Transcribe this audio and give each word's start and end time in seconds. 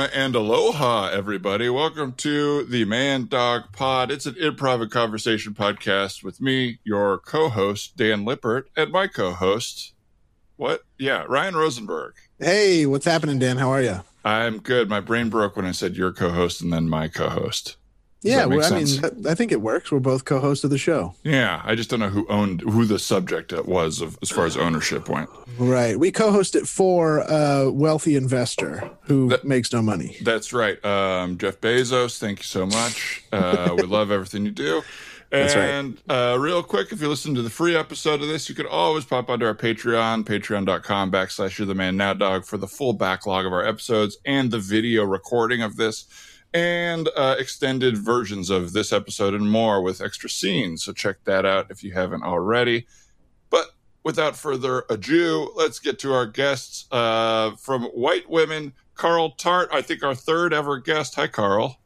and 0.00 0.34
aloha, 0.34 1.10
everybody. 1.10 1.68
Welcome 1.68 2.12
to 2.14 2.64
the 2.64 2.86
Man 2.86 3.26
Dog 3.26 3.64
Pod. 3.72 4.10
It's 4.10 4.24
an 4.24 4.34
improv 4.34 4.80
and 4.80 4.90
conversation 4.90 5.52
podcast 5.52 6.24
with 6.24 6.40
me, 6.40 6.78
your 6.84 7.18
co-host 7.18 7.98
Dan 7.98 8.24
Lippert, 8.24 8.70
and 8.76 8.90
my 8.90 9.06
co-host, 9.06 9.92
what? 10.56 10.84
Yeah, 10.98 11.24
Ryan 11.28 11.54
Rosenberg. 11.54 12.14
Hey, 12.38 12.86
what's 12.86 13.04
happening, 13.04 13.38
Dan? 13.38 13.58
How 13.58 13.70
are 13.70 13.82
you? 13.82 14.00
I'm 14.24 14.58
good. 14.58 14.88
My 14.88 15.00
brain 15.00 15.28
broke 15.28 15.56
when 15.56 15.66
I 15.66 15.72
said 15.72 15.96
your 15.96 16.12
co-host 16.12 16.62
and 16.62 16.72
then 16.72 16.88
my 16.88 17.08
co-host. 17.08 17.76
Does 18.22 18.32
yeah, 18.32 18.44
well, 18.44 18.60
I 18.60 18.68
sense? 18.68 19.00
mean, 19.02 19.26
I 19.26 19.34
think 19.34 19.50
it 19.50 19.62
works. 19.62 19.90
We're 19.90 19.98
both 19.98 20.26
co-hosts 20.26 20.62
of 20.62 20.68
the 20.70 20.76
show. 20.76 21.14
Yeah, 21.24 21.62
I 21.64 21.74
just 21.74 21.88
don't 21.88 22.00
know 22.00 22.10
who 22.10 22.26
owned 22.28 22.60
who 22.60 22.84
the 22.84 22.98
subject 22.98 23.50
was 23.66 24.02
of 24.02 24.18
as 24.20 24.28
far 24.28 24.44
as 24.44 24.58
ownership 24.58 25.08
went. 25.08 25.30
Right. 25.58 25.98
We 25.98 26.10
co-host 26.12 26.54
it 26.54 26.68
for 26.68 27.20
a 27.20 27.70
wealthy 27.70 28.16
investor 28.16 28.90
who 29.04 29.30
That- 29.30 29.44
makes 29.46 29.72
no 29.72 29.80
money. 29.80 30.18
That's 30.22 30.52
right. 30.52 30.82
Um, 30.84 31.38
Jeff 31.38 31.60
Bezos, 31.62 32.18
thank 32.18 32.40
you 32.40 32.44
so 32.44 32.66
much. 32.66 33.24
Uh, 33.32 33.74
we 33.76 33.84
love 33.84 34.10
everything 34.10 34.44
you 34.44 34.50
do. 34.50 34.82
That's 35.30 35.54
right. 35.54 35.64
And 35.64 35.96
uh, 36.08 36.36
real 36.40 36.62
quick, 36.62 36.90
if 36.92 37.00
you 37.00 37.08
listen 37.08 37.34
to 37.36 37.42
the 37.42 37.50
free 37.50 37.76
episode 37.76 38.20
of 38.20 38.26
this, 38.28 38.48
you 38.48 38.54
could 38.54 38.66
always 38.66 39.04
pop 39.04 39.30
onto 39.30 39.46
our 39.46 39.54
Patreon, 39.54 40.24
patreon.com 40.24 41.12
backslash 41.12 41.56
you're 41.56 41.66
the 41.66 41.74
man 41.74 41.96
now 41.96 42.12
dog 42.14 42.44
for 42.44 42.58
the 42.58 42.66
full 42.66 42.92
backlog 42.94 43.46
of 43.46 43.52
our 43.52 43.64
episodes 43.64 44.18
and 44.26 44.50
the 44.50 44.58
video 44.58 45.04
recording 45.04 45.62
of 45.62 45.76
this 45.76 46.04
and 46.52 47.08
uh, 47.16 47.36
extended 47.38 47.96
versions 47.96 48.50
of 48.50 48.72
this 48.72 48.92
episode 48.92 49.34
and 49.34 49.50
more 49.50 49.82
with 49.82 50.00
extra 50.00 50.28
scenes. 50.28 50.84
So 50.84 50.92
check 50.92 51.16
that 51.24 51.46
out 51.46 51.70
if 51.70 51.84
you 51.84 51.92
haven't 51.92 52.22
already. 52.22 52.86
But 53.50 53.66
without 54.02 54.36
further 54.36 54.84
ado, 54.90 55.52
let's 55.56 55.78
get 55.78 55.98
to 56.00 56.12
our 56.12 56.26
guests 56.26 56.86
uh, 56.90 57.52
from 57.56 57.84
White 57.84 58.28
Women. 58.28 58.72
Carl 58.94 59.30
Tart, 59.30 59.70
I 59.72 59.80
think 59.82 60.02
our 60.02 60.14
third 60.14 60.52
ever 60.52 60.78
guest. 60.78 61.14
Hi, 61.14 61.26
Carl. 61.26 61.78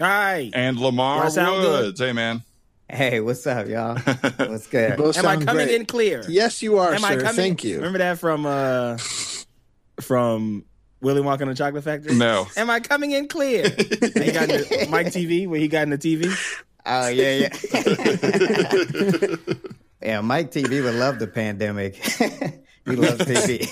Hi. 0.00 0.50
And 0.54 0.78
Lamar 0.78 1.24
I 1.24 1.28
sound 1.28 1.62
good? 1.62 1.84
Woods. 1.86 2.00
Hey, 2.00 2.12
man. 2.12 2.42
Hey, 2.88 3.20
what's 3.20 3.46
up, 3.46 3.66
y'all? 3.66 3.96
What's 4.36 4.66
good? 4.66 5.00
Am 5.00 5.26
I 5.26 5.36
coming 5.36 5.66
great. 5.66 5.70
in 5.70 5.86
clear? 5.86 6.22
Yes, 6.28 6.62
you 6.62 6.78
are, 6.78 6.92
Am 6.92 7.00
sir. 7.00 7.06
I 7.06 7.16
coming? 7.16 7.34
Thank 7.34 7.64
you. 7.64 7.76
Remember 7.76 7.98
that 7.98 8.18
from 8.18 8.44
uh 8.44 8.98
from 10.00 10.66
Willy 11.04 11.22
Wonka 11.22 11.42
and 11.42 11.50
the 11.50 11.54
Chocolate 11.54 11.84
Factory? 11.84 12.14
No. 12.16 12.46
Am 12.56 12.70
I 12.70 12.80
coming 12.80 13.12
in 13.12 13.28
clear? 13.28 13.64
He 14.14 14.32
got 14.32 14.48
in 14.50 14.62
the, 14.62 14.86
Mike 14.90 15.08
TV 15.08 15.46
where 15.46 15.60
he 15.60 15.68
got 15.68 15.82
in 15.82 15.90
the 15.90 15.98
TV. 15.98 16.32
Oh 16.86 17.08
yeah, 17.08 17.48
yeah. 17.48 17.50
yeah, 20.02 20.20
Mike 20.20 20.50
TV 20.50 20.82
would 20.82 20.94
love 20.94 21.18
the 21.18 21.26
pandemic. 21.26 21.96
he 22.84 22.96
loves 22.96 23.18
TV. 23.24 23.68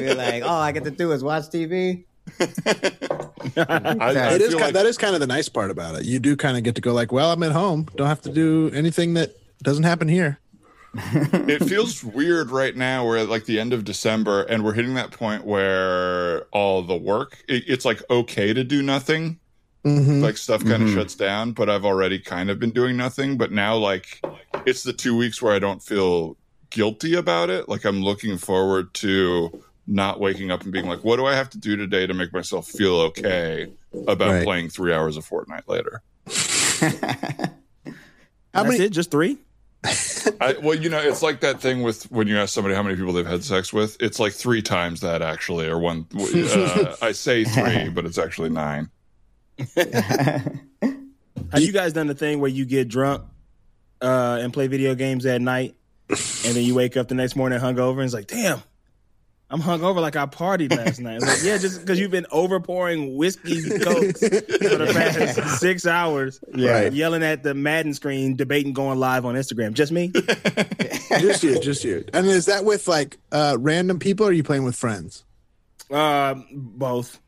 We're 0.00 0.14
like, 0.14 0.42
all 0.44 0.60
I 0.60 0.72
get 0.72 0.84
to 0.84 0.90
do 0.90 1.12
is 1.12 1.24
watch 1.24 1.44
TV. 1.44 2.04
I, 3.56 3.96
I 4.00 4.34
it 4.34 4.40
is 4.42 4.48
feel 4.50 4.58
ki- 4.58 4.64
like 4.64 4.74
that 4.74 4.86
is 4.86 4.98
kind 4.98 5.14
of 5.14 5.20
the 5.20 5.26
nice 5.26 5.48
part 5.48 5.70
about 5.70 5.96
it. 5.96 6.04
You 6.04 6.18
do 6.18 6.36
kind 6.36 6.56
of 6.56 6.62
get 6.62 6.74
to 6.76 6.80
go 6.80 6.92
like, 6.92 7.12
well, 7.12 7.32
I'm 7.32 7.42
at 7.42 7.52
home. 7.52 7.88
Don't 7.96 8.08
have 8.08 8.22
to 8.22 8.32
do 8.32 8.70
anything 8.74 9.14
that 9.14 9.36
doesn't 9.62 9.84
happen 9.84 10.08
here. 10.08 10.38
It 10.98 11.64
feels 11.68 12.02
weird 12.02 12.50
right 12.50 12.74
now. 12.76 13.04
We're 13.06 13.18
at 13.18 13.28
like 13.28 13.44
the 13.44 13.58
end 13.60 13.72
of 13.72 13.84
December 13.84 14.42
and 14.44 14.64
we're 14.64 14.72
hitting 14.74 14.94
that 14.94 15.10
point 15.10 15.44
where 15.44 16.42
all 16.52 16.82
the 16.82 16.96
work, 16.96 17.38
it, 17.48 17.64
it's 17.66 17.84
like 17.84 18.02
okay 18.10 18.52
to 18.52 18.64
do 18.64 18.82
nothing. 18.82 19.38
hmm 19.84 20.22
Like 20.22 20.36
stuff 20.36 20.64
kind 20.64 20.82
of 20.82 20.90
shuts 20.90 21.14
down, 21.14 21.52
but 21.52 21.68
I've 21.70 21.84
already 21.84 22.18
kind 22.18 22.50
of 22.50 22.58
been 22.58 22.70
doing 22.70 22.96
nothing. 22.96 23.36
But 23.36 23.52
now, 23.52 23.76
like, 23.76 24.20
it's 24.66 24.82
the 24.82 24.92
two 24.92 25.16
weeks 25.16 25.40
where 25.42 25.54
I 25.54 25.58
don't 25.58 25.82
feel 25.82 26.36
guilty 26.70 27.14
about 27.14 27.50
it. 27.50 27.68
Like, 27.68 27.84
I'm 27.84 28.02
looking 28.02 28.36
forward 28.38 28.92
to 28.94 29.62
not 29.86 30.18
waking 30.18 30.50
up 30.50 30.62
and 30.64 30.72
being 30.72 30.86
like, 30.88 31.04
what 31.04 31.16
do 31.16 31.26
I 31.26 31.34
have 31.36 31.48
to 31.50 31.58
do 31.58 31.76
today 31.76 32.06
to 32.08 32.14
make 32.14 32.32
myself 32.32 32.66
feel 32.66 32.94
okay 33.02 33.72
about 34.08 34.30
Right. 34.32 34.44
playing 34.44 34.68
three 34.70 34.92
hours 34.92 35.16
of 35.16 35.24
Fortnite 35.28 35.68
later? 35.68 36.02
How 38.54 38.62
That's 38.62 38.68
many? 38.78 38.84
it? 38.86 38.90
Just 38.92 39.10
three? 39.10 39.38
I, 39.84 40.56
well, 40.62 40.74
you 40.74 40.88
know, 40.88 40.98
it's 40.98 41.22
like 41.22 41.40
that 41.40 41.60
thing 41.60 41.82
with 41.82 42.10
when 42.10 42.26
you 42.26 42.38
ask 42.38 42.52
somebody 42.52 42.74
how 42.74 42.82
many 42.82 42.96
people 42.96 43.12
they've 43.12 43.26
had 43.26 43.44
sex 43.44 43.72
with. 43.72 43.96
It's 44.00 44.18
like 44.18 44.32
three 44.32 44.62
times 44.62 45.00
that 45.00 45.22
actually, 45.22 45.68
or 45.68 45.78
one. 45.78 46.06
Uh, 46.14 46.96
I 47.02 47.12
say 47.12 47.44
three, 47.44 47.88
but 47.88 48.04
it's 48.04 48.18
actually 48.18 48.50
nine. 48.50 48.90
Have 51.52 51.60
you 51.60 51.72
guys 51.72 51.92
done 51.92 52.08
the 52.08 52.14
thing 52.14 52.40
where 52.40 52.50
you 52.50 52.64
get 52.64 52.88
drunk 52.88 53.22
uh, 54.00 54.38
and 54.40 54.52
play 54.52 54.66
video 54.66 54.94
games 54.94 55.24
at 55.26 55.40
night, 55.40 55.74
and 56.08 56.18
then 56.54 56.64
you 56.64 56.74
wake 56.74 56.96
up 56.96 57.08
the 57.08 57.14
next 57.14 57.36
morning 57.36 57.58
hungover 57.60 57.94
and 57.94 58.02
it's 58.04 58.14
like, 58.14 58.26
damn, 58.26 58.62
I'm 59.48 59.62
hungover 59.62 60.00
like 60.00 60.16
I 60.16 60.26
partied 60.26 60.76
last 60.76 60.98
night. 60.98 61.20
Like, 61.22 61.38
yeah, 61.44 61.56
just 61.56 61.80
because 61.80 62.00
you've 62.00 62.10
been 62.10 62.26
overpouring 62.32 63.14
whiskey 63.16 63.62
cokes 63.78 64.18
for 64.20 64.28
the 64.28 64.90
past 64.92 65.60
six 65.60 65.86
hours, 65.86 66.40
Right. 66.52 66.92
yelling 66.92 67.22
at 67.22 67.44
the 67.44 67.54
Madden 67.54 67.94
screen, 67.94 68.34
debating 68.34 68.72
going 68.72 68.98
live 68.98 69.24
on 69.24 69.36
Instagram. 69.36 69.72
Just 69.74 69.92
me? 69.92 70.08
just 71.20 71.44
you, 71.44 71.60
just 71.60 71.84
you. 71.84 72.04
And 72.12 72.26
is 72.26 72.46
that 72.46 72.64
with 72.64 72.88
like 72.88 73.18
uh, 73.30 73.56
random 73.60 74.00
people 74.00 74.26
or 74.26 74.30
are 74.30 74.32
you 74.32 74.42
playing 74.42 74.64
with 74.64 74.74
friends? 74.74 75.24
Uh, 75.92 76.34
both. 76.52 77.20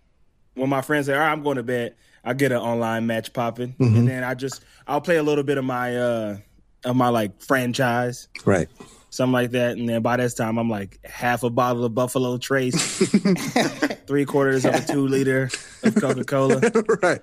When 0.55 0.69
my 0.69 0.83
friends 0.83 1.07
say, 1.07 1.13
"All 1.15 1.21
right, 1.21 1.31
I'm 1.31 1.45
going 1.45 1.59
to 1.59 1.63
bed," 1.63 1.95
I 2.25 2.33
get 2.35 2.51
an 2.51 2.59
online 2.59 3.07
match 3.07 3.33
popping, 3.33 3.77
and 3.79 4.09
then 4.09 4.25
I 4.25 4.35
just 4.35 4.65
I'll 4.89 5.01
play 5.01 5.19
a 5.19 5.23
little 5.23 5.45
bit 5.45 5.57
of 5.57 5.65
my 5.65 5.97
uh 5.97 6.39
of 6.85 6.97
my 6.97 7.11
like 7.11 7.41
franchise. 7.41 8.27
Right. 8.45 8.69
Something 9.11 9.33
like 9.33 9.53
that. 9.53 9.77
And 9.77 9.89
then 9.89 10.03
by 10.03 10.17
this 10.17 10.35
time, 10.35 10.59
I'm 10.59 10.71
like 10.71 10.99
half 11.05 11.43
a 11.43 11.51
bottle 11.51 11.85
of 11.85 11.95
Buffalo 11.95 12.39
Trace, 12.39 12.99
three 14.07 14.25
quarters 14.25 14.65
of 14.65 14.75
a 14.75 14.81
two 14.81 15.07
liter 15.07 15.51
of 15.83 15.95
Coca 15.95 16.25
Cola. 16.25 16.61
right. 17.03 17.21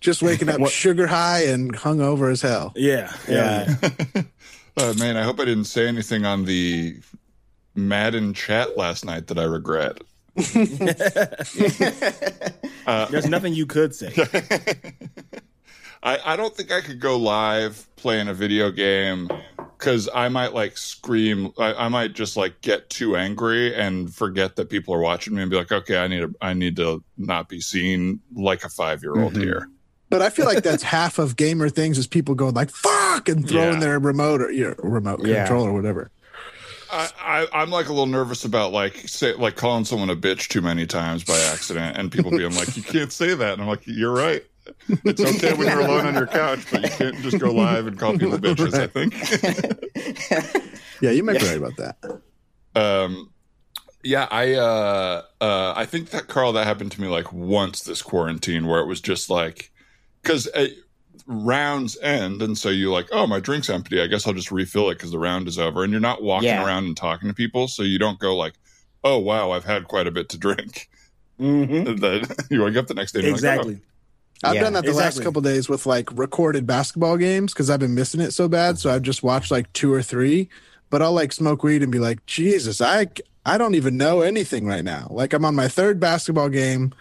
Just 0.00 0.22
waking 0.22 0.48
up 0.48 0.66
sugar 0.68 1.06
high 1.06 1.44
and 1.44 1.74
hungover 1.74 2.30
as 2.32 2.42
hell. 2.42 2.72
Yeah, 2.76 3.14
yeah. 3.28 3.74
Oh 4.74 4.94
man, 4.94 5.18
I 5.18 5.22
hope 5.22 5.38
I 5.38 5.44
didn't 5.44 5.66
say 5.66 5.86
anything 5.86 6.24
on 6.24 6.46
the 6.46 6.96
Madden 7.74 8.32
chat 8.32 8.74
last 8.74 9.04
night 9.04 9.26
that 9.26 9.38
I 9.38 9.44
regret. 9.44 9.98
Uh, 12.86 13.04
There's 13.06 13.28
nothing 13.28 13.52
you 13.52 13.66
could 13.66 13.94
say. 13.94 14.12
I, 16.02 16.18
I 16.24 16.36
don't 16.36 16.56
think 16.56 16.72
I 16.72 16.80
could 16.80 17.00
go 17.00 17.16
live 17.16 17.86
playing 17.96 18.28
a 18.28 18.34
video 18.34 18.70
game 18.70 19.28
because 19.82 20.08
I 20.14 20.28
might 20.28 20.54
like 20.54 20.78
scream. 20.78 21.52
I, 21.58 21.74
I 21.74 21.88
might 21.88 22.12
just 22.12 22.36
like 22.36 22.60
get 22.60 22.88
too 22.88 23.16
angry 23.16 23.74
and 23.74 24.14
forget 24.14 24.54
that 24.54 24.70
people 24.70 24.94
are 24.94 25.00
watching 25.00 25.34
me 25.34 25.42
and 25.42 25.50
be 25.50 25.56
like, 25.56 25.72
okay, 25.72 25.98
I 25.98 26.06
need 26.06 26.20
to, 26.20 26.32
I 26.40 26.54
need 26.54 26.76
to 26.76 27.02
not 27.18 27.48
be 27.48 27.60
seen 27.60 28.20
like 28.32 28.62
a 28.62 28.68
five 28.68 29.02
year 29.02 29.18
old 29.18 29.32
mm-hmm. 29.32 29.42
here. 29.42 29.68
But 30.08 30.22
I 30.22 30.30
feel 30.30 30.46
like 30.46 30.62
that's 30.62 30.84
half 30.84 31.18
of 31.18 31.36
gamer 31.36 31.68
things 31.68 31.98
is 31.98 32.06
people 32.06 32.36
going 32.36 32.54
like 32.54 32.70
fuck 32.70 33.28
and 33.28 33.48
throwing 33.48 33.74
Yeah. 33.74 33.80
their 33.80 33.98
remote 33.98 34.40
or 34.40 34.52
you 34.52 34.68
know, 34.68 34.74
remote 34.78 35.26
Yeah. 35.26 35.46
control 35.46 35.66
or 35.66 35.72
whatever. 35.72 36.12
I, 36.92 37.08
I, 37.20 37.62
I'm 37.62 37.70
like 37.70 37.86
a 37.86 37.92
little 37.92 38.06
nervous 38.06 38.44
about 38.44 38.70
like 38.70 38.96
say 39.08 39.34
like 39.34 39.56
calling 39.56 39.84
someone 39.84 40.10
a 40.10 40.16
bitch 40.16 40.46
too 40.46 40.60
many 40.60 40.86
times 40.86 41.24
by 41.24 41.38
accident 41.52 41.96
and 41.96 42.12
people 42.12 42.30
being 42.30 42.54
like, 42.54 42.76
you 42.76 42.84
can't 42.84 43.10
say 43.10 43.34
that. 43.34 43.54
And 43.54 43.62
I'm 43.62 43.68
like, 43.68 43.82
you're 43.86 44.12
right. 44.12 44.44
It's 45.04 45.20
okay 45.20 45.52
when 45.54 45.68
you're 45.68 45.80
alone 45.80 46.06
on 46.06 46.14
your 46.14 46.26
couch, 46.26 46.60
but 46.70 46.82
you 46.82 46.88
can't 46.98 47.16
just 47.16 47.38
go 47.38 47.52
live 47.52 47.86
and 47.86 47.98
call 47.98 48.16
people 48.18 48.38
bitches. 48.38 48.74
I 48.74 48.86
think. 48.86 49.12
Yeah, 51.00 51.10
you 51.10 51.24
might 51.24 51.40
be 51.40 51.46
right 51.46 51.56
about 51.56 51.76
that. 51.78 52.22
Um, 52.76 53.32
yeah, 54.04 54.28
I 54.30 54.54
uh, 54.54 55.22
uh, 55.40 55.72
I 55.76 55.84
think 55.84 56.10
that 56.10 56.28
Carl, 56.28 56.52
that 56.52 56.64
happened 56.66 56.92
to 56.92 57.00
me 57.00 57.08
like 57.08 57.32
once 57.32 57.82
this 57.82 58.02
quarantine, 58.02 58.66
where 58.68 58.78
it 58.80 58.86
was 58.86 59.00
just 59.00 59.28
like, 59.28 59.72
because 60.22 60.46
uh, 60.54 60.68
rounds 61.26 61.98
end, 62.00 62.40
and 62.40 62.56
so 62.56 62.68
you 62.68 62.92
like, 62.92 63.08
oh, 63.10 63.26
my 63.26 63.40
drink's 63.40 63.68
empty. 63.68 64.00
I 64.00 64.06
guess 64.06 64.26
I'll 64.28 64.32
just 64.32 64.52
refill 64.52 64.90
it 64.90 64.94
because 64.94 65.10
the 65.10 65.18
round 65.18 65.48
is 65.48 65.58
over, 65.58 65.82
and 65.82 65.90
you're 65.92 66.00
not 66.00 66.22
walking 66.22 66.48
Yeah. 66.50 66.64
around 66.64 66.84
and 66.84 66.96
talking 66.96 67.28
to 67.28 67.34
people, 67.34 67.66
so 67.66 67.82
you 67.82 67.98
don't 67.98 68.20
go 68.20 68.36
like, 68.36 68.54
oh 69.02 69.18
wow, 69.18 69.50
I've 69.50 69.64
had 69.64 69.88
quite 69.88 70.06
a 70.06 70.12
bit 70.12 70.28
to 70.30 70.38
drink. 70.38 70.88
hmm 71.38 71.64
And 71.64 71.98
then 72.00 72.24
you 72.48 72.62
wake 72.62 72.76
up 72.76 72.86
the 72.86 72.94
next 72.94 73.10
day, 73.12 73.18
and 73.20 73.24
you're 73.26 73.32
like, 73.32 73.38
Exactly. 73.38 73.80
I've 74.42 74.58
Yeah, 74.58 74.58
done 74.58 74.72
that 74.74 74.86
the 74.86 74.92
last 74.92 75.20
exactly. 75.20 75.20
couple 75.20 75.40
days 75.42 75.68
with 75.68 75.86
like 75.86 76.08
recorded 76.18 76.66
basketball 76.66 77.16
games 77.16 77.52
because 77.52 77.70
I've 77.70 77.80
been 77.80 77.94
missing 77.94 78.20
it 78.20 78.32
so 78.32 78.48
bad. 78.48 78.78
So 78.78 78.90
I've 78.92 79.02
just 79.02 79.22
watched 79.22 79.50
like 79.50 79.72
two 79.72 79.92
or 79.92 80.02
three. 80.02 80.48
But 80.90 81.00
I'll 81.02 81.12
like 81.12 81.32
smoke 81.32 81.62
weed 81.62 81.82
and 81.82 81.92
be 81.92 81.98
like, 82.00 82.24
Jesus, 82.26 82.80
I 82.80 83.06
I 83.46 83.56
don't 83.58 83.74
even 83.74 83.96
know 83.96 84.20
anything 84.22 84.66
right 84.66 84.84
now. 84.84 85.08
Like 85.10 85.32
I'm 85.32 85.44
on 85.44 85.54
my 85.54 85.68
third 85.68 85.98
basketball 86.00 86.48
game, 86.50 86.92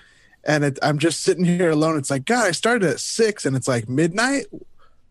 and 0.45 0.63
it, 0.63 0.79
I'm 0.81 0.97
just 0.99 1.23
sitting 1.23 1.43
here 1.45 1.71
alone. 1.71 1.97
It's 1.97 2.09
like 2.11 2.25
God, 2.25 2.47
I 2.47 2.51
started 2.51 2.89
at 2.89 2.99
six, 3.01 3.45
and 3.45 3.55
it's 3.55 3.67
like 3.67 3.89
midnight. 3.89 4.45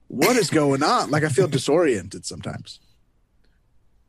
what 0.09 0.37
is 0.37 0.51
going 0.51 0.83
on? 0.83 1.11
Like 1.11 1.25
I 1.25 1.29
feel 1.31 1.49
disoriented 1.49 2.27
sometimes. 2.27 2.81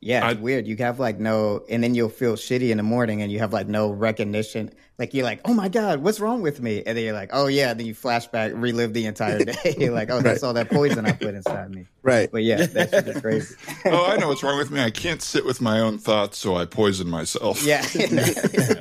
Yeah, 0.02 0.28
it's 0.30 0.40
I- 0.40 0.42
weird. 0.42 0.68
You 0.68 0.76
have 0.78 1.00
like 1.00 1.20
no, 1.20 1.64
and 1.70 1.84
then 1.84 1.94
you'll 1.94 2.10
feel 2.10 2.34
shitty 2.34 2.72
in 2.72 2.78
the 2.78 2.84
morning, 2.84 3.22
and 3.22 3.32
you 3.32 3.38
have 3.40 3.54
like 3.54 3.68
no 3.68 3.92
recognition. 3.92 4.72
Like 4.98 5.14
you're 5.14 5.24
like, 5.24 5.42
oh 5.46 5.54
my 5.54 5.70
god, 5.70 6.00
what's 6.04 6.20
wrong 6.20 6.42
with 6.42 6.60
me? 6.60 6.84
And 6.86 6.98
then 6.98 7.04
you're 7.04 7.14
like, 7.14 7.30
oh 7.34 7.48
yeah. 7.48 7.74
Then 7.74 7.86
you 7.86 7.94
flashback, 7.96 8.60
relive 8.60 8.94
the 8.94 9.06
entire 9.06 9.44
day. 9.46 9.76
you're 9.78 9.94
like, 9.94 10.10
oh, 10.12 10.22
that's 10.22 10.44
all 10.44 10.54
that 10.54 10.70
poison 10.70 11.06
I 11.06 11.12
put 11.14 11.36
inside 11.36 11.72
me. 11.72 11.86
Right. 12.04 12.32
But 12.32 12.42
yeah, 12.42 12.66
that's 12.66 12.90
shit 12.92 13.08
is 13.08 13.22
crazy. 13.22 13.56
oh, 13.86 14.08
I 14.08 14.18
know 14.18 14.28
what's 14.28 14.42
wrong 14.42 14.58
with 14.58 14.72
me. 14.72 14.82
I 14.82 14.90
can't 14.90 15.22
sit 15.22 15.46
with 15.46 15.62
my 15.62 15.80
own 15.80 16.00
thoughts, 16.00 16.40
so 16.40 16.56
I 16.56 16.66
poison 16.66 17.08
myself. 17.08 17.64
yeah, 17.64 17.86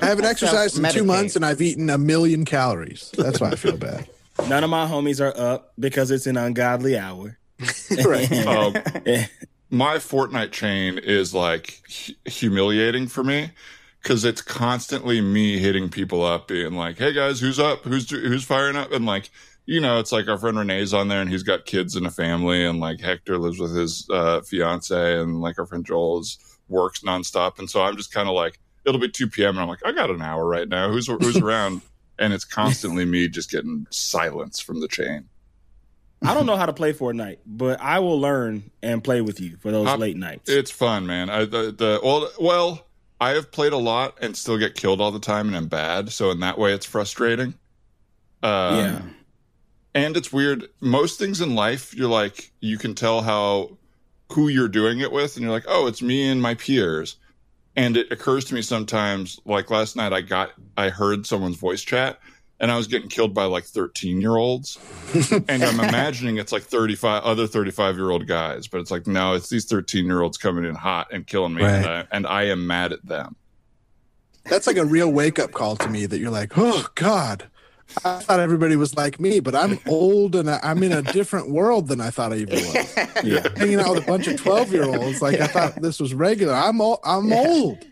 I 0.00 0.06
haven't 0.06 0.25
exercised 0.25 0.78
in 0.78 0.90
two 0.90 1.05
months 1.05 1.37
and 1.37 1.44
I've 1.44 1.61
eaten 1.61 1.90
a 1.90 1.99
million 1.99 2.46
calories. 2.46 3.11
That's 3.19 3.38
why 3.38 3.50
I 3.50 3.56
feel 3.56 3.76
bad. 3.76 4.08
None 4.49 4.64
of 4.64 4.70
my 4.70 4.87
homies 4.87 5.20
are 5.20 5.38
up 5.38 5.75
because 5.78 6.11
it's 6.11 6.26
an 6.26 6.38
ungodly 6.38 6.96
hour. 6.96 7.37
right. 8.06 8.46
Um, 8.46 8.75
my 9.70 9.96
Fortnite 9.96 10.52
chain 10.52 10.99
is 10.99 11.34
like 11.34 11.82
hu- 11.88 12.31
humiliating 12.31 13.06
for 13.06 13.22
me 13.25 13.52
because 14.02 14.25
it's 14.25 14.43
constantly 14.43 15.20
me 15.20 15.58
hitting 15.58 15.88
people 15.88 16.25
up, 16.25 16.49
being 16.49 16.75
like, 16.75 16.99
"Hey 16.99 17.12
guys, 17.12 17.40
who's 17.40 17.58
up? 17.58 17.84
Who's 17.84 18.11
who's 18.11 18.44
firing 18.44 18.76
up?" 18.76 18.93
And 18.93 19.06
like, 19.06 19.31
you 19.67 19.81
know, 19.81 19.99
it's 19.99 20.12
like 20.12 20.28
our 20.28 20.38
friend 20.38 20.56
Renee's 20.56 20.94
on 20.94 21.08
there, 21.08 21.20
and 21.20 21.31
he's 21.31 21.43
got 21.43 21.67
kids 21.67 21.96
and 21.96 22.06
a 22.06 22.11
family, 22.11 22.64
and 22.64 22.81
like 22.81 23.00
Hector 23.00 23.38
lives 23.38 23.58
with 23.58 23.75
his 23.75 24.06
uh, 24.11 24.40
fiance, 24.40 25.20
and 25.20 25.40
like 25.40 25.58
our 25.58 25.67
friend 25.67 25.84
Joel 25.84 26.20
is 26.20 26.38
works 26.69 27.00
nonstop, 27.00 27.58
and 27.58 27.69
so 27.69 27.82
I'm 27.82 27.96
just 27.96 28.12
kind 28.12 28.28
of 28.28 28.34
like, 28.34 28.58
it'll 28.87 29.00
be 29.00 29.08
2 29.08 29.28
p.m. 29.28 29.50
and 29.50 29.61
I'm 29.61 29.69
like, 29.69 29.84
I 29.84 29.93
got 29.93 30.11
an 30.11 30.22
hour 30.22 30.46
right 30.46 30.69
now. 30.69 30.90
Who's 30.90 31.06
who's 31.06 31.37
around? 31.43 31.82
And 32.19 32.32
it's 32.34 32.44
constantly 32.44 33.06
me 33.06 33.28
just 33.28 33.50
getting 33.50 33.87
silence 33.90 34.61
from 34.61 34.81
the 34.81 34.88
chain. 34.88 35.28
I 36.22 36.34
don't 36.34 36.46
know 36.46 36.56
how 36.56 36.67
to 36.67 36.72
play 36.72 36.93
Fortnite, 36.93 37.38
but 37.46 37.81
I 37.81 37.99
will 38.00 38.20
learn 38.20 38.70
and 38.82 39.02
play 39.02 39.20
with 39.22 39.40
you 39.40 39.56
for 39.58 39.70
those 39.70 39.87
Uh, 39.87 39.96
late 39.96 40.17
nights. 40.17 40.50
It's 40.50 40.70
fun, 40.70 41.06
man. 41.06 41.31
I 41.31 41.46
the, 41.46 41.72
the 41.72 42.00
well, 42.02 42.31
well, 42.38 42.87
I 43.20 43.31
have 43.31 43.50
played 43.50 43.72
a 43.72 43.78
lot 43.78 44.19
and 44.20 44.37
still 44.37 44.58
get 44.58 44.75
killed 44.75 45.00
all 45.00 45.11
the 45.12 45.20
time, 45.20 45.46
and 45.49 45.56
I'm 45.56 45.69
bad. 45.69 46.11
So 46.12 46.31
in 46.31 46.40
that 46.40 46.58
way, 46.58 46.72
it's 46.75 46.87
frustrating. 46.87 47.55
Um, 48.43 48.78
yeah. 48.78 49.02
and 49.94 50.17
it's 50.17 50.32
weird. 50.32 50.69
Most 50.81 51.19
things 51.19 51.40
in 51.40 51.55
life, 51.55 51.94
you're 51.94 52.08
like, 52.08 52.52
you 52.61 52.78
can 52.78 52.94
tell 52.94 53.20
how 53.22 53.76
who 54.32 54.49
you're 54.49 54.69
doing 54.69 55.00
it 55.00 55.12
with, 55.12 55.37
and 55.37 55.43
you're 55.43 55.52
like, 55.52 55.67
oh, 55.69 55.87
it's 55.87 56.00
me 56.02 56.28
and 56.28 56.40
my 56.40 56.55
peers. 56.55 57.17
And 57.76 57.96
it 57.96 58.11
occurs 58.11 58.44
to 58.46 58.55
me 58.55 58.62
sometimes, 58.62 59.40
like 59.44 59.70
last 59.70 59.96
night, 59.96 60.12
I 60.12 60.20
got, 60.22 60.52
I 60.76 60.88
heard 60.88 61.26
someone's 61.26 61.56
voice 61.56 61.82
chat, 61.82 62.19
and 62.60 62.70
I 62.70 62.76
was 62.76 62.86
getting 62.86 63.08
killed 63.08 63.34
by 63.34 63.44
like 63.44 63.64
13 63.64 64.20
year 64.20 64.36
olds, 64.36 64.78
and 65.48 65.62
I'm 65.64 65.80
imagining 65.80 66.36
it's 66.38 66.52
like 66.52 66.62
35 66.62 67.22
other 67.24 67.46
35 67.46 67.96
year 67.96 68.10
old 68.10 68.26
guys, 68.26 68.68
but 68.68 68.80
it's 68.80 68.90
like 68.90 69.06
no, 69.06 69.34
it's 69.34 69.48
these 69.48 69.64
13 69.64 70.04
year 70.06 70.20
olds 70.22 70.38
coming 70.38 70.64
in 70.64 70.74
hot 70.74 71.08
and 71.12 71.26
killing 71.26 71.54
me, 71.54 71.62
and, 71.64 71.86
I, 71.86 72.04
and 72.12 72.26
I 72.26 72.44
am 72.44 72.66
mad 72.66 72.92
at 72.92 73.04
them. 73.04 73.34
That's 74.44 74.66
like 74.66 74.76
a 74.78 74.84
real 74.84 75.10
wake 75.12 75.38
up 75.38 75.52
call 75.52 75.76
to 75.76 75.88
me 75.88 76.06
that 76.06 76.18
you're 76.18 76.30
like, 76.30 76.52
oh 76.56 76.86
God, 76.94 77.48
I 78.04 78.20
thought 78.20 78.40
everybody 78.40 78.74
was 78.76 78.94
like 78.96 79.20
me, 79.20 79.40
but 79.40 79.54
I'm 79.54 79.78
old 79.86 80.34
and 80.34 80.48
I- 80.50 80.60
I'm 80.62 80.82
in 80.82 80.92
a 80.92 81.02
different 81.02 81.50
world 81.50 81.88
than 81.88 82.00
I 82.00 82.10
thought 82.10 82.32
I 82.32 82.36
even 82.36 82.54
was. 82.54 82.96
Yeah. 83.24 83.46
Hanging 83.56 83.78
out 83.80 83.90
with 83.94 84.04
a 84.04 84.06
bunch 84.06 84.28
of 84.28 84.40
12 84.40 84.72
year 84.72 84.84
olds, 84.84 85.20
like 85.20 85.40
I 85.40 85.46
thought 85.46 85.82
this 85.82 86.00
was 86.00 86.14
regular. 86.14 86.54
I'm 86.54 86.80
old. 86.80 87.00
I'm 87.04 87.30
old. 87.34 87.84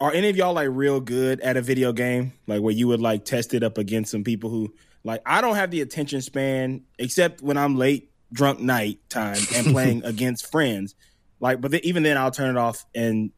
Are 0.00 0.12
any 0.12 0.28
of 0.28 0.36
y'all 0.36 0.54
like 0.54 0.68
real 0.70 1.00
good 1.00 1.40
at 1.40 1.56
a 1.56 1.62
video 1.62 1.92
game? 1.92 2.32
Like 2.46 2.60
where 2.60 2.72
you 2.72 2.88
would 2.88 3.00
like 3.00 3.24
test 3.24 3.54
it 3.54 3.62
up 3.62 3.78
against 3.78 4.10
some 4.10 4.24
people 4.24 4.50
who 4.50 4.74
like 5.04 5.22
I 5.24 5.40
don't 5.40 5.56
have 5.56 5.70
the 5.70 5.80
attention 5.80 6.20
span 6.20 6.82
except 6.98 7.42
when 7.42 7.56
I'm 7.56 7.76
late 7.76 8.10
drunk 8.32 8.60
night 8.60 8.98
time 9.08 9.38
and 9.54 9.66
playing 9.66 10.04
against 10.04 10.50
friends. 10.50 10.94
Like, 11.40 11.60
but 11.60 11.70
then, 11.70 11.80
even 11.84 12.02
then 12.02 12.16
I'll 12.16 12.30
turn 12.30 12.56
it 12.56 12.58
off 12.58 12.84
and 12.94 13.30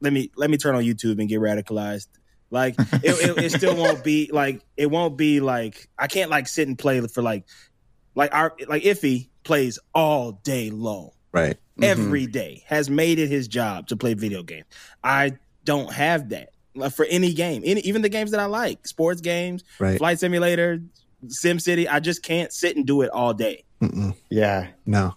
let 0.00 0.12
me 0.12 0.30
let 0.36 0.50
me 0.50 0.56
turn 0.56 0.74
on 0.74 0.82
YouTube 0.82 1.18
and 1.18 1.28
get 1.28 1.40
radicalized. 1.40 2.08
Like 2.50 2.76
it, 2.78 3.00
it, 3.02 3.44
it 3.44 3.52
still 3.52 3.76
won't 3.82 4.04
be 4.04 4.30
like 4.32 4.62
it 4.76 4.90
won't 4.90 5.16
be 5.16 5.40
like 5.40 5.88
I 5.98 6.06
can't 6.06 6.30
like 6.30 6.48
sit 6.48 6.68
and 6.68 6.78
play 6.78 7.00
for 7.08 7.22
like 7.22 7.44
like 8.14 8.34
our 8.34 8.54
like 8.68 8.82
Iffy 8.84 9.28
plays 9.42 9.78
all 9.94 10.32
day 10.32 10.70
long 10.70 11.10
Right. 11.32 11.56
every 11.82 12.22
mm-hmm. 12.22 12.30
day 12.30 12.64
has 12.66 12.88
made 12.88 13.18
it 13.18 13.28
his 13.28 13.48
job 13.48 13.88
to 13.88 13.96
play 13.96 14.14
video 14.14 14.44
games. 14.44 14.66
I 15.02 15.32
don't 15.64 15.92
have 15.92 16.30
that 16.30 16.50
for 16.94 17.04
any 17.06 17.32
game, 17.32 17.62
any, 17.64 17.80
even 17.82 18.02
the 18.02 18.08
games 18.08 18.32
that 18.32 18.40
I 18.40 18.46
like, 18.46 18.86
sports 18.86 19.20
games, 19.20 19.64
Right. 19.78 19.98
Flight 19.98 20.18
Simulator, 20.18 20.80
Sim 21.28 21.58
City. 21.58 21.88
I 21.88 22.00
just 22.00 22.22
can't 22.22 22.52
sit 22.52 22.76
and 22.76 22.86
do 22.86 23.02
it 23.02 23.10
all 23.10 23.32
day. 23.32 23.64
Mm-mm. 23.80 24.14
yeah. 24.28 24.68
No. 24.86 25.14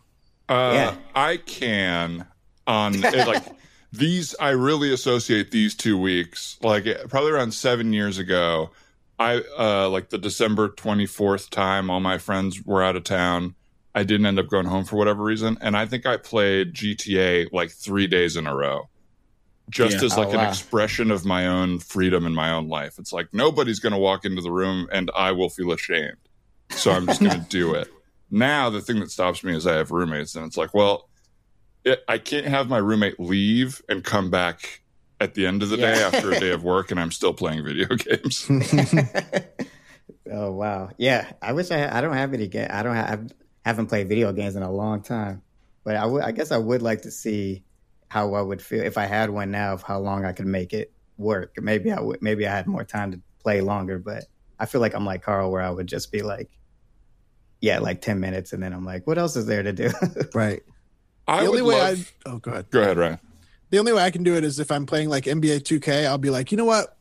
Uh, 0.49 0.71
Yeah. 0.73 0.95
I 1.15 1.38
can 1.38 2.25
on 2.65 3.01
like 3.01 3.44
these. 3.91 4.35
I 4.39 4.49
really 4.49 4.94
associate 4.94 5.51
these 5.51 5.75
two 5.75 5.97
weeks. 5.97 6.57
Like 6.61 6.85
probably 7.09 7.31
around 7.31 7.53
seven 7.53 7.91
years 7.94 8.17
ago, 8.17 8.71
I 9.19 9.41
uh, 9.57 9.89
like 9.89 10.09
the 10.09 10.17
December 10.17 10.69
twenty 10.69 11.05
fourth 11.05 11.49
time. 11.49 11.89
All 11.89 11.99
my 11.99 12.17
friends 12.17 12.63
were 12.65 12.83
out 12.83 12.95
of 12.95 13.03
town. 13.03 13.55
I 13.95 14.03
didn't 14.03 14.27
end 14.27 14.38
up 14.38 14.47
going 14.47 14.67
home 14.67 14.85
for 14.85 14.95
whatever 14.95 15.23
reason, 15.23 15.57
and 15.59 15.75
I 15.75 15.85
think 15.88 16.05
I 16.05 16.17
played 16.17 16.73
GTA 16.73 17.47
like 17.51 17.71
three 17.71 18.05
days 18.07 18.38
in 18.38 18.45
a 18.45 18.55
row, 18.55 18.89
just 19.69 19.97
Yeah. 19.97 20.05
as 20.05 20.17
Oh, 20.17 20.21
like 20.21 20.29
an 20.29 20.35
oh, 20.35 20.43
wow. 20.43 20.49
expression 20.49 21.11
of 21.11 21.25
my 21.25 21.47
own 21.47 21.79
freedom 21.79 22.25
in 22.25 22.33
my 22.33 22.51
own 22.51 22.67
life. 22.69 22.97
It's 22.99 23.11
like 23.13 23.27
nobody's 23.33 23.79
going 23.79 23.93
to 23.93 23.99
walk 23.99 24.25
into 24.25 24.41
the 24.41 24.51
room, 24.51 24.87
and 24.91 25.11
I 25.15 25.31
will 25.33 25.49
feel 25.49 25.71
ashamed. 25.71 26.17
So 26.69 26.91
I'm 26.91 27.05
just 27.05 27.19
going 27.21 27.39
to 27.41 27.47
do 27.49 27.73
it 27.73 27.89
now 28.31 28.69
the 28.69 28.81
thing 28.81 28.99
that 28.99 29.09
stops 29.09 29.43
me 29.43 29.55
is 29.55 29.65
I 29.65 29.75
have 29.77 29.91
roommates, 29.91 30.35
and 30.35 30.45
it's 30.45 30.57
like, 30.57 30.73
well, 30.73 31.09
it, 31.85 32.03
I 32.07 32.17
can't 32.17 32.45
have 32.45 32.67
my 32.67 32.77
roommate 32.77 33.19
leave 33.19 33.81
and 33.87 34.03
come 34.03 34.29
back 34.29 34.81
at 35.21 35.33
the 35.33 35.45
end 35.47 35.63
of 35.63 35.69
the 35.69 35.77
day 35.77 35.93
after 35.93 36.31
a 36.31 36.39
day 36.39 36.51
of 36.51 36.63
work, 36.63 36.91
and 36.91 36.99
I'm 36.99 37.11
still 37.11 37.33
playing 37.33 37.63
video 37.63 37.87
games. 37.95 38.47
oh 40.31 40.51
wow. 40.51 40.89
Yeah. 40.97 41.31
I 41.41 41.53
wish 41.53 41.71
I. 41.71 41.97
I 41.97 42.01
don't 42.01 42.13
have 42.13 42.33
any 42.33 42.47
game. 42.47 42.67
I 42.69 42.83
don't 42.83 42.95
have. 42.95 43.31
I 43.65 43.69
haven't 43.69 43.87
played 43.87 44.09
video 44.09 44.31
games 44.33 44.55
in 44.55 44.63
a 44.63 44.71
long 44.71 45.01
time, 45.01 45.41
but 45.83 45.95
I 45.95 46.05
would. 46.05 46.23
I 46.23 46.31
guess 46.31 46.51
I 46.51 46.57
would 46.57 46.81
like 46.81 47.01
to 47.03 47.11
see 47.11 47.63
how 48.09 48.33
I 48.33 48.42
would 48.42 48.61
feel 48.61 48.83
if 48.83 48.97
I 48.97 49.06
had 49.06 49.30
one 49.30 49.52
now. 49.52 49.73
Of 49.73 49.83
how 49.83 49.99
long 49.99 50.26
I 50.26 50.31
could 50.31 50.47
make 50.47 50.73
it 50.73 50.92
work. 51.18 51.56
Maybe 51.59 51.92
I 51.92 51.99
would. 51.99 52.21
Maybe 52.21 52.47
I 52.47 52.56
had 52.56 52.68
more 52.68 52.83
time 52.83 53.11
to 53.11 53.21
play 53.40 53.61
longer, 53.61 53.99
but 53.99 54.26
I 54.59 54.66
feel 54.66 54.81
like 54.81 54.94
I'm 54.94 55.06
like 55.06 55.23
Carl, 55.23 55.52
where 55.52 55.61
I 55.61 55.69
would 55.69 55.87
just 55.87 56.11
be 56.11 56.21
like, 56.21 56.49
yeah, 57.61 57.80
like 57.80 58.02
ten 58.02 58.19
minutes, 58.19 58.54
and 58.54 58.61
then 58.61 58.73
I'm 58.73 58.85
like, 58.85 59.06
what 59.07 59.18
else 59.18 59.35
is 59.35 59.45
there 59.45 59.64
to 59.64 59.73
do? 59.73 59.90
Right. 60.33 60.64
I 61.28 61.44
the 61.44 61.52
would 61.52 61.59
only 61.61 61.73
way 61.73 61.81
love. 61.81 62.14
I 62.26 62.30
oh 62.30 62.37
go 62.37 62.52
ahead. 62.52 62.69
Go 62.69 62.81
ahead, 62.81 62.97
Ryan. 62.97 63.19
The 63.69 63.80
only 63.80 63.92
way 63.92 64.02
I 64.02 64.11
can 64.11 64.23
do 64.23 64.35
it 64.35 64.44
is 64.45 64.59
if 64.59 64.71
I'm 64.71 64.85
playing 64.85 65.09
like 65.09 65.26
NBA 65.26 65.59
2K, 65.59 66.06
I'll 66.06 66.18
be 66.18 66.30
like, 66.30 66.52
you 66.52 66.57
know 66.57 66.66
what? 66.66 66.97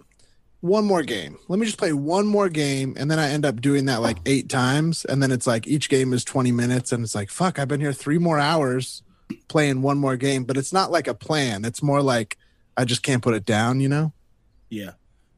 One 0.61 0.85
more 0.85 1.05
game. 1.05 1.39
Let 1.47 1.61
me 1.61 1.67
just 1.67 1.79
play 1.79 1.93
one 1.93 2.27
more 2.27 2.49
game. 2.49 2.97
And 2.99 3.09
then 3.09 3.21
I 3.21 3.31
end 3.31 3.45
up 3.47 3.61
doing 3.61 3.85
that 3.85 4.03
like 4.03 4.19
eight 4.27 4.49
times. 4.49 5.05
And 5.05 5.23
then 5.23 5.31
it's 5.31 5.47
like 5.47 5.69
each 5.69 5.89
game 5.89 6.13
is 6.13 6.25
20 6.25 6.51
minutes. 6.51 6.91
And 6.91 7.05
it's 7.05 7.15
like, 7.15 7.31
fuck, 7.31 7.61
I've 7.61 7.69
been 7.69 7.81
here 7.81 7.93
three 7.93 8.19
more 8.19 8.41
hours 8.41 9.03
playing 9.49 9.83
one 9.83 9.99
more 9.99 10.17
game. 10.17 10.45
But 10.45 10.57
it's 10.57 10.73
not 10.73 10.91
like 10.91 11.09
a 11.09 11.15
plan. 11.15 11.65
It's 11.65 11.83
more 11.83 12.03
like 12.03 12.37
I 12.77 12.85
just 12.85 13.03
can't 13.03 13.23
put 13.23 13.35
it 13.35 13.45
down, 13.45 13.81
you 13.81 13.89
know? 13.89 14.13
Yeah, 14.69 14.93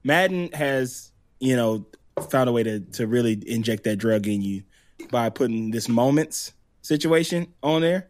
Madden 0.05 0.51
has 0.53 1.13
you 1.41 1.57
know 1.57 1.87
found 2.31 2.49
a 2.49 2.53
way 2.53 2.63
to 2.63 2.81
to 2.81 3.07
really 3.07 3.43
inject 3.47 3.85
that 3.85 3.97
drug 3.97 4.27
in 4.27 4.43
you 4.43 4.63
by 5.11 5.31
putting 5.31 5.71
this 5.71 5.89
moments 5.89 6.53
situation 6.83 7.53
on 7.63 7.83
there, 7.83 8.09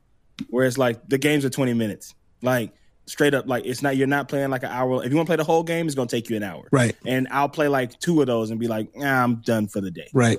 where 0.49 0.67
it's 0.67 0.79
like 0.79 1.09
the 1.09 1.19
games 1.19 1.45
are 1.45 1.51
twenty 1.51 1.75
minutes, 1.75 2.15
like 2.43 2.73
straight 3.09 3.35
up, 3.35 3.49
like 3.49 3.65
it's 3.65 3.83
not 3.83 3.97
you're 3.97 4.07
not 4.07 4.29
playing 4.29 4.51
like 4.51 4.63
an 4.63 4.71
hour. 4.71 5.05
If 5.05 5.11
you 5.11 5.17
want 5.17 5.27
to 5.27 5.31
play 5.31 5.37
the 5.37 5.45
whole 5.45 5.63
game, 5.63 5.87
it's 5.87 5.95
gonna 5.95 6.09
take 6.09 6.31
you 6.31 6.37
an 6.37 6.43
hour. 6.43 6.69
Right. 6.71 6.95
And 7.05 7.27
I'll 7.31 7.49
play 7.49 7.69
like 7.69 7.99
two 7.99 8.21
of 8.21 8.27
those 8.27 8.51
and 8.51 8.61
be 8.61 8.69
like, 8.69 8.89
I'm 9.03 9.37
done 9.37 9.67
for 9.67 9.81
the 9.81 9.91
day. 9.91 10.09
Right. 10.13 10.39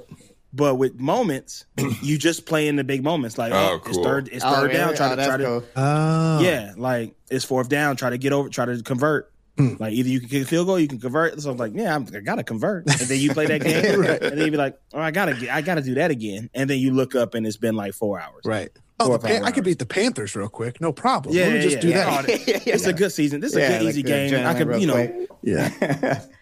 But 0.52 0.76
with 0.76 1.00
moments, 1.00 1.66
you 2.02 2.18
just 2.18 2.46
play 2.46 2.68
in 2.68 2.76
the 2.76 2.84
big 2.84 3.04
moments. 3.04 3.38
Like, 3.38 3.54
Oh, 3.54 3.74
oh, 3.74 3.76
it's 3.88 3.96
cool. 3.98 4.04
third, 4.04 4.30
it's 4.32 4.44
Oh, 4.44 4.52
third 4.56 4.62
really? 4.68 4.74
down. 4.76 4.96
Try 4.96 5.08
Oh, 5.08 5.10
to 5.12 5.16
that's 5.16 5.28
try 5.28 5.38
to. 5.38 5.64
Oh. 5.76 6.40
yeah, 6.42 6.74
like 6.76 7.14
it's 7.30 7.46
fourth 7.46 7.70
down. 7.70 7.96
Try 7.96 8.10
to 8.10 8.18
get 8.18 8.34
over. 8.34 8.50
Try 8.50 8.66
to 8.66 8.82
convert. 8.82 9.32
Hmm. 9.58 9.76
Like 9.78 9.94
either 9.94 10.08
you 10.10 10.20
can 10.22 10.30
kick 10.30 10.44
a 10.44 10.46
field 10.46 10.68
goal, 10.68 10.80
you 10.80 10.88
can 10.88 11.00
convert. 11.00 11.40
So 11.42 11.52
I'm 11.52 11.58
like, 11.58 11.74
yeah, 11.76 11.94
I'm, 11.94 12.08
I 12.16 12.22
gotta 12.22 12.44
convert. 12.44 12.88
And 12.88 12.96
then 13.10 13.20
you 13.20 13.34
play 13.34 13.46
that 13.48 13.62
game, 13.64 14.00
Right. 14.00 14.22
and 14.24 14.38
then 14.38 14.46
you 14.46 14.52
be 14.52 14.58
like, 14.58 14.80
oh, 14.94 15.00
I 15.02 15.12
gotta, 15.12 15.34
get, 15.36 15.50
I 15.54 15.62
gotta 15.62 15.82
do 15.82 15.96
that 15.96 16.12
again. 16.12 16.50
And 16.54 16.70
then 16.70 16.80
you 16.80 16.92
look 16.94 17.14
up, 17.14 17.34
and 17.36 17.46
it's 17.46 17.58
been 17.58 17.76
like 17.76 17.94
four 17.94 18.20
hours. 18.20 18.42
Right. 18.46 18.70
Oh, 19.02 19.06
Four 19.08 19.18
the 19.20 19.26
or 19.28 19.30
Pan- 19.30 19.44
I 19.46 19.52
could 19.52 19.64
beat 19.66 19.78
the 19.80 19.86
Panthers 19.86 20.36
real 20.36 20.50
quick. 20.50 20.80
No 20.82 20.92
problem. 20.94 21.36
Yeah, 21.36 21.44
Let 21.44 21.50
me 21.52 21.56
yeah, 21.58 21.62
just 21.64 21.76
yeah, 21.76 21.82
do 21.82 21.88
yeah. 21.90 22.22
that. 22.22 22.30
Oh, 22.30 22.34
It's 22.74 22.86
a 22.86 22.94
good 22.94 23.12
season. 23.12 23.40
This 23.42 23.52
is 23.52 23.58
a 23.58 23.60
good 23.68 23.82
like 23.82 23.90
easy 23.90 24.02
the 24.02 24.08
game. 24.10 24.46
I 24.48 24.54
could, 24.56 24.82
you 24.82 24.88
know, 24.88 24.94
quick. 24.94 25.30
Yeah. 25.44 26.24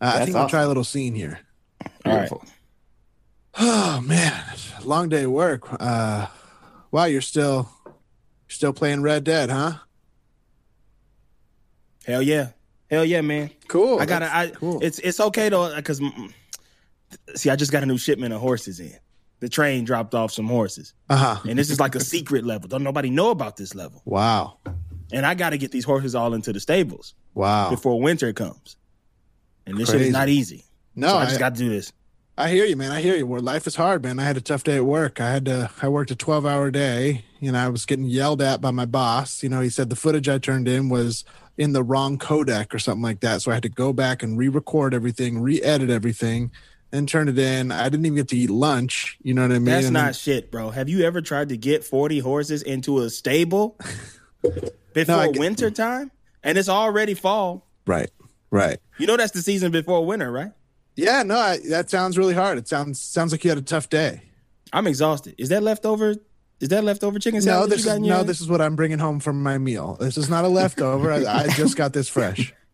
Uh, 0.00 0.06
I 0.06 0.12
That's 0.14 0.24
think 0.24 0.36
I'll 0.36 0.42
awesome. 0.42 0.50
try 0.50 0.62
a 0.62 0.66
little 0.68 0.82
scene 0.82 1.14
here. 1.14 1.38
all 2.04 2.16
right. 2.16 2.30
Oh 3.58 4.00
man, 4.04 4.42
long 4.84 5.08
day 5.08 5.24
of 5.24 5.30
work. 5.30 5.68
Uh, 5.78 6.26
wow, 6.90 7.04
you're 7.04 7.20
still 7.20 7.68
still 8.48 8.72
playing 8.72 9.02
Red 9.02 9.24
Dead, 9.24 9.50
huh? 9.50 9.74
Hell 12.06 12.22
yeah, 12.22 12.48
hell 12.90 13.04
yeah, 13.04 13.20
man. 13.20 13.50
Cool. 13.68 14.00
I 14.00 14.06
gotta. 14.06 14.34
I 14.34 14.48
cool. 14.48 14.82
it's 14.82 14.98
it's 15.00 15.20
okay 15.20 15.48
though 15.48 15.74
because 15.76 16.00
see, 17.34 17.50
I 17.50 17.56
just 17.56 17.70
got 17.72 17.82
a 17.82 17.86
new 17.86 17.98
shipment 17.98 18.32
of 18.34 18.40
horses 18.40 18.80
in, 18.80 18.96
the 19.40 19.48
train 19.48 19.84
dropped 19.84 20.14
off 20.14 20.32
some 20.32 20.46
horses, 20.48 20.94
Uh 21.10 21.16
huh. 21.16 21.40
and 21.48 21.58
this 21.58 21.70
is 21.70 21.78
like 21.78 21.94
a 21.94 22.00
secret 22.00 22.44
level. 22.44 22.68
Don't 22.68 22.82
nobody 22.82 23.10
know 23.10 23.30
about 23.30 23.56
this 23.56 23.74
level. 23.74 24.02
Wow. 24.04 24.58
And 25.12 25.26
I 25.26 25.34
got 25.34 25.50
to 25.50 25.58
get 25.58 25.70
these 25.72 25.84
horses 25.84 26.14
all 26.14 26.32
into 26.32 26.54
the 26.54 26.60
stables 26.60 27.14
Wow. 27.34 27.68
before 27.68 28.00
winter 28.00 28.32
comes. 28.32 28.76
And 29.66 29.76
this 29.76 29.90
shit 29.90 30.00
is 30.00 30.10
not 30.10 30.30
easy. 30.30 30.64
No, 30.96 31.08
so 31.08 31.16
I 31.18 31.22
I, 31.22 31.24
just 31.26 31.38
got 31.38 31.54
to 31.54 31.58
do 31.58 31.68
this. 31.68 31.92
I 32.36 32.48
hear 32.48 32.64
you, 32.64 32.76
man. 32.76 32.90
I 32.92 33.00
hear 33.02 33.14
you. 33.16 33.26
Where 33.26 33.40
life 33.40 33.66
is 33.66 33.76
hard, 33.76 34.02
man. 34.02 34.18
I 34.18 34.24
had 34.24 34.36
a 34.36 34.40
tough 34.40 34.64
day 34.64 34.76
at 34.76 34.84
work. 34.86 35.20
I 35.20 35.30
had 35.30 35.44
to. 35.46 35.70
I 35.82 35.88
worked 35.88 36.10
a 36.10 36.16
twelve 36.16 36.46
hour 36.46 36.70
day. 36.70 37.24
You 37.40 37.52
know, 37.52 37.58
I 37.58 37.68
was 37.68 37.84
getting 37.84 38.06
yelled 38.06 38.40
at 38.40 38.60
by 38.60 38.70
my 38.70 38.86
boss. 38.86 39.42
You 39.42 39.48
know, 39.50 39.60
he 39.60 39.68
said 39.68 39.90
the 39.90 39.96
footage 39.96 40.28
I 40.28 40.38
turned 40.38 40.66
in 40.66 40.88
was 40.88 41.24
in 41.58 41.72
the 41.72 41.82
wrong 41.82 42.16
codec 42.18 42.72
or 42.72 42.78
something 42.78 43.02
like 43.02 43.20
that. 43.20 43.42
So 43.42 43.50
I 43.50 43.54
had 43.54 43.62
to 43.64 43.68
go 43.68 43.92
back 43.92 44.22
and 44.22 44.38
re-record 44.38 44.94
everything, 44.94 45.40
re-edit 45.40 45.90
everything, 45.90 46.50
and 46.90 47.06
turn 47.06 47.28
it 47.28 47.38
in. 47.38 47.70
I 47.70 47.84
didn't 47.90 48.06
even 48.06 48.16
get 48.16 48.28
to 48.28 48.36
eat 48.36 48.48
lunch. 48.48 49.18
You 49.22 49.34
know 49.34 49.42
what 49.42 49.50
I 49.50 49.54
mean? 49.58 49.66
That's 49.66 49.86
And 49.88 49.94
then- 49.94 50.04
not 50.06 50.16
shit, 50.16 50.50
bro. 50.50 50.70
Have 50.70 50.88
you 50.88 51.04
ever 51.04 51.20
tried 51.20 51.50
to 51.50 51.58
get 51.58 51.84
40 51.84 52.20
horses 52.20 52.62
into 52.62 53.00
a 53.00 53.10
stable 53.10 53.78
before 54.94 55.14
I 55.16 55.26
get- 55.28 55.38
winter 55.38 55.70
time? 55.70 56.10
And 56.42 56.56
it's 56.56 56.68
already 56.70 57.14
fall. 57.14 57.66
right. 57.86 58.10
Right. 58.50 58.78
You 58.98 59.06
know 59.06 59.16
that's 59.16 59.32
the 59.32 59.40
season 59.40 59.72
before 59.72 60.04
winter, 60.04 60.30
right? 60.30 60.52
Yeah. 60.96 61.22
No, 61.22 61.36
I, 61.38 61.58
that 61.70 61.90
sounds 61.90 62.18
really 62.18 62.34
hard. 62.34 62.58
It 62.58 62.68
sounds 62.68 63.00
sounds 63.00 63.32
like 63.32 63.44
you 63.44 63.50
had 63.50 63.58
a 63.58 63.62
tough 63.62 63.88
day. 63.88 64.22
I'm 64.72 64.86
exhausted. 64.86 65.34
Is 65.38 65.48
that 65.50 65.62
leftover? 65.62 66.14
Is 66.60 66.68
that 66.68 66.84
leftover 66.84 67.18
chicken 67.18 67.38
No, 67.40 67.44
salad? 67.44 67.70
that 67.70 67.76
this 67.76 67.84
you 67.84 67.90
got 67.90 67.92
is 67.92 67.96
in 67.98 68.08
no. 68.08 68.16
hand? 68.18 68.28
This 68.28 68.40
is 68.40 68.48
what 68.48 68.60
I'm 68.60 68.76
bringing 68.76 68.98
home 68.98 69.18
from 69.20 69.42
my 69.42 69.58
meal. 69.58 69.96
This 70.00 70.16
is 70.16 70.30
not 70.30 70.44
a 70.44 70.48
leftover. 70.48 71.12
I, 71.12 71.24
I 71.24 71.48
just 71.48 71.76
got 71.76 71.92
this 71.92 72.08
fresh. 72.08 72.54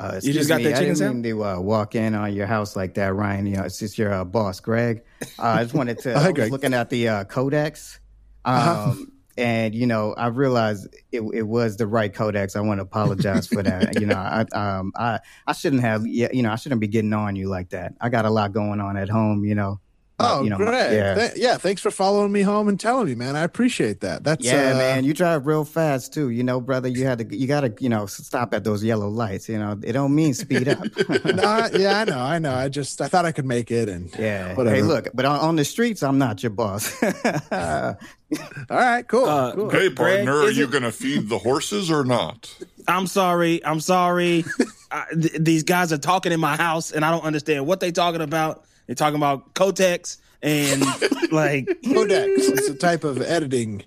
Uh, 0.00 0.20
You 0.22 0.32
just 0.32 0.48
got 0.48 0.58
me, 0.58 0.62
that 0.62 0.74
I 0.74 0.78
chicken 0.78 0.94
didn't 0.94 1.22
mean 1.22 1.22
to 1.24 1.44
uh, 1.44 1.58
walk 1.58 1.96
in 1.96 2.14
on 2.14 2.32
your 2.32 2.46
house 2.46 2.76
like 2.76 2.94
that, 2.94 3.16
Ryan. 3.16 3.46
You 3.46 3.56
know, 3.56 3.64
it's 3.64 3.80
just 3.80 3.98
your 3.98 4.12
uh, 4.12 4.24
boss, 4.24 4.60
Greg. 4.60 5.02
Uh, 5.20 5.24
I 5.42 5.64
just 5.64 5.74
wanted 5.74 5.98
to. 6.02 6.14
Hi, 6.16 6.26
I 6.26 6.28
was 6.28 6.34
Greg. 6.34 6.52
looking 6.52 6.72
at 6.72 6.88
the 6.88 7.08
uh, 7.08 7.24
codex, 7.24 7.98
um, 8.44 8.54
Uh-huh. 8.54 8.94
And 9.38 9.74
you 9.74 9.86
know, 9.86 10.14
I 10.14 10.26
realized 10.26 10.88
it, 11.12 11.22
it 11.32 11.44
was 11.44 11.76
the 11.76 11.86
right 11.86 12.12
codex. 12.12 12.56
I 12.56 12.60
want 12.60 12.78
to 12.78 12.82
apologize 12.82 13.46
for 13.46 13.62
that. 13.62 14.00
you 14.00 14.06
know, 14.06 14.16
I 14.16 14.44
um, 14.52 14.92
I 14.96 15.20
I 15.46 15.52
shouldn't 15.52 15.82
have. 15.82 16.06
You 16.06 16.42
know, 16.42 16.50
I 16.50 16.56
shouldn't 16.56 16.80
be 16.80 16.88
getting 16.88 17.12
on 17.12 17.36
you 17.36 17.48
like 17.48 17.70
that. 17.70 17.94
I 18.00 18.08
got 18.08 18.24
a 18.24 18.30
lot 18.30 18.52
going 18.52 18.80
on 18.80 18.96
at 18.96 19.08
home. 19.08 19.44
You 19.44 19.54
know. 19.54 19.80
Uh, 20.20 20.38
Oh, 20.38 20.42
you 20.42 20.50
know, 20.50 20.56
great. 20.56 20.94
yeah. 20.94 21.14
Th- 21.14 21.32
yeah. 21.36 21.56
Thanks 21.58 21.80
for 21.80 21.92
following 21.92 22.32
me 22.32 22.42
home 22.42 22.68
and 22.68 22.78
telling 22.78 23.06
me, 23.06 23.14
man. 23.14 23.36
I 23.36 23.42
appreciate 23.44 24.00
that. 24.00 24.24
That's 24.24 24.44
Yeah, 24.44 24.72
uh, 24.74 24.78
man, 24.78 25.04
you 25.04 25.14
drive 25.14 25.46
real 25.46 25.64
fast 25.64 26.12
too. 26.12 26.30
You 26.30 26.42
know, 26.42 26.60
brother, 26.60 26.88
you 26.88 27.04
had 27.04 27.18
to, 27.20 27.36
you 27.36 27.46
gotta, 27.46 27.72
you 27.78 27.88
know, 27.88 28.06
stop 28.06 28.52
at 28.52 28.64
those 28.64 28.82
yellow 28.82 29.08
lights. 29.08 29.48
You 29.48 29.58
know, 29.60 29.78
it 29.82 29.92
don't 29.92 30.14
mean 30.14 30.34
speed 30.34 30.66
up. 30.68 30.80
no, 31.24 31.42
I- 31.44 31.70
yeah, 31.72 32.00
I 32.00 32.04
know, 32.04 32.18
I 32.18 32.38
know. 32.40 32.52
I 32.52 32.68
just 32.68 33.00
I 33.00 33.06
thought 33.06 33.26
I 33.26 33.32
could 33.32 33.46
make 33.46 33.70
it, 33.70 33.88
and 33.88 34.12
Yeah. 34.18 34.54
Whatever. 34.54 34.74
Hey, 34.74 34.82
look, 34.82 35.08
but 35.14 35.24
on, 35.24 35.38
on 35.38 35.56
the 35.56 35.64
streets, 35.64 36.02
I'm 36.02 36.18
not 36.18 36.42
your 36.42 36.50
boss. 36.50 37.00
all 37.52 37.96
right, 38.70 39.06
cool. 39.08 39.24
Uh, 39.24 39.54
cool. 39.54 39.70
Hey, 39.70 39.88
Greg, 39.88 39.96
partner, 40.26 40.38
are 40.38 40.48
is 40.48 40.56
you 40.58 40.64
it- 40.64 40.70
going 40.70 40.82
to 40.82 40.92
feed 40.92 41.28
the 41.28 41.38
horses 41.38 41.90
or 41.90 42.04
not? 42.04 42.52
I'm 42.86 43.06
sorry. 43.06 43.64
I'm 43.64 43.80
sorry. 43.80 44.44
I, 44.90 45.04
th- 45.12 45.34
these 45.38 45.62
guys 45.62 45.92
are 45.92 45.98
talking 45.98 46.32
in 46.32 46.40
my 46.40 46.56
house, 46.56 46.90
and 46.92 47.04
I 47.04 47.10
don't 47.10 47.24
understand 47.24 47.66
what 47.66 47.80
they're 47.80 47.92
talking 47.92 48.22
about. 48.22 48.64
They're 48.88 48.96
talking 48.96 49.16
about 49.16 49.54
Kotex 49.54 50.16
and 50.42 50.82
like 51.32 51.68
Codex. 51.84 52.48
It's 52.48 52.68
a 52.68 52.74
type 52.74 53.04
of 53.04 53.22
editing. 53.22 53.84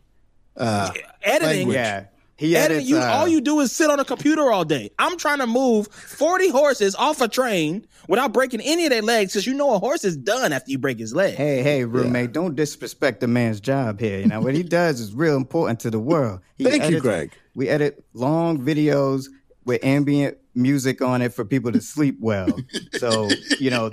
Uh, 0.56 0.92
editing. 1.24 1.58
Language. 1.68 1.76
yeah. 1.76 2.06
He 2.38 2.56
Editing, 2.58 2.88
you, 2.88 2.98
uh, 2.98 3.02
all 3.02 3.28
you 3.28 3.40
do 3.40 3.60
is 3.60 3.72
sit 3.72 3.92
on 3.92 4.00
a 4.00 4.06
computer 4.06 4.52
all 4.52 4.66
day. 4.66 4.90
I'm 4.98 5.16
trying 5.16 5.38
to 5.40 5.46
move 5.46 5.88
40 5.90 6.50
horses 6.50 6.96
off 6.96 7.22
a 7.22 7.28
train 7.28 7.86
without 8.08 8.34
breaking 8.34 8.62
any 8.62 8.86
of 8.86 8.90
their 8.90 9.04
legs 9.04 9.34
because 9.34 9.46
you 9.46 9.54
know 9.54 9.76
a 9.76 9.78
horse 9.80 10.04
is 10.04 10.18
done 10.18 10.52
after 10.52 10.72
you 10.72 10.80
break 10.80 10.98
his 10.98 11.14
leg. 11.14 11.36
Hey, 11.36 11.62
hey, 11.62 11.86
roommate, 11.86 12.32
don't 12.32 12.56
disrespect 12.56 13.20
the 13.20 13.28
man's 13.28 13.60
job 13.62 14.00
here. 14.00 14.20
You 14.20 14.26
know 14.26 14.42
what 14.42 14.56
he 14.56 14.64
does 14.64 15.00
is 15.00 15.14
real 15.14 15.38
important 15.38 15.80
to 15.82 15.92
the 15.92 16.00
world. 16.00 16.40
He 16.58 16.64
Thank 16.64 16.78
you, 16.82 16.88
edits- 16.88 17.02
Greg. 17.04 17.32
We 17.54 17.70
edit 17.70 18.04
long 18.16 18.58
videos 18.58 19.26
with 19.66 19.84
ambient 19.84 20.36
music 20.56 21.00
on 21.04 21.22
it 21.22 21.34
for 21.34 21.46
people 21.46 21.72
to 21.72 21.80
sleep 21.82 22.18
well. 22.20 22.48
So 22.98 23.30
you 23.60 23.70
know, 23.70 23.92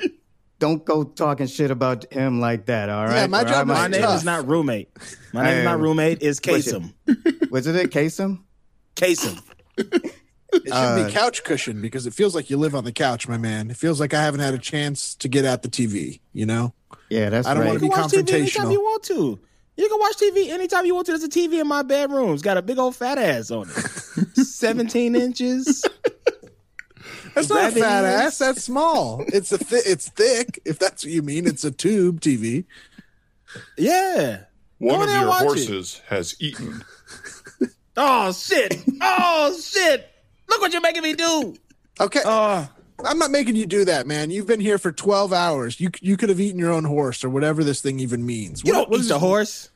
don't 0.59 0.85
go 0.85 1.05
talking 1.05 1.47
shit 1.47 1.71
about 1.71 2.11
him 2.13 2.41
like 2.41 2.67
that. 2.67 2.89
All 2.89 3.05
right. 3.07 3.21
Yeah, 3.23 3.27
my 3.29 3.43
Or 3.43 3.45
job 3.45 3.67
My 3.69 3.87
name 3.89 4.03
tough. 4.03 4.17
is 4.17 4.25
not 4.25 4.47
roommate. 4.49 4.89
My 5.33 5.45
name 5.45 5.53
is 5.53 5.59
Hey, 5.59 5.65
not 5.65 5.81
roommate. 5.81 6.19
It's 6.23 6.41
what's 6.47 6.67
it? 6.67 6.83
Kasem. 7.07 7.51
Was 7.51 7.67
it 7.67 7.77
a 7.85 7.89
Kasem? 7.89 8.41
Kasem. 8.97 9.41
it 9.79 10.13
should 10.53 10.73
Uh, 10.73 11.07
be 11.07 11.13
couch 11.13 11.45
cushion 11.45 11.81
because 11.81 12.07
it 12.07 12.15
feels 12.15 12.35
like 12.35 12.51
you 12.51 12.57
live 12.57 12.75
on 12.75 12.85
the 12.85 12.93
couch, 12.93 13.29
my 13.29 13.39
man. 13.39 13.71
It 13.71 13.77
feels 13.77 14.01
like 14.01 14.15
I 14.15 14.23
haven't 14.23 14.41
had 14.41 14.55
a 14.55 14.59
chance 14.59 15.15
to 15.17 15.29
get 15.29 15.45
at 15.45 15.63
the 15.63 15.69
TV. 15.69 16.21
You 16.33 16.47
know, 16.47 16.75
Yeah, 17.09 17.31
that's 17.31 17.47
I 17.47 17.55
don't 17.55 17.63
right. 17.63 17.69
wanna 17.69 17.79
You 17.81 17.89
be 17.89 17.95
can 17.95 18.01
watch 18.03 18.11
TV 18.13 18.33
anytime 18.33 18.71
you 18.71 18.81
want 18.81 19.03
to. 19.05 19.39
You 19.77 19.89
can 19.89 20.01
watch 20.01 20.17
TV 20.17 20.49
anytime 20.49 20.87
you 20.87 20.95
want 20.97 21.07
to. 21.07 21.13
There's 21.13 21.23
a 21.23 21.29
TV 21.29 21.61
in 21.61 21.69
my 21.69 21.83
bedroom. 21.83 22.33
It's 22.35 22.43
got 22.43 22.57
a 22.57 22.63
big 22.63 22.79
old 22.79 22.97
fat 22.97 23.17
ass 23.17 23.53
on 23.53 23.69
it. 23.69 23.75
17 24.45 25.15
inches. 25.15 25.85
That's 27.47 27.49
not 27.51 27.73
a 27.77 27.81
fat 27.81 28.05
ears. 28.05 28.15
ass. 28.23 28.39
That's 28.39 28.63
small. 28.65 29.25
It's 29.33 29.53
a 29.53 29.59
thi- 29.59 29.77
it's 29.91 30.09
thick. 30.11 30.61
If 30.65 30.79
that's 30.79 31.05
what 31.05 31.13
you 31.13 31.23
mean, 31.23 31.47
it's 31.47 31.65
a 31.65 31.71
tube 31.71 32.21
TV. 32.21 32.65
Yeah. 33.77 34.43
One 34.79 34.97
Go 34.99 35.03
of 35.03 35.09
there 35.09 35.21
your 35.21 35.29
watch 35.29 35.43
it. 35.43 35.47
horses 35.47 36.03
has 36.09 36.37
eaten. 36.41 36.83
Oh, 38.01 38.31
shit. 38.31 38.77
Oh, 39.03 39.59
shit. 39.61 40.09
Look 40.49 40.61
what 40.61 40.71
you're 40.73 40.81
making 40.81 41.03
me 41.03 41.15
do. 41.15 41.57
Okay, 42.01 42.21
Oh, 42.25 42.69
I'm 43.05 43.19
not 43.19 43.33
making 43.33 43.57
you 43.57 43.67
do 43.67 43.85
that, 43.87 44.07
man. 44.07 44.31
You've 44.31 44.47
been 44.47 44.61
here 44.61 44.79
for 44.79 44.93
12 44.93 45.33
hours. 45.33 45.81
You 45.81 45.91
you 46.01 46.17
could 46.17 46.29
have 46.29 46.39
eaten 46.39 46.61
your 46.61 46.71
own 46.71 46.85
horse 46.85 47.25
or 47.25 47.29
whatever 47.29 47.65
this 47.65 47.81
thing 47.81 47.99
even 47.99 48.25
means. 48.25 48.63
you 48.65 48.73
What- 48.73 48.79
don't 48.83 48.91
what 48.91 48.97
eat 48.99 49.01
is- 49.01 49.09
the 49.09 49.19
horse. 49.19 49.71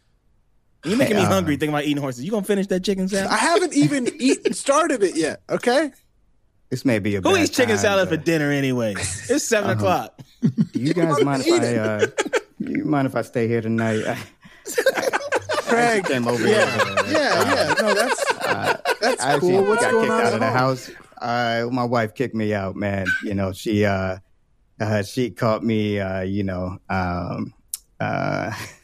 You're 0.85 0.97
making 0.97 1.16
me 1.16 1.23
Hey, 1.23 1.26
uh, 1.26 1.31
hungry 1.33 1.54
thinking 1.57 1.71
about 1.71 1.83
eating 1.85 2.00
horses. 2.00 2.25
You 2.25 2.31
gonna 2.31 2.45
finish 2.47 2.69
that 2.69 2.85
chicken 2.85 3.09
sandwich? 3.09 3.33
I 3.33 3.37
haven't 3.38 3.75
even 3.75 4.09
eaten 4.21 4.52
started 4.52 5.02
it 5.02 5.16
yet. 5.16 5.42
Okay. 5.50 5.90
This 6.73 6.87
may 6.87 7.00
be 7.00 7.17
a 7.17 7.21
Who 7.21 7.35
bad 7.35 7.43
eats 7.43 7.50
chicken 7.50 7.76
time, 7.76 7.83
salad 7.83 8.09
for 8.09 8.17
dinner 8.17 8.50
anyway? 8.50 8.95
It's 8.97 9.45
7 9.45 9.69
Uh-huh. 9.69 9.79
o'clock. 9.79 10.19
Do 10.73 10.81
you 10.81 10.95
guys 10.95 11.23
mind 11.23 11.43
if 11.47 11.52
I? 11.52 11.76
Uh, 11.76 12.07
you 12.61 12.87
mind 12.87 13.07
if 13.07 13.14
I 13.14 13.21
stay 13.21 13.47
here 13.47 13.61
tonight? 13.61 14.02
Craig. 15.69 16.07
came 16.07 16.26
over 16.26 16.49
Yeah, 16.49 16.64
here. 17.05 17.12
yeah, 17.12 17.55
yeah. 17.55 17.75
No, 17.79 17.93
that's 17.95 18.25
that's 19.02 19.23
I 19.23 19.35
actually 19.35 19.50
cool. 19.52 19.64
What's 19.67 19.83
got 19.83 19.91
going 19.91 20.05
kicked 20.05 20.12
on 20.14 20.21
out 20.26 20.33
of 20.33 20.41
the 20.41 20.50
house. 20.50 20.91
Uh, 21.21 21.69
my 21.71 21.85
wife 21.85 22.14
kicked 22.14 22.35
me 22.35 22.55
out, 22.55 22.75
man. 22.75 23.07
You 23.23 23.35
know, 23.35 23.52
she 23.52 23.85
uh, 23.85 24.17
uh 24.81 25.02
she 25.02 25.31
caught 25.31 25.62
me. 25.62 26.00
Uh, 26.00 26.23
you 26.23 26.43
know, 26.43 26.79
um, 26.88 27.52
uh, 28.00 28.50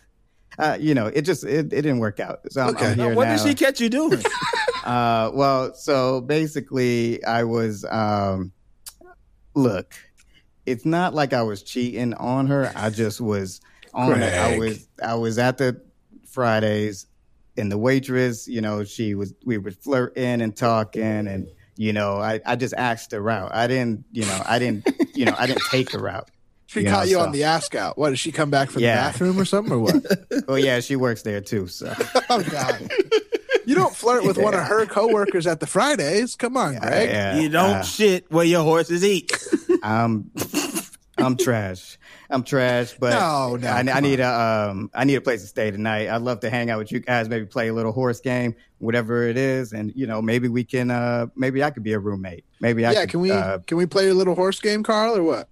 uh, 0.59 0.77
you 0.81 0.95
know, 0.95 1.07
it 1.07 1.23
just 1.23 1.45
it, 1.45 1.67
it 1.73 1.83
didn't 1.83 1.99
work 1.99 2.21
out. 2.21 2.41
So 2.51 2.63
I'm, 2.63 2.69
Okay. 2.71 2.93
I'm 2.93 2.99
here 2.99 3.15
what 3.15 3.29
now. 3.29 3.37
did 3.37 3.49
she 3.49 3.55
catch 3.55 3.81
you 3.81 3.89
doing? 3.89 4.23
Uh, 4.85 5.31
well, 5.35 5.75
so 5.75 6.23
basically, 6.23 7.23
I 7.25 7.45
was. 7.45 7.85
Um, 7.91 8.53
look, 9.55 9.93
it's 10.65 10.87
not 10.87 11.13
like 11.15 11.35
I 11.35 11.43
was 11.43 11.63
cheating 11.63 12.15
on 12.15 12.47
her. 12.47 12.73
I 12.75 12.89
just 12.89 13.21
was 13.21 13.61
on. 13.93 14.23
it. 14.23 14.33
I 14.33 14.57
was. 14.59 14.89
I 15.05 15.15
was 15.17 15.39
at 15.39 15.59
the 15.59 15.83
Fridays, 16.27 17.07
and 17.59 17.71
the 17.71 17.77
waitress. 17.77 18.49
You 18.49 18.63
know, 18.63 18.83
she 18.85 19.15
was. 19.15 19.35
We 19.45 19.59
were 19.59 19.73
flirting 19.73 20.41
and 20.41 20.57
talking, 20.57 21.03
and 21.27 21.49
you 21.77 21.93
know, 21.93 22.17
I 22.17 22.41
I 22.47 22.57
just 22.57 22.73
asked 22.75 23.13
her 23.13 23.29
out. 23.29 23.55
I 23.55 23.67
didn't. 23.67 24.05
You 24.13 24.25
know, 24.25 24.43
I 24.47 24.59
didn't. 24.59 24.89
You 25.15 25.27
know, 25.27 25.35
I 25.37 25.47
didn't 25.47 25.65
take 25.71 25.91
her 25.93 26.09
out. 26.09 26.31
She 26.69 26.81
You 26.83 26.87
caught 26.87 27.07
know, 27.07 27.11
you 27.11 27.15
so- 27.17 27.21
on 27.23 27.33
the 27.33 27.45
ask 27.45 27.75
out. 27.75 27.97
What 27.97 28.11
did 28.11 28.19
she 28.19 28.31
come 28.31 28.51
back 28.51 28.71
from 28.71 28.83
Yeah. 28.83 28.95
the 28.97 29.01
bathroom 29.13 29.41
or 29.41 29.45
something 29.47 29.73
or 29.73 29.79
what? 29.81 29.95
Oh 30.49 30.55
yeah, 30.55 30.81
she 30.81 30.97
works 30.97 31.23
there 31.23 31.41
too. 31.41 31.67
So 31.67 31.93
oh 32.31 32.43
God. 32.43 32.91
You 33.67 33.75
don't 33.75 33.95
flirt 33.95 34.25
with 34.25 34.39
one 34.39 34.55
of 34.55 34.61
her 34.61 34.87
coworkers 34.87 35.47
at 35.47 35.61
the 35.61 35.67
Fridays. 35.67 36.37
Come 36.37 36.57
on, 36.57 36.77
Greg. 36.79 37.09
yeah, 37.11 37.39
you 37.39 37.49
don't 37.51 37.77
uh, 37.77 37.83
shit 37.83 38.31
where 38.31 38.45
your 38.45 38.63
horses 38.63 39.03
eat. 39.05 39.31
I'm 39.83 40.31
I'm 41.17 41.37
trash. 41.37 41.99
I'm 42.31 42.45
trash, 42.45 42.95
but 42.99 43.11
No, 43.11 43.57
no, 43.57 43.69
I, 43.69 43.79
I 43.81 44.01
need 44.01 44.21
a 44.21 44.71
um 44.71 44.91
I 44.95 45.05
need 45.05 45.17
a 45.17 45.21
place 45.23 45.41
to 45.43 45.47
stay 45.47 45.71
tonight. 45.71 46.09
I'd 46.09 46.23
love 46.23 46.41
to 46.41 46.51
hang 46.51 46.71
out 46.71 46.79
with 46.79 46.93
you 46.93 47.01
guys, 47.01 47.29
maybe 47.29 47.47
play 47.47 47.69
a 47.69 47.75
little 47.75 47.93
horse 47.93 48.21
game, 48.21 48.55
whatever 48.79 49.23
it 49.25 49.37
is, 49.39 49.73
and 49.73 49.93
you 49.97 50.07
know 50.07 50.21
maybe 50.23 50.49
we 50.49 50.65
can 50.65 50.91
uh 50.91 51.27
maybe 51.35 51.63
I 51.65 51.71
could 51.71 51.83
be 51.83 51.93
a 51.95 51.99
roommate. 51.99 52.45
Maybe 52.61 52.85
I 52.87 52.93
yeah, 52.93 53.01
could, 53.03 53.11
can 53.11 53.21
we 53.21 53.31
uh, 53.33 53.59
can 53.67 53.77
we 53.79 53.87
play 53.87 54.09
a 54.09 54.15
little 54.15 54.35
horse 54.35 54.61
game, 54.61 54.83
Carl, 54.83 55.17
or 55.17 55.23
what? 55.23 55.49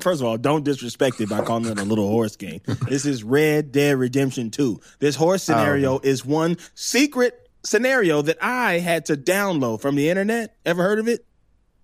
First 0.00 0.20
of 0.20 0.26
all, 0.26 0.36
don't 0.36 0.64
disrespect 0.64 1.20
it 1.20 1.28
by 1.28 1.42
calling 1.42 1.66
it 1.70 1.78
a 1.78 1.84
little 1.84 2.08
horse 2.08 2.36
game. 2.36 2.60
This 2.88 3.06
is 3.06 3.24
Red 3.24 3.72
Dead 3.72 3.96
Redemption 3.96 4.50
2. 4.50 4.80
This 4.98 5.16
horse 5.16 5.42
scenario 5.42 5.98
is 6.00 6.24
one 6.24 6.58
secret 6.74 7.48
scenario 7.64 8.22
that 8.22 8.36
I 8.42 8.78
had 8.78 9.06
to 9.06 9.16
download 9.16 9.80
from 9.80 9.96
the 9.96 10.08
internet. 10.10 10.54
Ever 10.66 10.82
heard 10.82 10.98
of 10.98 11.08
it? 11.08 11.24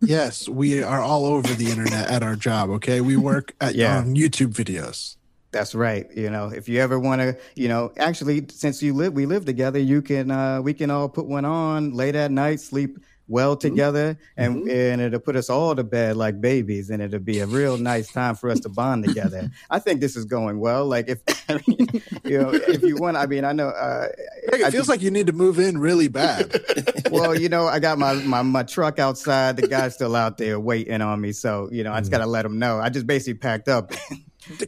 Yes, 0.00 0.48
we 0.48 0.82
are 0.82 1.00
all 1.00 1.24
over 1.24 1.52
the 1.54 1.70
internet 1.70 2.10
at 2.10 2.22
our 2.22 2.36
job. 2.36 2.70
Okay, 2.70 3.00
we 3.00 3.16
work 3.16 3.54
at, 3.60 3.74
Yeah. 3.74 3.98
on 3.98 4.14
YouTube 4.14 4.52
videos. 4.52 5.16
That's 5.52 5.74
right. 5.74 6.06
You 6.16 6.30
know, 6.30 6.48
if 6.48 6.68
you 6.68 6.80
ever 6.80 6.98
want 6.98 7.20
to, 7.20 7.36
you 7.56 7.68
know, 7.68 7.92
actually, 7.98 8.46
since 8.50 8.82
you 8.82 8.94
live, 8.94 9.12
we 9.12 9.26
live 9.26 9.44
together, 9.44 9.78
you 9.78 10.00
can, 10.00 10.30
uh, 10.30 10.62
we 10.62 10.72
can 10.74 10.90
all 10.90 11.08
put 11.10 11.26
one 11.26 11.44
on 11.44 11.92
late 11.92 12.14
at 12.14 12.30
night, 12.30 12.60
sleep 12.60 12.98
well 13.32 13.56
mm-hmm. 13.56 13.68
together, 13.68 14.18
and 14.36 14.56
mm-hmm. 14.56 14.70
and 14.70 15.00
it'll 15.00 15.18
put 15.18 15.34
us 15.34 15.50
all 15.50 15.74
to 15.74 15.82
bed 15.82 16.16
like 16.16 16.40
babies, 16.40 16.90
and 16.90 17.02
it'll 17.02 17.18
be 17.18 17.40
a 17.40 17.46
real 17.46 17.78
nice 17.78 18.12
time 18.12 18.36
for 18.36 18.50
us 18.50 18.60
to 18.60 18.68
bond 18.68 19.04
together. 19.04 19.50
I 19.70 19.78
think 19.78 20.00
this 20.00 20.14
is 20.14 20.24
going 20.26 20.60
well. 20.60 20.86
Like 20.86 21.08
if 21.08 21.20
I 21.48 21.60
mean, 21.66 21.88
you 22.24 22.40
know, 22.40 22.50
if 22.52 22.82
you 22.82 22.96
want, 22.96 23.16
I 23.16 23.26
mean, 23.26 23.44
I 23.44 23.52
know. 23.52 23.68
Uh, 23.68 24.08
Greg, 24.48 24.62
I 24.62 24.68
it 24.68 24.70
feels 24.70 24.88
like 24.88 25.02
you 25.02 25.10
need 25.10 25.26
to 25.26 25.32
move 25.32 25.58
in 25.58 25.78
really 25.78 26.08
bad. 26.08 26.62
well, 27.10 27.38
you 27.38 27.48
know, 27.48 27.66
I 27.66 27.78
got 27.80 27.98
my, 27.98 28.14
my 28.14 28.42
my 28.42 28.62
truck 28.62 28.98
outside. 28.98 29.56
The 29.56 29.66
guy's 29.66 29.94
still 29.94 30.14
out 30.14 30.38
there 30.38 30.60
waiting 30.60 31.00
on 31.00 31.20
me, 31.20 31.32
so 31.32 31.68
you 31.72 31.82
know, 31.82 31.92
I 31.92 32.00
just 32.00 32.10
mm. 32.10 32.12
got 32.12 32.18
to 32.18 32.26
let 32.26 32.44
him 32.44 32.58
know. 32.58 32.78
I 32.78 32.90
just 32.90 33.06
basically 33.06 33.38
packed 33.38 33.68
up. 33.68 33.92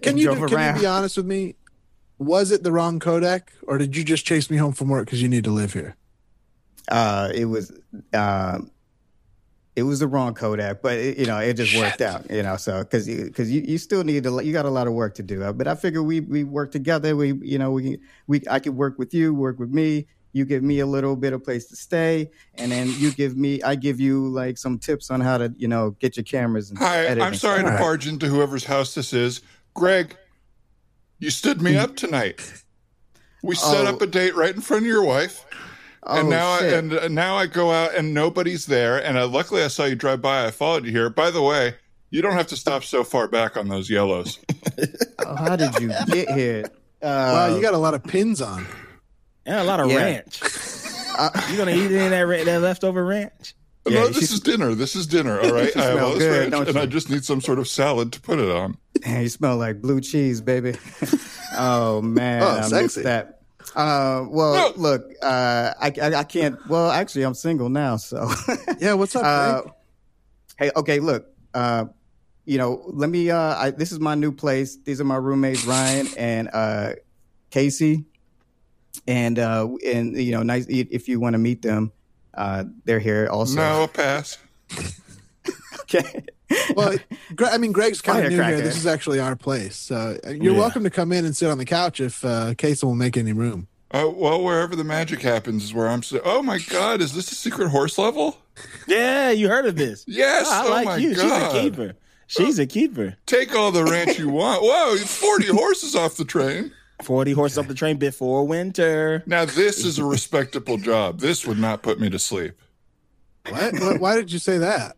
Can 0.03 0.17
you 0.17 0.33
can 0.47 0.77
you 0.77 0.81
be 0.81 0.87
honest 0.87 1.17
with 1.17 1.27
me? 1.27 1.57
Was 2.19 2.53
it 2.53 2.63
the 2.63 2.71
wrong 2.71 3.01
codec, 3.01 3.49
or 3.65 3.77
did 3.77 3.97
you 3.97 4.05
just 4.05 4.25
chase 4.25 4.49
me 4.49 4.57
home 4.57 4.73
from 4.73 4.89
work 4.89 5.07
because 5.07 5.21
you 5.21 5.29
need 5.29 5.43
to 5.45 5.51
live 5.51 5.73
here? 5.73 5.97
Uh, 6.91 7.31
it 7.35 7.47
was 7.47 7.73
um, 8.13 8.71
it 9.77 9.83
was 9.83 9.99
the 10.01 10.07
wrong 10.07 10.35
Kodak, 10.35 10.83
but 10.83 10.99
it, 10.99 11.19
you 11.19 11.27
know, 11.27 11.39
it 11.39 11.55
just 11.55 11.77
worked 11.77 12.01
out. 12.01 12.31
You 12.31 12.43
know, 12.43 12.57
so 12.57 12.81
because 12.81 13.07
because 13.07 13.51
you, 13.51 13.63
you 13.63 13.79
still 13.79 14.05
need 14.05 14.23
to 14.25 14.41
you 14.45 14.53
got 14.53 14.67
a 14.67 14.71
lot 14.71 14.87
of 14.87 14.93
work 14.93 15.15
to 15.17 15.23
do. 15.23 15.43
Uh, 15.43 15.53
But 15.53 15.67
I 15.67 15.75
figure 15.75 16.03
we 16.03 16.21
we 16.21 16.45
work 16.45 16.71
together. 16.73 17.17
We 17.17 17.33
you 17.35 17.59
know 17.59 17.71
we 17.73 17.99
we 18.27 18.43
I 18.51 18.59
could 18.61 18.77
work 18.77 18.99
with 18.99 19.13
you, 19.15 19.35
work 19.35 19.59
with 19.59 19.71
me. 19.71 20.07
You 20.33 20.45
give 20.45 20.65
me 20.65 20.81
a 20.81 20.87
little 20.87 21.15
bit 21.15 21.33
of 21.33 21.45
place 21.45 21.67
to 21.67 21.77
stay, 21.77 22.29
and 22.55 22.71
then 22.73 22.93
you 22.99 23.13
give 23.13 23.37
me 23.37 23.63
I 23.63 23.77
give 23.77 24.01
you 24.01 24.29
like 24.29 24.59
some 24.59 24.79
tips 24.79 25.11
on 25.11 25.21
how 25.21 25.39
to 25.39 25.55
you 25.57 25.69
know 25.69 25.91
get 26.01 26.17
your 26.17 26.25
cameras. 26.25 26.71
And 26.71 26.79
Hi, 26.81 27.07
edit 27.07 27.23
I'm 27.23 27.33
and 27.33 27.41
sorry 27.41 27.61
stuff. 27.61 27.79
to 27.79 27.83
barge 27.83 28.07
into 28.09 28.27
whoever's 28.27 28.65
house 28.65 28.95
this 28.95 29.13
is. 29.13 29.43
Greg, 29.75 30.17
you 31.21 31.31
stood 31.31 31.63
me 31.63 31.77
up 31.77 31.97
tonight. 31.97 32.63
We 33.43 33.55
set 33.55 33.87
Oh. 33.87 33.91
up 33.91 34.03
a 34.03 34.07
date 34.07 34.35
right 34.35 34.55
in 34.55 34.61
front 34.61 34.83
of 34.85 34.87
your 34.89 35.05
wife. 35.05 35.45
And 36.07 36.27
Oh, 36.29 36.31
now 36.31 36.49
I, 36.53 36.65
and 36.67 36.93
uh, 36.93 37.09
now 37.09 37.37
I 37.37 37.47
go 37.47 37.71
out 37.73 37.95
and 37.95 38.13
nobody's 38.15 38.67
there. 38.67 39.03
And 39.03 39.17
uh, 39.19 39.27
luckily 39.29 39.63
I 39.63 39.69
saw 39.69 39.85
you 39.85 39.95
drive 39.95 40.21
by. 40.23 40.47
I 40.47 40.51
followed 40.51 40.85
you 40.85 40.91
here. 40.93 41.09
By 41.11 41.31
the 41.31 41.43
way, 41.43 41.75
you 42.11 42.23
don't 42.23 42.33
have 42.35 42.47
to 42.49 42.57
stop 42.57 42.85
so 42.85 43.03
far 43.05 43.27
back 43.29 43.57
on 43.57 43.69
those 43.69 43.89
yellows. 43.91 44.39
Oh, 45.27 45.37
how 45.37 45.57
did 45.57 45.79
you 45.81 45.89
get 46.09 46.29
here? 46.33 46.65
Uh, 47.01 47.07
wow, 47.49 47.55
you 47.55 47.63
got 47.63 47.73
a 47.73 47.79
lot 47.79 47.95
of 47.95 48.03
pins 48.05 48.43
on. 48.43 48.67
And 49.47 49.57
a 49.57 49.65
lot 49.65 49.79
of 49.81 49.89
Yeah. 49.91 49.97
ranch. 49.97 50.41
you 51.51 51.57
gonna 51.57 51.71
eat 51.71 51.87
any 51.87 52.05
of 52.05 52.11
that, 52.11 52.21
ra- 52.23 52.45
that 52.45 52.61
leftover 52.61 53.05
ranch? 53.05 53.55
Yeah, 53.87 54.01
no, 54.01 54.07
this 54.09 54.17
should- 54.17 54.23
is 54.35 54.41
dinner. 54.41 54.75
This 54.75 54.97
is 54.97 55.07
dinner. 55.07 55.41
All 55.41 55.53
right. 55.53 55.75
I 55.77 55.83
have 55.85 55.93
smell 55.95 56.07
all 56.07 56.11
this 56.15 56.19
good, 56.19 56.53
ranch, 56.53 56.69
and? 56.69 56.79
I 56.79 56.87
just 56.87 57.09
need 57.11 57.25
some 57.25 57.41
sort 57.41 57.59
of 57.59 57.69
salad 57.69 58.13
to 58.15 58.21
put 58.21 58.39
it 58.39 58.51
on. 58.51 58.77
Man, 59.07 59.23
you 59.23 59.29
smell 59.29 59.57
like 59.57 59.81
blue 59.81 60.01
cheese, 60.01 60.41
baby. 60.41 60.75
oh 61.57 62.03
man, 62.03 62.43
Oh, 62.43 62.47
I 62.77 62.83
missed 62.83 63.03
that. 63.05 63.43
Uh, 63.75 64.25
well, 64.29 64.55
No. 64.55 64.73
look, 64.77 65.11
uh, 65.23 65.73
I, 65.81 65.93
I 66.03 66.15
I 66.21 66.25
can't. 66.25 66.59
Well, 66.69 66.91
actually, 66.91 67.25
I'm 67.25 67.35
single 67.35 67.69
now, 67.69 67.97
so. 67.97 68.31
Yeah, 68.79 68.95
what's 68.95 69.17
up? 69.17 69.25
uh, 69.25 69.63
hey, 70.59 70.71
okay, 70.77 71.01
look. 71.01 71.27
Uh, 71.55 71.87
you 72.45 72.59
know, 72.59 72.83
let 72.87 73.09
me. 73.11 73.31
Uh, 73.31 73.39
I, 73.57 73.71
this 73.71 73.91
is 73.93 74.01
my 74.01 74.15
new 74.15 74.33
place. 74.33 74.77
These 74.85 75.01
are 75.01 75.05
my 75.05 75.17
roommates, 75.17 75.65
Ryan 75.65 76.07
and 76.19 76.51
uh, 76.53 76.93
Casey, 77.51 78.05
and 79.07 79.39
uh, 79.39 79.69
and 79.85 80.17
you 80.17 80.33
know, 80.33 80.43
nice 80.43 80.67
if 80.69 81.09
you 81.09 81.21
want 81.21 81.35
to 81.35 81.39
meet 81.39 81.63
them. 81.63 81.91
Uh, 82.35 82.65
they're 82.85 82.99
here 83.01 83.29
also. 83.31 83.57
No, 83.57 83.87
pass. 83.87 84.39
Okay. 85.83 86.25
Well, 86.77 86.97
Gre- 87.35 87.47
I 87.47 87.59
mean, 87.59 87.73
Greg's 87.73 88.01
kind 88.01 88.25
of 88.25 88.31
new 88.33 88.43
here. 88.43 88.61
This 88.61 88.77
is 88.77 88.87
actually 88.87 89.21
our 89.21 89.37
place, 89.37 89.77
so 89.77 90.19
uh, 90.27 90.31
you're 90.31 90.53
Yeah. 90.55 90.59
welcome 90.61 90.85
to 90.85 90.91
come 90.91 91.13
in 91.13 91.25
and 91.25 91.37
sit 91.37 91.51
on 91.51 91.59
the 91.59 91.65
couch 91.65 92.01
if 92.01 92.25
uh, 92.25 92.55
Casey 92.57 92.85
will 92.87 92.95
make 92.95 93.17
any 93.17 93.33
room. 93.33 93.69
Uh, 93.91 94.11
well, 94.13 94.43
wherever 94.43 94.75
the 94.75 94.83
magic 94.85 95.21
happens 95.23 95.63
is 95.65 95.73
where 95.75 95.89
I'm. 95.89 96.03
So- 96.03 96.21
oh 96.25 96.43
my 96.43 96.59
God, 96.69 97.01
is 97.01 97.15
this 97.15 97.31
a 97.31 97.35
secret 97.35 97.69
horse 97.69 97.97
level? 97.99 98.39
Yeah, 98.89 99.31
you 99.31 99.49
heard 99.49 99.67
of 99.67 99.77
this. 99.77 100.05
Yes. 100.09 100.49
I 100.51 100.67
oh 100.67 100.71
like 100.71 100.85
my 100.87 100.97
you. 100.97 101.15
God. 101.15 101.23
She's 101.53 101.59
a 101.59 101.63
keeper. 101.63 101.95
She's 102.27 102.59
a 102.59 102.67
keeper. 102.67 103.17
Take 103.27 103.55
all 103.55 103.71
the 103.71 103.85
ranch 103.85 104.19
you 104.19 104.29
want. 104.31 104.63
Whoa, 104.63 104.97
40 104.97 105.47
horses 105.53 105.95
off 105.95 106.17
the 106.17 106.25
train. 106.25 106.73
40 107.03 107.33
horse 107.33 107.59
off 107.59 107.69
the 107.69 107.75
train 107.75 107.97
before 107.99 108.47
winter. 108.47 109.23
Now, 109.27 109.45
this 109.45 109.85
is 109.85 109.99
a 109.99 110.05
respectable 110.05 110.79
job. 110.79 111.21
This 111.21 111.45
would 111.47 111.59
not 111.59 111.83
put 111.83 112.01
me 112.01 112.09
to 112.11 112.19
sleep. 112.19 112.55
What? 113.49 113.75
Why- 113.75 113.97
Why 113.99 114.15
did 114.17 114.33
you 114.33 114.39
say 114.39 114.59
that? 114.59 114.97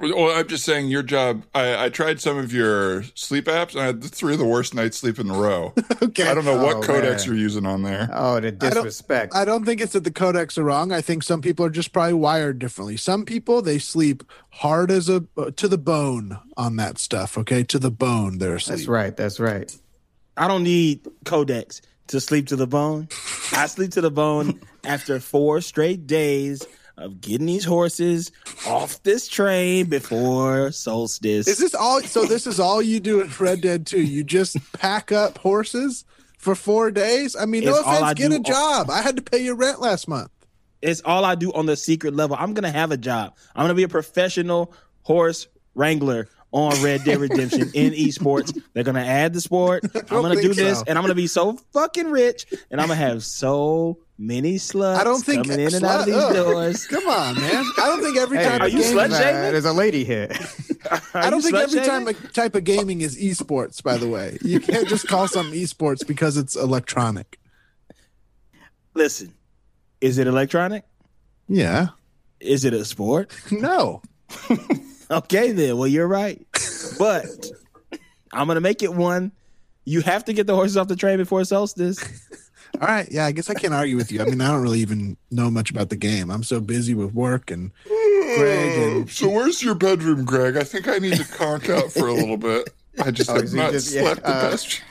Well, 0.00 0.30
I'm 0.38 0.46
just 0.46 0.64
saying 0.64 0.88
your 0.88 1.02
job. 1.02 1.44
I, 1.54 1.86
I 1.86 1.88
tried 1.88 2.20
some 2.20 2.36
of 2.36 2.52
your 2.52 3.02
sleep 3.14 3.46
apps, 3.46 3.72
and 3.72 3.80
I 3.80 3.86
had 3.86 4.04
three 4.04 4.34
of 4.34 4.38
the 4.38 4.44
worst 4.44 4.74
nights 4.74 4.98
sleep 4.98 5.18
in 5.18 5.30
a 5.30 5.34
row. 5.38 5.72
Okay. 6.02 6.28
I 6.28 6.34
don't 6.34 6.44
know 6.44 6.62
what 6.62 6.76
Oh, 6.76 6.80
codecs 6.82 7.18
man. 7.18 7.26
you're 7.26 7.34
using 7.36 7.66
on 7.66 7.82
there. 7.82 8.08
Oh, 8.12 8.38
the 8.40 8.52
disrespect. 8.52 9.34
I 9.34 9.44
don't 9.44 9.64
think 9.64 9.80
it's 9.80 9.92
that 9.94 10.04
the 10.04 10.10
codecs 10.10 10.56
are 10.56 10.62
wrong. 10.62 10.92
I 10.92 11.00
think 11.00 11.22
some 11.22 11.40
people 11.42 11.64
are 11.66 11.70
just 11.70 11.92
probably 11.92 12.12
wired 12.14 12.58
differently. 12.58 12.96
Some 12.96 13.24
people 13.24 13.60
they 13.60 13.78
sleep 13.78 14.22
hard 14.50 14.90
as 14.90 15.08
a 15.08 15.24
uh, 15.36 15.50
to 15.56 15.68
the 15.68 15.76
bone 15.78 16.38
on 16.56 16.76
that 16.76 16.98
stuff. 16.98 17.36
Okay, 17.38 17.62
to 17.64 17.78
the 17.78 17.90
bone. 17.90 18.38
They're 18.38 18.56
asleep. 18.56 18.76
that's 18.78 18.88
right. 18.88 19.16
That's 19.16 19.40
right. 19.40 19.74
I 20.36 20.48
don't 20.48 20.62
need 20.62 21.06
Codex 21.24 21.82
to 22.08 22.20
sleep 22.20 22.46
to 22.48 22.56
the 22.56 22.66
bone. 22.66 23.08
I 23.52 23.66
sleep 23.66 23.90
to 23.92 24.00
the 24.00 24.10
bone 24.10 24.60
after 24.84 25.18
four 25.20 25.60
straight 25.60 26.06
days 26.06 26.66
of 26.98 27.20
getting 27.20 27.46
these 27.46 27.64
horses 27.64 28.32
off 28.66 29.02
this 29.02 29.28
train 29.28 29.86
before 29.86 30.72
solstice. 30.72 31.46
Is 31.46 31.58
this 31.58 31.74
all? 31.74 32.00
So 32.02 32.24
this 32.24 32.46
is 32.46 32.58
all 32.58 32.80
you 32.80 33.00
do 33.00 33.20
in 33.20 33.30
Red 33.38 33.60
Dead 33.60 33.86
2? 33.86 34.00
You 34.00 34.24
just 34.24 34.56
pack 34.72 35.12
up 35.12 35.38
horses 35.38 36.04
for 36.38 36.54
four 36.54 36.90
days? 36.90 37.36
I 37.36 37.44
mean, 37.44 37.64
no 37.64 37.76
It's 37.76 37.80
offense, 37.80 38.14
get 38.14 38.32
a 38.32 38.40
job. 38.40 38.90
I 38.90 39.02
had 39.02 39.16
to 39.16 39.22
pay 39.22 39.38
your 39.38 39.56
rent 39.56 39.80
last 39.80 40.08
month. 40.08 40.30
It's 40.82 41.00
all 41.04 41.24
I 41.24 41.34
do 41.34 41.52
on 41.52 41.66
the 41.66 41.76
secret 41.76 42.14
level. 42.14 42.36
I'm 42.38 42.54
gonna 42.54 42.70
have 42.70 42.92
a 42.92 42.96
job. 42.96 43.34
I'm 43.54 43.64
gonna 43.64 43.74
be 43.74 43.82
a 43.82 43.88
professional 43.88 44.72
horse 45.02 45.48
wrangler 45.74 46.28
on 46.52 46.82
Red 46.82 47.04
Dead 47.04 47.18
Redemption 47.18 47.70
in 47.74 47.92
esports. 47.94 48.58
They're 48.72 48.84
gonna 48.84 49.00
add 49.04 49.32
the 49.34 49.40
sport. 49.40 49.84
I'm 49.94 50.22
gonna 50.22 50.40
do 50.40 50.54
this, 50.54 50.78
so. 50.78 50.84
and 50.86 50.96
I'm 50.98 51.02
gonna 51.04 51.14
be 51.14 51.26
so 51.26 51.54
fucking 51.72 52.10
rich, 52.10 52.46
and 52.70 52.80
I'm 52.80 52.88
gonna 52.88 53.00
have 53.00 53.24
so 53.24 53.98
many 54.18 54.54
sluts 54.54 54.96
I 54.96 55.04
don't 55.04 55.22
think 55.22 55.44
coming 55.46 55.60
in 55.66 55.74
and 55.74 55.84
out 55.84 56.00
of 56.00 56.06
these 56.06 56.14
slut- 56.14 56.30
ugh. 56.30 56.34
doors. 56.34 56.86
Come 56.86 57.06
on, 57.06 57.34
man. 57.34 57.64
I 57.78 57.86
don't 57.86 58.02
think 58.02 58.16
every 58.16 58.38
Hey, 58.38 58.44
type 58.44 58.60
are 58.62 58.68
you 58.68 58.78
slut 58.78 59.10
shaming? 59.10 59.52
There's 59.52 59.64
a 59.66 59.72
lady 59.74 60.04
here. 60.04 60.28
I 61.12 61.28
don't 61.30 61.42
think 61.42 61.54
every 61.56 61.80
time 61.82 62.06
a 62.08 62.14
type 62.14 62.54
of 62.54 62.64
gaming 62.64 63.00
is 63.02 63.18
esports. 63.20 63.82
By 63.82 63.96
the 63.98 64.08
way, 64.08 64.38
you 64.42 64.60
can't 64.60 64.88
just 64.88 65.06
call 65.08 65.28
something 65.28 65.58
esports 65.60 66.06
because 66.06 66.36
it's 66.38 66.56
electronic. 66.56 67.38
Listen, 68.94 69.34
is 70.00 70.16
it 70.18 70.26
electronic? 70.26 70.84
Yeah. 71.48 71.88
Is 72.40 72.64
it 72.64 72.72
a 72.72 72.84
sport? 72.84 73.32
No. 73.50 74.00
Okay, 75.10 75.52
then. 75.52 75.76
Well, 75.78 75.86
you're 75.88 76.08
right. 76.08 76.44
But 76.98 77.26
I'm 78.32 78.46
gonna 78.48 78.60
make 78.60 78.82
it 78.82 78.92
one. 78.92 79.32
You 79.84 80.00
have 80.00 80.24
to 80.24 80.32
get 80.32 80.46
the 80.48 80.54
horses 80.56 80.76
off 80.76 80.88
the 80.88 80.96
train 80.96 81.18
before 81.18 81.44
solstice. 81.44 82.02
All 82.80 82.88
right. 82.88 83.06
Yeah, 83.10 83.24
I 83.24 83.32
guess 83.32 83.48
I 83.48 83.54
can't 83.54 83.72
argue 83.72 83.96
with 83.96 84.10
you. 84.10 84.20
I 84.20 84.24
mean, 84.24 84.40
I 84.40 84.48
don't 84.50 84.62
really 84.62 84.80
even 84.80 85.16
know 85.30 85.48
much 85.50 85.70
about 85.70 85.88
the 85.90 85.96
game. 85.96 86.28
I'm 86.30 86.42
so 86.42 86.60
busy 86.60 86.92
with 86.94 87.14
work 87.14 87.50
and 87.52 87.70
Greg 87.86 88.78
and 88.78 89.08
So, 89.10 89.30
where's 89.30 89.62
your 89.62 89.74
bedroom, 89.76 90.24
Greg? 90.24 90.56
I 90.56 90.64
think 90.64 90.88
I 90.88 90.98
need 90.98 91.14
to 91.16 91.24
conk 91.24 91.70
out 91.70 91.92
for 91.92 92.08
a 92.08 92.12
little 92.12 92.36
bit. 92.36 92.68
I 93.02 93.12
just 93.12 93.30
Oh, 93.34 93.34
have 93.36 93.48
so 93.48 93.56
not 93.56 93.70
just- 93.72 93.94
yeah, 93.94 94.02
slept 94.02 94.22
the 94.22 94.28
uh, 94.28 94.50
best. 94.50 94.82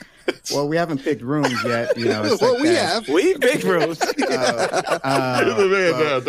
well, 0.51 0.67
we 0.67 0.77
haven't 0.77 1.03
picked 1.03 1.21
rooms 1.21 1.61
yet. 1.65 1.95
You 1.97 2.05
know, 2.05 2.23
it's 2.23 2.41
well, 2.41 2.53
like 2.53 2.61
we 2.63 2.69
that. 2.69 3.05
have. 3.05 3.09
We 3.09 3.37
big 3.37 3.63
rooms. 3.65 4.01
Uh, 4.01 5.43
You're 5.45 5.55
the 5.55 5.67
man 5.67 5.91
now, 5.99 6.19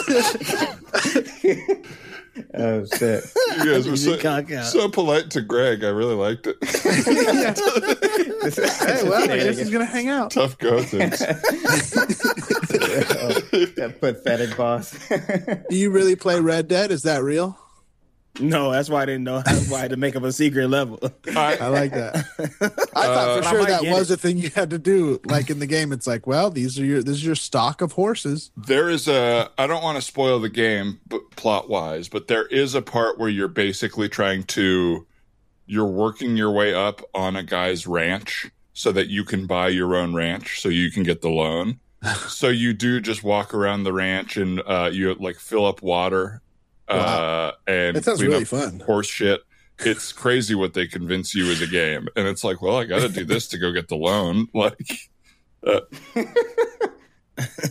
oh 2.56 2.86
shit! 2.86 3.24
You 3.58 3.66
guys 3.66 3.88
were 3.90 3.98
so, 3.98 4.18
so 4.64 4.90
polite 4.90 5.30
to 5.32 5.42
Greg. 5.42 5.84
I 5.84 5.90
really 5.90 6.16
liked 6.16 6.48
it. 6.48 6.58
Hey, 8.42 9.04
well, 9.08 9.22
I 9.30 9.38
guess 9.38 9.60
he's 9.60 9.70
gonna 9.70 9.86
hang 9.86 10.08
out. 10.10 10.32
Tough 10.32 10.58
go 10.58 10.82
things. 10.82 11.20
that 13.76 13.98
pathetic 14.02 14.58
boss. 14.58 14.98
Do 15.70 15.76
you 15.76 15.92
really 15.92 16.16
play 16.16 16.40
Red 16.40 16.68
Dead? 16.68 16.90
Is 16.92 17.04
that 17.04 17.22
real? 17.24 17.56
No, 18.40 18.72
that's 18.72 18.90
why 18.90 19.02
I 19.04 19.06
didn't 19.06 19.24
know. 19.26 19.42
That's 19.46 19.70
why 19.70 19.80
I 19.80 19.82
had 19.82 19.92
to 19.92 19.98
make 19.98 20.16
up 20.16 20.24
a 20.24 20.32
secret 20.32 20.68
level. 20.70 21.00
I 21.36 21.58
I, 21.58 21.68
like 21.68 21.92
that. 21.92 22.16
I 22.40 22.68
thought 22.70 22.96
Uh, 22.96 23.42
for 23.42 23.48
I 23.48 23.52
sure 23.52 23.66
that 23.66 23.84
was 23.84 24.10
it. 24.10 24.14
a 24.14 24.18
thing 24.18 24.38
you 24.38 24.50
had 24.50 24.70
to 24.70 24.80
do. 24.80 25.20
Like 25.26 25.50
in 25.50 25.60
the 25.60 25.68
game, 25.68 25.92
it's 25.92 26.08
like, 26.08 26.26
well, 26.26 26.50
these 26.50 26.80
are 26.80 26.86
your 26.86 27.04
this 27.04 27.16
is 27.18 27.26
your 27.26 27.36
stock 27.36 27.82
of 27.82 27.92
horses. 27.94 28.52
there 28.56 28.90
is 28.90 29.08
a. 29.08 29.50
I 29.58 29.68
don't 29.68 29.84
want 29.84 29.98
to 29.98 30.02
spoil 30.02 30.40
the 30.40 30.50
game, 30.50 31.02
but 31.08 31.30
plot 31.32 31.70
wise, 31.70 32.08
but 32.08 32.28
there 32.28 32.46
is 32.48 32.74
a 32.74 32.82
part 32.82 33.20
where 33.20 33.30
you're 33.30 33.48
basically 33.50 34.08
trying 34.10 34.44
to. 34.44 35.06
You're 35.66 35.86
working 35.86 36.36
your 36.38 36.52
way 36.52 36.74
up 36.74 37.02
on 37.14 37.36
a 37.36 37.44
guy's 37.44 37.86
ranch 37.88 38.50
so 38.74 38.92
that 38.94 39.08
you 39.10 39.24
can 39.24 39.46
buy 39.46 39.68
your 39.70 39.96
own 39.96 40.14
ranch, 40.14 40.62
so 40.62 40.70
you 40.70 40.90
can 40.92 41.04
get 41.04 41.22
the 41.22 41.30
loan. 41.30 41.80
so 42.28 42.48
you 42.50 42.74
do 42.74 43.00
just 43.02 43.24
walk 43.24 43.54
around 43.54 43.84
the 43.84 43.94
ranch 43.94 44.36
and 44.38 44.62
uh, 44.66 44.90
you 44.92 45.14
like 45.16 45.38
fill 45.38 45.66
up 45.66 45.82
water 45.82 46.42
uh, 46.92 47.52
and 47.68 47.96
That 47.96 48.04
sounds 48.06 48.20
clean 48.20 48.32
really 48.32 48.46
fun. 48.46 48.80
horse 48.82 49.08
shit. 49.08 49.42
It's 49.80 50.12
crazy 50.12 50.54
what 50.54 50.74
they 50.76 50.86
convince 50.88 51.34
you 51.34 51.50
as 51.52 51.60
a 51.62 51.68
game, 51.68 52.08
and 52.16 52.28
it's 52.28 52.44
like, 52.44 52.62
well, 52.62 52.78
I 52.78 52.84
got 52.86 53.00
to 53.02 53.10
do 53.10 53.26
this 53.26 53.48
to 53.48 53.58
go 53.58 53.72
get 53.72 53.88
the 53.88 53.96
loan. 53.96 54.48
Like, 54.54 55.10
Uh, 55.66 55.82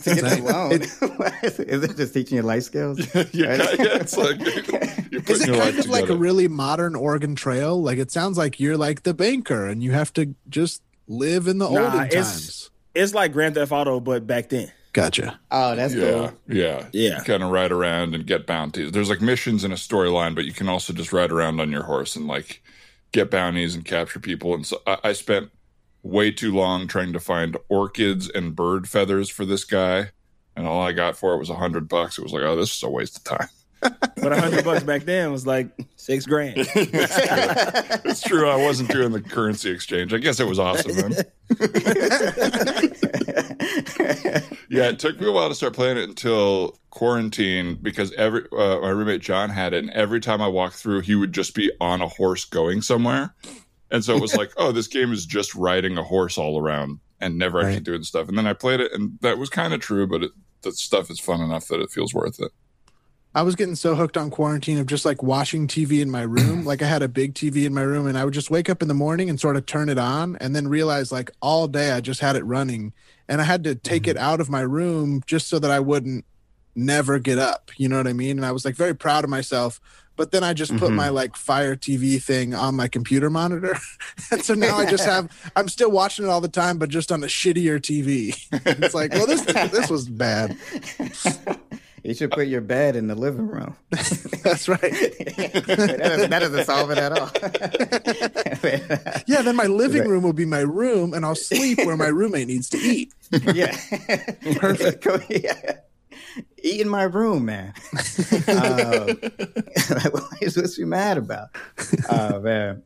to 0.03 0.15
get 0.15 0.23
the 0.23 0.41
loan. 0.43 0.81
is 1.67 1.83
it 1.83 1.95
just 1.95 2.13
teaching 2.13 2.37
you 2.37 2.41
life 2.41 2.63
skills? 2.63 2.99
yeah, 3.15 3.23
yeah, 3.33 3.99
it's 4.01 4.17
like 4.17 4.39
you're 4.39 5.21
Is 5.21 5.41
it 5.41 5.47
your 5.47 5.55
kind 5.57 5.75
life 5.75 5.79
of 5.79 5.89
like 5.89 6.09
a 6.09 6.15
really 6.15 6.47
modern 6.47 6.95
Oregon 6.95 7.35
Trail? 7.35 7.81
Like 7.81 7.97
it 7.97 8.11
sounds 8.11 8.37
like 8.37 8.59
you're 8.59 8.77
like 8.77 9.03
the 9.03 9.13
banker 9.13 9.67
and 9.67 9.81
you 9.83 9.91
have 9.91 10.11
to 10.13 10.35
just 10.49 10.81
live 11.07 11.47
in 11.47 11.57
the 11.59 11.69
Nah, 11.69 11.83
olden 11.85 12.07
it's- 12.07 12.31
times. 12.31 12.67
It's 12.93 13.13
like 13.13 13.31
Grand 13.31 13.55
Theft 13.55 13.71
Auto, 13.71 14.01
but 14.01 14.27
back 14.27 14.49
then. 14.49 14.69
Gotcha. 14.93 15.39
Oh, 15.51 15.75
that's 15.75 15.93
yeah, 15.93 16.11
cool. 16.11 16.33
yeah, 16.47 16.85
Yeah. 16.91 17.23
Kind 17.23 17.43
of 17.43 17.49
ride 17.49 17.71
around 17.71 18.13
and 18.13 18.25
get 18.25 18.45
bounties. 18.45 18.91
There's 18.91 19.09
like 19.09 19.21
missions 19.21 19.63
in 19.63 19.71
a 19.71 19.75
storyline, 19.75 20.35
but 20.35 20.43
you 20.45 20.51
can 20.53 20.67
also 20.67 20.91
just 20.91 21.13
ride 21.13 21.31
around 21.31 21.61
on 21.61 21.71
your 21.71 21.83
horse 21.83 22.15
and 22.17 22.27
like 22.27 22.61
get 23.13 23.31
bounties 23.31 23.73
and 23.73 23.85
capture 23.85 24.19
people. 24.19 24.53
And 24.53 24.65
so 24.65 24.81
I, 24.85 24.97
I 25.05 25.13
spent 25.13 25.49
way 26.03 26.31
too 26.31 26.53
long 26.53 26.87
trying 26.87 27.13
to 27.13 27.19
find 27.19 27.55
orchids 27.69 28.29
and 28.29 28.55
bird 28.55 28.89
feathers 28.89 29.29
for 29.29 29.45
this 29.45 29.63
guy, 29.63 30.09
and 30.57 30.67
all 30.67 30.81
I 30.81 30.91
got 30.91 31.15
for 31.15 31.33
it 31.35 31.39
was 31.39 31.49
a 31.49 31.55
hundred 31.55 31.87
bucks. 31.87 32.17
It 32.17 32.23
was 32.23 32.33
like, 32.33 32.43
oh, 32.43 32.55
this 32.57 32.75
is 32.75 32.83
a 32.83 32.89
waste 32.89 33.17
of 33.17 33.23
time. 33.23 33.47
But 34.21 34.31
a 34.33 34.39
hundred 34.39 34.63
bucks 34.63 34.83
back 34.83 35.05
then 35.05 35.31
was 35.31 35.47
like 35.47 35.67
six 35.95 36.27
grand. 36.27 36.53
it's 36.75 38.21
true. 38.21 38.47
I 38.47 38.55
wasn't 38.57 38.91
doing 38.91 39.11
the 39.11 39.21
currency 39.21 39.71
exchange. 39.71 40.13
I 40.13 40.19
guess 40.19 40.39
it 40.39 40.45
was 40.45 40.59
awesome 40.59 40.91
then. 40.95 41.13
Yeah, 44.69 44.87
it 44.87 44.99
took 44.99 45.19
me 45.19 45.27
a 45.27 45.31
while 45.31 45.49
to 45.49 45.55
start 45.55 45.73
playing 45.73 45.97
it 45.97 46.07
until 46.07 46.79
quarantine 46.91 47.77
because 47.81 48.13
every 48.13 48.43
uh, 48.53 48.79
my 48.79 48.89
roommate 48.89 49.21
John 49.21 49.49
had 49.49 49.73
it, 49.73 49.83
and 49.83 49.89
every 49.91 50.21
time 50.21 50.41
I 50.41 50.47
walked 50.47 50.75
through, 50.75 51.01
he 51.01 51.13
would 51.13 51.33
just 51.33 51.53
be 51.53 51.71
on 51.81 52.01
a 52.01 52.07
horse 52.07 52.45
going 52.45 52.81
somewhere, 52.81 53.35
and 53.91 54.03
so 54.03 54.15
it 54.15 54.21
was 54.21 54.33
like, 54.37 54.53
oh, 54.55 54.71
this 54.71 54.87
game 54.87 55.11
is 55.11 55.25
just 55.25 55.53
riding 55.55 55.97
a 55.97 56.03
horse 56.03 56.37
all 56.37 56.57
around 56.57 56.99
and 57.19 57.37
never 57.37 57.61
actually 57.61 57.81
doing 57.81 58.03
stuff. 58.03 58.29
And 58.29 58.37
then 58.37 58.47
I 58.47 58.53
played 58.53 58.79
it, 58.79 58.93
and 58.93 59.19
that 59.21 59.37
was 59.37 59.49
kind 59.49 59.73
of 59.73 59.81
true, 59.81 60.07
but 60.07 60.23
it, 60.23 60.31
the 60.61 60.71
stuff 60.71 61.11
is 61.11 61.19
fun 61.19 61.41
enough 61.41 61.67
that 61.67 61.81
it 61.81 61.91
feels 61.91 62.13
worth 62.13 62.39
it. 62.39 62.51
I 63.33 63.43
was 63.43 63.55
getting 63.55 63.75
so 63.75 63.95
hooked 63.95 64.17
on 64.17 64.29
quarantine 64.29 64.77
of 64.77 64.87
just 64.87 65.05
like 65.05 65.23
watching 65.23 65.67
TV 65.67 66.01
in 66.01 66.11
my 66.11 66.21
room. 66.23 66.65
like 66.65 66.81
I 66.81 66.85
had 66.85 67.01
a 67.01 67.07
big 67.07 67.33
TV 67.33 67.65
in 67.65 67.73
my 67.73 67.81
room 67.81 68.05
and 68.07 68.17
I 68.17 68.25
would 68.25 68.33
just 68.33 68.51
wake 68.51 68.69
up 68.69 68.81
in 68.81 68.87
the 68.89 68.93
morning 68.93 69.29
and 69.29 69.39
sort 69.39 69.55
of 69.55 69.65
turn 69.65 69.87
it 69.89 69.97
on 69.97 70.35
and 70.41 70.55
then 70.55 70.67
realize 70.67 71.11
like 71.11 71.31
all 71.41 71.67
day 71.67 71.91
I 71.91 72.01
just 72.01 72.19
had 72.19 72.35
it 72.35 72.43
running 72.43 72.91
and 73.29 73.39
I 73.39 73.45
had 73.45 73.63
to 73.63 73.75
take 73.75 74.05
it 74.07 74.17
out 74.17 74.41
of 74.41 74.49
my 74.49 74.61
room 74.61 75.21
just 75.25 75.47
so 75.47 75.59
that 75.59 75.71
I 75.71 75.79
wouldn't 75.79 76.25
never 76.75 77.19
get 77.19 77.37
up. 77.39 77.71
You 77.77 77.87
know 77.87 77.97
what 77.97 78.07
I 78.07 78.13
mean? 78.13 78.37
And 78.37 78.45
I 78.45 78.51
was 78.51 78.65
like 78.65 78.75
very 78.75 78.93
proud 78.95 79.23
of 79.23 79.29
myself. 79.29 79.79
But 80.17 80.31
then 80.31 80.43
I 80.43 80.53
just 80.53 80.75
put 80.77 80.91
Mhm. 80.91 80.95
my 80.95 81.07
like 81.09 81.37
Fire 81.37 81.75
TV 81.77 82.21
thing 82.21 82.53
on 82.53 82.75
my 82.75 82.89
computer 82.89 83.29
monitor. 83.29 83.77
and 84.31 84.43
so 84.43 84.53
now 84.53 84.77
I 84.77 84.85
just 84.85 85.05
have 85.05 85.29
I'm 85.55 85.69
still 85.69 85.89
watching 85.89 86.25
it 86.25 86.29
all 86.29 86.41
the 86.41 86.49
time, 86.49 86.77
but 86.77 86.89
just 86.89 87.13
on 87.13 87.23
a 87.23 87.27
shittier 87.27 87.79
TV. 87.79 88.35
it's 88.65 88.93
like, 88.93 89.13
well, 89.13 89.25
this 89.25 89.41
this 89.43 89.89
was 89.89 90.09
bad. 90.09 90.57
you 92.03 92.13
should 92.13 92.31
put 92.31 92.47
your 92.47 92.61
bed 92.61 92.95
in 92.95 93.07
the 93.07 93.15
living 93.15 93.47
room. 93.47 93.75
That's 93.89 94.67
right. 94.67 94.81
that, 94.81 95.97
doesn't, 95.99 96.29
that 96.29 96.39
doesn't 96.39 96.65
solve 96.65 96.91
it 96.91 96.97
at 96.97 97.11
all. 97.11 97.29
Yeah, 99.27 99.41
then 99.41 99.55
my 99.55 99.65
living 99.65 100.07
room 100.07 100.23
will 100.23 100.33
be 100.33 100.45
my 100.45 100.59
room, 100.61 101.13
and 101.13 101.25
I'll 101.25 101.35
sleep 101.35 101.79
where 101.79 101.97
my 101.97 102.07
roommate 102.07 102.47
needs 102.47 102.69
to 102.69 102.77
eat. 102.77 103.13
yeah. 103.53 103.75
Perfect. 104.55 105.07
Yeah. 105.29 105.77
Eat 106.63 106.81
in 106.81 106.89
my 106.89 107.03
room, 107.03 107.45
man. 107.45 107.73
um, 108.47 109.07
like, 109.89 110.13
what's 110.41 110.77
you 110.77 110.85
mad 110.85 111.17
about? 111.17 111.49
Oh 112.09 112.39
man. 112.39 112.83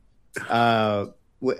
Uh, 0.49 1.07
what, 1.39 1.57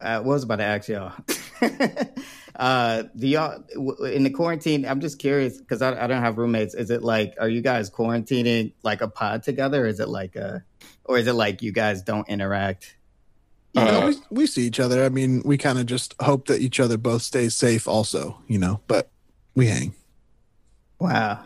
uh, 0.00 0.20
what 0.20 0.34
was 0.34 0.42
about 0.44 0.56
to 0.56 0.64
ask 0.64 0.88
y'all? 0.88 1.12
uh, 2.56 3.04
do 3.16 3.26
y'all 3.26 3.62
in 4.04 4.24
the 4.24 4.30
quarantine? 4.30 4.86
I'm 4.86 5.00
just 5.00 5.18
curious 5.18 5.58
because 5.58 5.82
I, 5.82 6.04
I 6.04 6.06
don't 6.06 6.22
have 6.22 6.38
roommates. 6.38 6.74
Is 6.74 6.90
it 6.90 7.02
like 7.02 7.34
are 7.38 7.48
you 7.48 7.60
guys 7.60 7.90
quarantining 7.90 8.72
like 8.82 9.00
a 9.00 9.08
pod 9.08 9.42
together? 9.42 9.84
Or 9.84 9.86
is 9.88 10.00
it 10.00 10.08
like 10.08 10.36
a, 10.36 10.64
or 11.04 11.18
is 11.18 11.26
it 11.26 11.34
like 11.34 11.62
you 11.62 11.72
guys 11.72 12.02
don't 12.02 12.28
interact? 12.28 12.96
You 13.74 13.84
know, 13.84 14.00
Uh, 14.00 14.06
we, 14.08 14.16
we 14.30 14.46
see 14.46 14.62
each 14.66 14.80
other. 14.80 15.04
I 15.04 15.10
mean, 15.10 15.42
we 15.44 15.56
kind 15.56 15.78
of 15.78 15.86
just 15.86 16.14
hope 16.20 16.48
that 16.48 16.60
each 16.60 16.80
other 16.80 16.96
both 16.96 17.22
stays 17.22 17.54
safe, 17.54 17.86
also. 17.86 18.42
You 18.48 18.58
know, 18.58 18.80
but 18.86 19.10
we 19.54 19.66
hang. 19.66 19.94
Wow. 20.98 21.44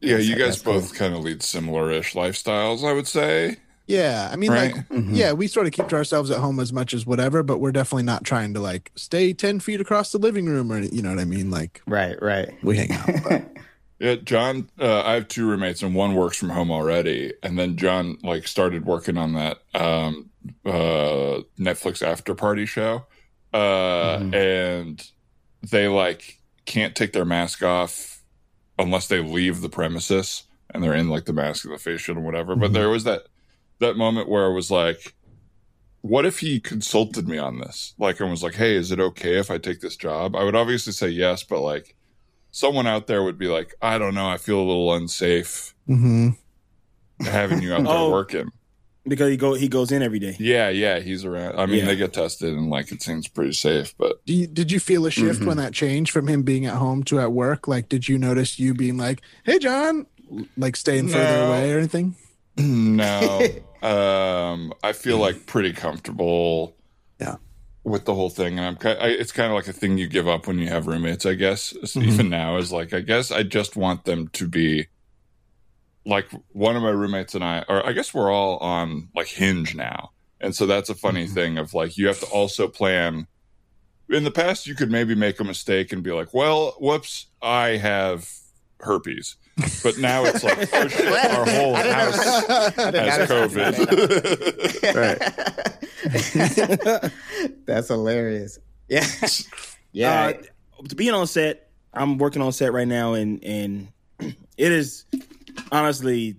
Yeah, 0.00 0.18
you 0.18 0.36
guys 0.36 0.62
both 0.62 0.94
kind 0.94 1.14
of 1.14 1.20
lead 1.24 1.42
similar-ish 1.42 2.14
lifestyles, 2.14 2.84
I 2.86 2.92
would 2.92 3.08
say. 3.08 3.56
Yeah, 3.86 4.28
I 4.32 4.36
mean, 4.36 4.50
Right. 4.50 4.74
like, 4.74 4.88
Mhm. 4.88 5.10
yeah, 5.16 5.32
we 5.32 5.46
sort 5.46 5.66
of 5.66 5.72
keep 5.72 5.88
to 5.88 5.96
ourselves 5.96 6.30
at 6.30 6.38
home 6.38 6.58
as 6.58 6.72
much 6.72 6.92
as 6.92 7.06
whatever, 7.06 7.42
but 7.42 7.58
we're 7.58 7.70
definitely 7.72 8.02
not 8.02 8.24
trying 8.24 8.52
to 8.54 8.60
like 8.60 8.90
stay 8.96 9.32
ten 9.32 9.60
feet 9.60 9.80
across 9.80 10.10
the 10.12 10.18
living 10.18 10.46
room 10.46 10.72
or 10.72 10.80
you 10.80 11.02
know 11.02 11.10
what 11.10 11.18
I 11.20 11.24
mean. 11.24 11.50
Like, 11.50 11.82
Right. 11.86 12.20
Right. 12.20 12.52
we 12.62 12.76
hang 12.78 12.92
out. 12.92 13.08
But 13.28 13.44
Yeah, 13.98 14.16
John. 14.16 14.68
Uh, 14.78 15.02
I 15.04 15.14
have 15.14 15.28
two 15.28 15.48
roommates, 15.48 15.82
and 15.82 15.94
one 15.94 16.14
works 16.14 16.36
from 16.36 16.50
home 16.50 16.70
already. 16.70 17.32
And 17.42 17.58
then 17.58 17.76
John 17.76 18.18
like 18.22 18.46
started 18.46 18.84
working 18.84 19.16
on 19.16 19.32
that 19.34 19.58
um, 19.74 20.28
uh, 20.66 21.40
Netflix 21.58 22.06
after 22.06 22.34
party 22.34 22.66
show, 22.66 23.06
uh, 23.54 24.18
Mhm. 24.18 24.34
and 24.34 25.10
they 25.70 25.88
like 25.88 26.38
can't 26.66 26.94
take 26.94 27.12
their 27.14 27.24
mask 27.24 27.62
off 27.62 28.20
unless 28.78 29.06
they 29.08 29.20
leave 29.22 29.62
the 29.62 29.70
premises, 29.70 30.42
and 30.74 30.82
they're 30.82 30.92
in 30.94 31.08
like 31.08 31.24
the 31.24 31.32
mask 31.32 31.64
and 31.64 31.72
the 31.72 31.78
face 31.78 32.02
shield 32.02 32.18
and 32.18 32.26
whatever. 32.26 32.54
But 32.54 32.72
Mhm. 32.72 32.74
there 32.74 32.88
was 32.90 33.04
that 33.04 33.22
that 33.80 33.96
moment 33.96 34.28
where 34.28 34.44
I 34.46 34.52
was 34.54 34.70
like. 34.70 35.14
What 36.02 36.24
if 36.24 36.38
he 36.38 36.60
consulted 36.60 37.26
me 37.26 37.36
on 37.36 37.58
this? 37.58 37.92
Like, 37.98 38.20
and 38.20 38.30
was 38.30 38.40
like, 38.44 38.54
"Hey, 38.54 38.76
is 38.76 38.92
it 38.92 39.00
okay 39.00 39.38
if 39.40 39.50
I 39.50 39.58
take 39.58 39.80
this 39.80 39.96
job?" 39.96 40.36
I 40.36 40.44
would 40.44 40.54
obviously 40.54 40.92
say 40.92 41.08
yes, 41.08 41.42
but 41.42 41.60
like, 41.62 41.96
someone 42.52 42.86
out 42.86 43.08
there 43.08 43.24
would 43.24 43.38
be 43.38 43.48
like, 43.48 43.74
I 43.82 43.98
don't 43.98 44.14
know, 44.14 44.28
I 44.28 44.36
feel 44.36 44.58
a 44.60 44.62
little 44.62 44.94
unsafe 44.94 45.74
hmm 45.86 46.28
having 47.20 47.60
you 47.60 47.74
out 47.74 47.82
there 47.84 47.92
Oh. 47.92 48.12
working. 48.12 48.50
because 49.08 49.30
he 49.30 49.36
go 49.36 49.54
he 49.54 49.66
goes 49.66 49.90
in 49.90 50.00
every 50.00 50.20
day. 50.20 50.36
Yeah, 50.38 50.68
yeah, 50.68 51.00
he's 51.00 51.24
around. 51.24 51.58
I 51.58 51.66
mean, 51.66 51.78
Yeah. 51.80 51.86
they 51.86 51.96
get 51.96 52.12
tested 52.12 52.54
and 52.54 52.70
like 52.70 52.92
it 52.92 53.02
seems 53.02 53.26
pretty 53.26 53.54
safe, 53.54 53.92
but 53.98 54.24
Do 54.26 54.32
you, 54.34 54.46
did 54.46 54.70
you 54.70 54.78
feel 54.78 55.06
a 55.06 55.10
shift 55.10 55.40
Mhm. 55.40 55.46
when 55.46 55.56
that 55.56 55.72
changed 55.72 56.12
from 56.12 56.28
him 56.28 56.42
being 56.44 56.66
at 56.66 56.74
home 56.74 57.02
to 57.04 57.18
at 57.18 57.32
work? 57.32 57.66
Like, 57.66 57.88
did 57.88 58.06
you 58.08 58.16
notice 58.16 58.60
you 58.60 58.74
being 58.74 58.96
like, 58.96 59.22
"Hey, 59.42 59.58
John," 59.58 60.06
like 60.56 60.76
staying 60.76 61.08
further 61.08 61.46
away 61.48 61.72
or 61.72 61.78
anything? 61.78 62.14
no. 62.56 63.42
um, 63.82 64.72
I 64.82 64.92
feel 64.92 65.18
like 65.18 65.46
pretty 65.46 65.72
comfortable. 65.72 66.76
Yeah. 67.20 67.36
With 67.84 68.04
the 68.04 68.14
whole 68.14 68.30
thing, 68.30 68.58
and 68.58 68.66
I'm 68.66 68.76
kind. 68.76 68.98
I, 69.00 69.08
it's 69.08 69.30
kind 69.32 69.48
of 69.50 69.54
like 69.54 69.68
a 69.68 69.72
thing 69.72 69.96
you 69.96 70.08
give 70.08 70.26
up 70.26 70.46
when 70.48 70.58
you 70.58 70.66
have 70.68 70.86
roommates. 70.88 71.24
I 71.24 71.34
guess 71.34 71.72
Mhm. 71.72 72.02
even 72.04 72.28
now 72.28 72.56
is 72.56 72.72
like 72.72 72.92
I 72.92 73.00
guess 73.00 73.30
I 73.30 73.44
just 73.44 73.76
want 73.76 74.04
them 74.04 74.26
to 74.28 74.48
be 74.48 74.88
like 76.04 76.26
one 76.52 76.76
of 76.76 76.82
my 76.82 76.90
roommates 76.90 77.34
and 77.34 77.44
I, 77.44 77.64
or 77.68 77.84
I 77.86 77.92
guess 77.92 78.12
we're 78.14 78.30
all 78.30 78.58
on 78.58 79.08
like 79.14 79.28
Hinge 79.28 79.74
now, 79.76 80.10
and 80.40 80.54
so 80.54 80.66
that's 80.66 80.88
a 80.90 80.94
funny 80.94 81.26
Mhm. 81.26 81.34
thing 81.34 81.58
of 81.58 81.74
like 81.74 81.96
you 81.96 82.06
have 82.08 82.20
to 82.20 82.26
also 82.26 82.66
plan. 82.68 83.26
In 84.08 84.22
the 84.24 84.30
past, 84.30 84.66
you 84.68 84.74
could 84.76 84.90
maybe 84.90 85.14
make 85.16 85.40
a 85.40 85.44
mistake 85.44 85.92
and 85.92 86.02
be 86.02 86.12
like, 86.12 86.32
"Well, 86.34 86.76
whoops, 86.80 87.26
I 87.42 87.70
have 87.76 88.28
herpes," 88.80 89.36
but 89.82 89.98
now 89.98 90.24
it's 90.24 90.42
like, 90.44 90.58
"Oh 90.72 90.88
shit, 90.88 91.06
our 91.32 91.46
whole 91.48 91.74
house." 91.74 92.16
know- 92.76 92.92
has 92.92 93.28
know- 93.28 93.48
COVID. 93.48 93.74
That's 97.66 97.88
hilarious. 97.88 98.58
Yeah. 98.88 99.06
Uh, 99.96 99.98
Yeah. 99.98 100.32
to 100.90 100.94
being 100.94 101.14
on 101.14 101.26
set, 101.26 101.70
I'm 101.94 102.18
working 102.18 102.42
on 102.42 102.52
set 102.52 102.74
right 102.74 102.86
now, 102.86 103.14
and 103.14 103.42
and 103.42 103.88
it 104.20 104.72
is 104.72 105.06
honestly, 105.72 106.36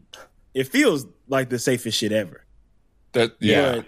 it 0.53 0.67
feels 0.67 1.07
like 1.27 1.49
the 1.49 1.57
safest 1.57 1.97
shit 1.97 2.11
ever. 2.11 2.45
that 3.13 3.31
yeah, 3.39 3.77
But, 3.77 3.85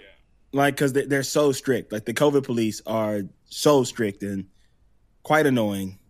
like 0.52 0.74
because 0.74 0.92
they, 0.92 1.04
they're 1.06 1.22
so 1.22 1.52
strict. 1.52 1.92
Like 1.92 2.04
the 2.04 2.12
COVID 2.14 2.42
police 2.42 2.82
are 2.84 3.20
so 3.44 3.84
strict 3.84 4.24
and 4.24 4.46
quite 5.22 5.46
annoying, 5.46 6.00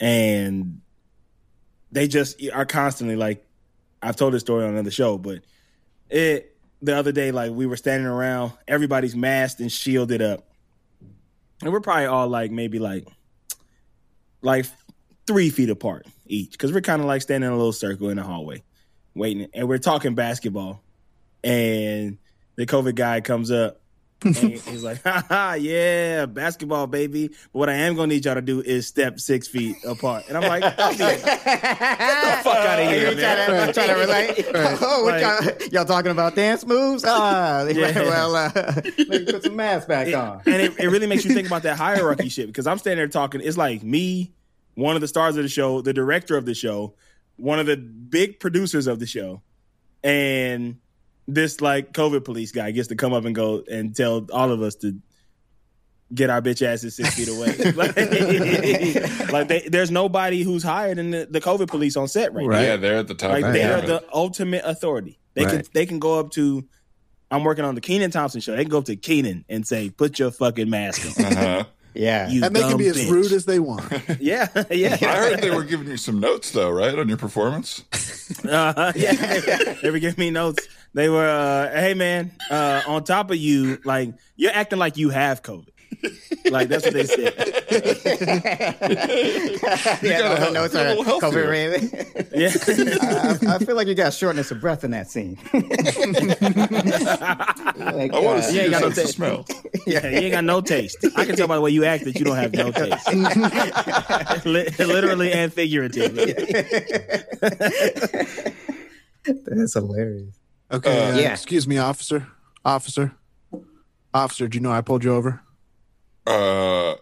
and 0.00 0.80
they 1.92 2.08
just 2.08 2.42
are 2.52 2.66
constantly 2.66 3.16
like. 3.16 3.46
I've 4.04 4.16
told 4.16 4.34
this 4.34 4.40
story 4.40 4.64
on 4.64 4.70
another 4.70 4.90
show, 4.90 5.16
but 5.16 5.42
it 6.10 6.56
the 6.80 6.96
other 6.96 7.12
day, 7.12 7.30
like 7.30 7.52
we 7.52 7.66
were 7.66 7.76
standing 7.76 8.06
around, 8.06 8.52
everybody's 8.66 9.14
masked 9.14 9.60
and 9.60 9.70
shielded 9.70 10.20
up, 10.20 10.44
and 11.62 11.72
we're 11.72 11.80
probably 11.80 12.06
all 12.06 12.26
like 12.26 12.50
maybe 12.50 12.80
like 12.80 13.06
like 14.40 14.66
three 15.26 15.50
feet 15.50 15.70
apart 15.70 16.06
each 16.26 16.52
because 16.52 16.72
we're 16.72 16.80
kind 16.80 17.00
of 17.00 17.06
like 17.06 17.22
standing 17.22 17.46
in 17.46 17.52
a 17.52 17.56
little 17.56 17.72
circle 17.72 18.08
in 18.08 18.16
the 18.16 18.24
hallway, 18.24 18.64
waiting, 19.14 19.48
and 19.54 19.68
we're 19.68 19.78
talking 19.78 20.16
basketball, 20.16 20.82
and 21.44 22.18
the 22.56 22.66
COVID 22.66 22.96
guy 22.96 23.20
comes 23.20 23.52
up 23.52 23.81
he's 24.22 24.82
like, 24.84 25.02
ha 25.04 25.24
ha, 25.28 25.52
yeah, 25.54 26.26
basketball, 26.26 26.86
baby. 26.86 27.28
But 27.28 27.58
what 27.58 27.68
I 27.68 27.74
am 27.74 27.94
gonna 27.94 28.08
need 28.08 28.24
y'all 28.24 28.34
to 28.34 28.42
do 28.42 28.60
is 28.60 28.86
step 28.86 29.20
six 29.20 29.48
feet 29.48 29.76
apart. 29.84 30.24
And 30.28 30.36
I'm 30.38 30.44
like, 30.48 30.62
"Don't 30.76 30.92
do 30.92 30.98
that. 30.98 31.18
Get 31.44 32.38
the 32.38 32.42
fuck 32.44 32.56
out 32.56 32.78
of 32.80 32.88
here, 32.88 33.10
You 33.10 33.16
man. 33.16 33.46
trying 33.46 33.66
to, 33.66 33.72
trying 33.72 33.88
to 33.88 33.94
relate? 33.94 34.46
Oh, 34.80 35.04
what 35.04 35.20
y'all, 35.20 35.68
y'all 35.72 35.84
talking 35.84 36.10
about 36.10 36.34
dance 36.34 36.64
moves? 36.66 37.04
Ah, 37.06 37.64
Yeah. 37.68 37.92
well, 38.02 38.36
uh, 38.36 38.50
let 38.54 38.96
me 39.08 39.24
put 39.24 39.42
some 39.44 39.56
masks 39.56 39.86
back 39.86 40.14
on. 40.14 40.42
and 40.46 40.54
it, 40.62 40.78
it 40.78 40.88
really 40.88 41.06
makes 41.06 41.24
you 41.24 41.34
think 41.34 41.46
about 41.46 41.62
that 41.64 41.76
hierarchy 41.76 42.28
shit 42.28 42.46
because 42.46 42.66
I'm 42.66 42.78
standing 42.78 42.98
there 42.98 43.08
talking. 43.08 43.40
It's 43.42 43.56
like 43.56 43.82
me, 43.82 44.32
one 44.74 44.94
of 44.94 45.00
the 45.00 45.08
stars 45.08 45.36
of 45.36 45.42
the 45.42 45.48
show, 45.48 45.80
the 45.80 45.92
director 45.92 46.36
of 46.36 46.44
the 46.46 46.54
show, 46.54 46.94
one 47.36 47.58
of 47.58 47.66
the 47.66 47.76
big 47.76 48.40
producers 48.40 48.86
of 48.86 48.98
the 48.98 49.06
show, 49.06 49.42
and 50.04 50.76
this 51.28 51.60
like 51.60 51.92
COVID 51.92 52.24
police 52.24 52.52
guy 52.52 52.70
gets 52.70 52.88
to 52.88 52.96
come 52.96 53.12
up 53.12 53.24
and 53.24 53.34
go 53.34 53.62
and 53.70 53.94
tell 53.94 54.26
all 54.32 54.50
of 54.50 54.62
us 54.62 54.74
to 54.76 54.98
get 56.14 56.30
our 56.30 56.42
bitch 56.42 56.62
asses 56.62 56.96
six 56.96 57.14
feet 57.14 57.28
away. 57.28 57.56
like, 57.76 57.96
like 59.32 59.48
they, 59.48 59.68
there's 59.68 59.90
nobody 59.90 60.42
who's 60.42 60.62
higher 60.62 60.94
than 60.94 61.10
the, 61.10 61.26
the 61.30 61.40
COVID 61.40 61.68
police 61.68 61.96
on 61.96 62.08
set 62.08 62.34
right, 62.34 62.46
now. 62.46 62.60
Yeah, 62.60 62.76
they're 62.76 62.98
at 62.98 63.08
the 63.08 63.14
top. 63.14 63.30
Like 63.30 63.52
they 63.52 63.64
are 63.64 63.80
pyramid. 63.80 63.88
the 63.88 64.04
ultimate 64.12 64.62
authority. 64.64 65.18
They 65.34 65.44
can 65.44 65.62
they 65.72 65.86
can 65.86 65.98
go 65.98 66.18
up 66.18 66.30
to. 66.32 66.64
I'm 67.30 67.44
working 67.44 67.64
on 67.64 67.74
the 67.74 67.80
Kenan 67.80 68.10
Thompson 68.10 68.42
show. 68.42 68.54
They 68.54 68.64
can 68.64 68.70
go 68.70 68.78
up 68.78 68.84
to 68.86 68.96
Kenan 68.96 69.46
and 69.48 69.66
say, 69.66 69.88
"Put 69.88 70.18
your 70.18 70.30
fucking 70.30 70.68
mask 70.68 71.18
on." 71.18 71.24
Uh-huh. 71.24 71.64
Yeah. 71.94 72.30
You 72.30 72.42
and 72.42 72.56
they 72.56 72.60
can 72.60 72.70
dumb 72.70 72.78
be 72.78 72.86
as 72.86 73.10
rude 73.10 73.32
as 73.32 73.44
they 73.44 73.58
want. 73.58 73.84
yeah, 74.18 74.48
yeah, 74.70 74.96
I 75.02 75.16
heard 75.16 75.42
they 75.42 75.50
were 75.50 75.62
giving 75.62 75.86
you 75.88 75.98
some 75.98 76.20
notes 76.20 76.50
though, 76.52 76.70
right, 76.70 76.98
on 76.98 77.06
your 77.06 77.18
performance. 77.18 77.84
uh, 78.46 78.94
yeah. 78.96 79.12
They, 79.12 79.76
they 79.82 79.90
were 79.90 79.98
giving 79.98 80.18
me 80.18 80.30
notes. 80.30 80.66
They 80.94 81.08
were, 81.08 81.28
uh, 81.28 81.70
"Hey 81.70 81.94
man, 81.94 82.32
uh, 82.50 82.82
on 82.86 83.04
top 83.04 83.30
of 83.30 83.36
you, 83.36 83.78
like 83.84 84.12
you're 84.36 84.52
acting 84.52 84.78
like 84.78 84.96
you 84.96 85.08
have 85.10 85.42
COVID." 85.42 85.68
Like 86.50 86.68
that's 86.68 86.84
what 86.84 86.94
they 86.94 87.04
said. 87.04 87.34
yeah, 90.02 90.18
gotta 90.18 90.28
all 90.28 90.34
the 90.34 90.40
help- 90.40 90.54
notes 90.54 90.72
get 90.74 90.86
a 90.86 90.86
are 90.86 90.88
little 90.96 91.04
healthier. 91.04 91.30
COVID 91.30 91.48
related. 91.48 91.92
Yeah, 92.34 92.48
I, 93.52 93.54
I 93.54 93.58
feel 93.58 93.76
like 93.76 93.86
you 93.86 93.94
got 93.94 94.12
shortness 94.12 94.50
of 94.50 94.60
breath 94.60 94.82
in 94.84 94.90
that 94.92 95.10
scene. 95.10 95.38
Like, 97.92 98.12
I 98.14 98.18
want 98.20 98.38
uh, 98.38 98.42
to 98.42 98.42
see 98.42 98.56
you 98.56 98.62
your 98.62 98.70
got 98.70 98.82
no 98.82 98.90
sense 98.90 98.98
of 98.98 99.04
taste. 99.04 99.16
smell. 99.16 99.44
yeah. 99.86 100.06
You 100.08 100.18
ain't 100.18 100.32
got 100.32 100.44
no 100.44 100.60
taste. 100.60 100.96
I 101.16 101.24
can 101.24 101.36
tell 101.36 101.46
by 101.48 101.54
the 101.56 101.60
way 101.60 101.70
you 101.70 101.84
act 101.84 102.04
that 102.04 102.18
you 102.18 102.24
don't 102.24 102.36
have 102.36 102.52
no 102.52 102.70
taste. 102.70 103.06
Literally 104.78 105.32
and 105.32 105.52
figuratively. 105.52 106.32
That's 109.24 109.74
hilarious. 109.74 110.34
Okay. 110.72 111.08
Uh, 111.10 111.14
uh, 111.14 111.18
Yeah. 111.18 111.32
Excuse 111.32 111.66
me, 111.68 111.78
officer. 111.78 112.26
Officer. 112.64 113.12
Officer, 114.14 114.48
do 114.48 114.56
you 114.56 114.62
know 114.62 114.70
I 114.72 114.80
pulled 114.82 115.04
you 115.04 115.14
over? 115.14 115.40
Uh, 116.26 116.92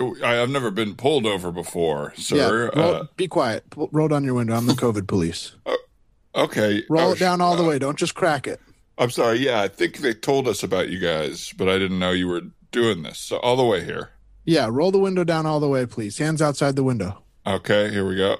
I, 0.00 0.42
I've 0.42 0.50
never 0.50 0.70
been 0.70 0.94
pulled 0.96 1.26
over 1.26 1.52
before, 1.52 2.12
sir. 2.16 2.70
Yeah. 2.74 2.80
Roll, 2.80 2.94
uh, 2.94 3.04
be 3.16 3.28
quiet. 3.28 3.68
Pull, 3.70 3.88
roll 3.92 4.08
down 4.08 4.24
your 4.24 4.34
window. 4.34 4.54
I'm 4.54 4.66
the 4.66 4.72
COVID 4.74 5.06
police. 5.06 5.52
okay. 6.34 6.82
Roll 6.90 7.10
Oh, 7.10 7.12
it 7.12 7.18
down 7.18 7.40
all 7.40 7.56
the 7.56 7.62
way. 7.64 7.78
Don't 7.78 7.96
just 7.98 8.14
crack 8.14 8.46
it. 8.46 8.60
I'm 8.98 9.10
sorry. 9.10 9.38
Yeah, 9.38 9.60
I 9.62 9.68
think 9.68 9.98
they 9.98 10.12
told 10.14 10.46
us 10.48 10.62
about 10.62 10.88
you 10.88 10.98
guys, 10.98 11.52
but 11.56 11.68
I 11.68 11.78
didn't 11.78 11.98
know 11.98 12.10
you 12.10 12.28
were 12.28 12.42
doing 12.72 13.02
this. 13.02 13.18
So 13.18 13.38
all 13.38 13.56
the 13.56 13.64
way 13.64 13.84
here. 13.84 14.10
Yeah. 14.44 14.68
Roll 14.70 14.90
the 14.90 14.98
window 14.98 15.24
down 15.24 15.46
all 15.46 15.60
the 15.60 15.68
way, 15.68 15.86
please. 15.86 16.18
Hands 16.18 16.40
outside 16.42 16.76
the 16.76 16.84
window. 16.84 17.22
Okay, 17.46 17.90
here 17.90 18.06
we 18.06 18.16
go. 18.16 18.36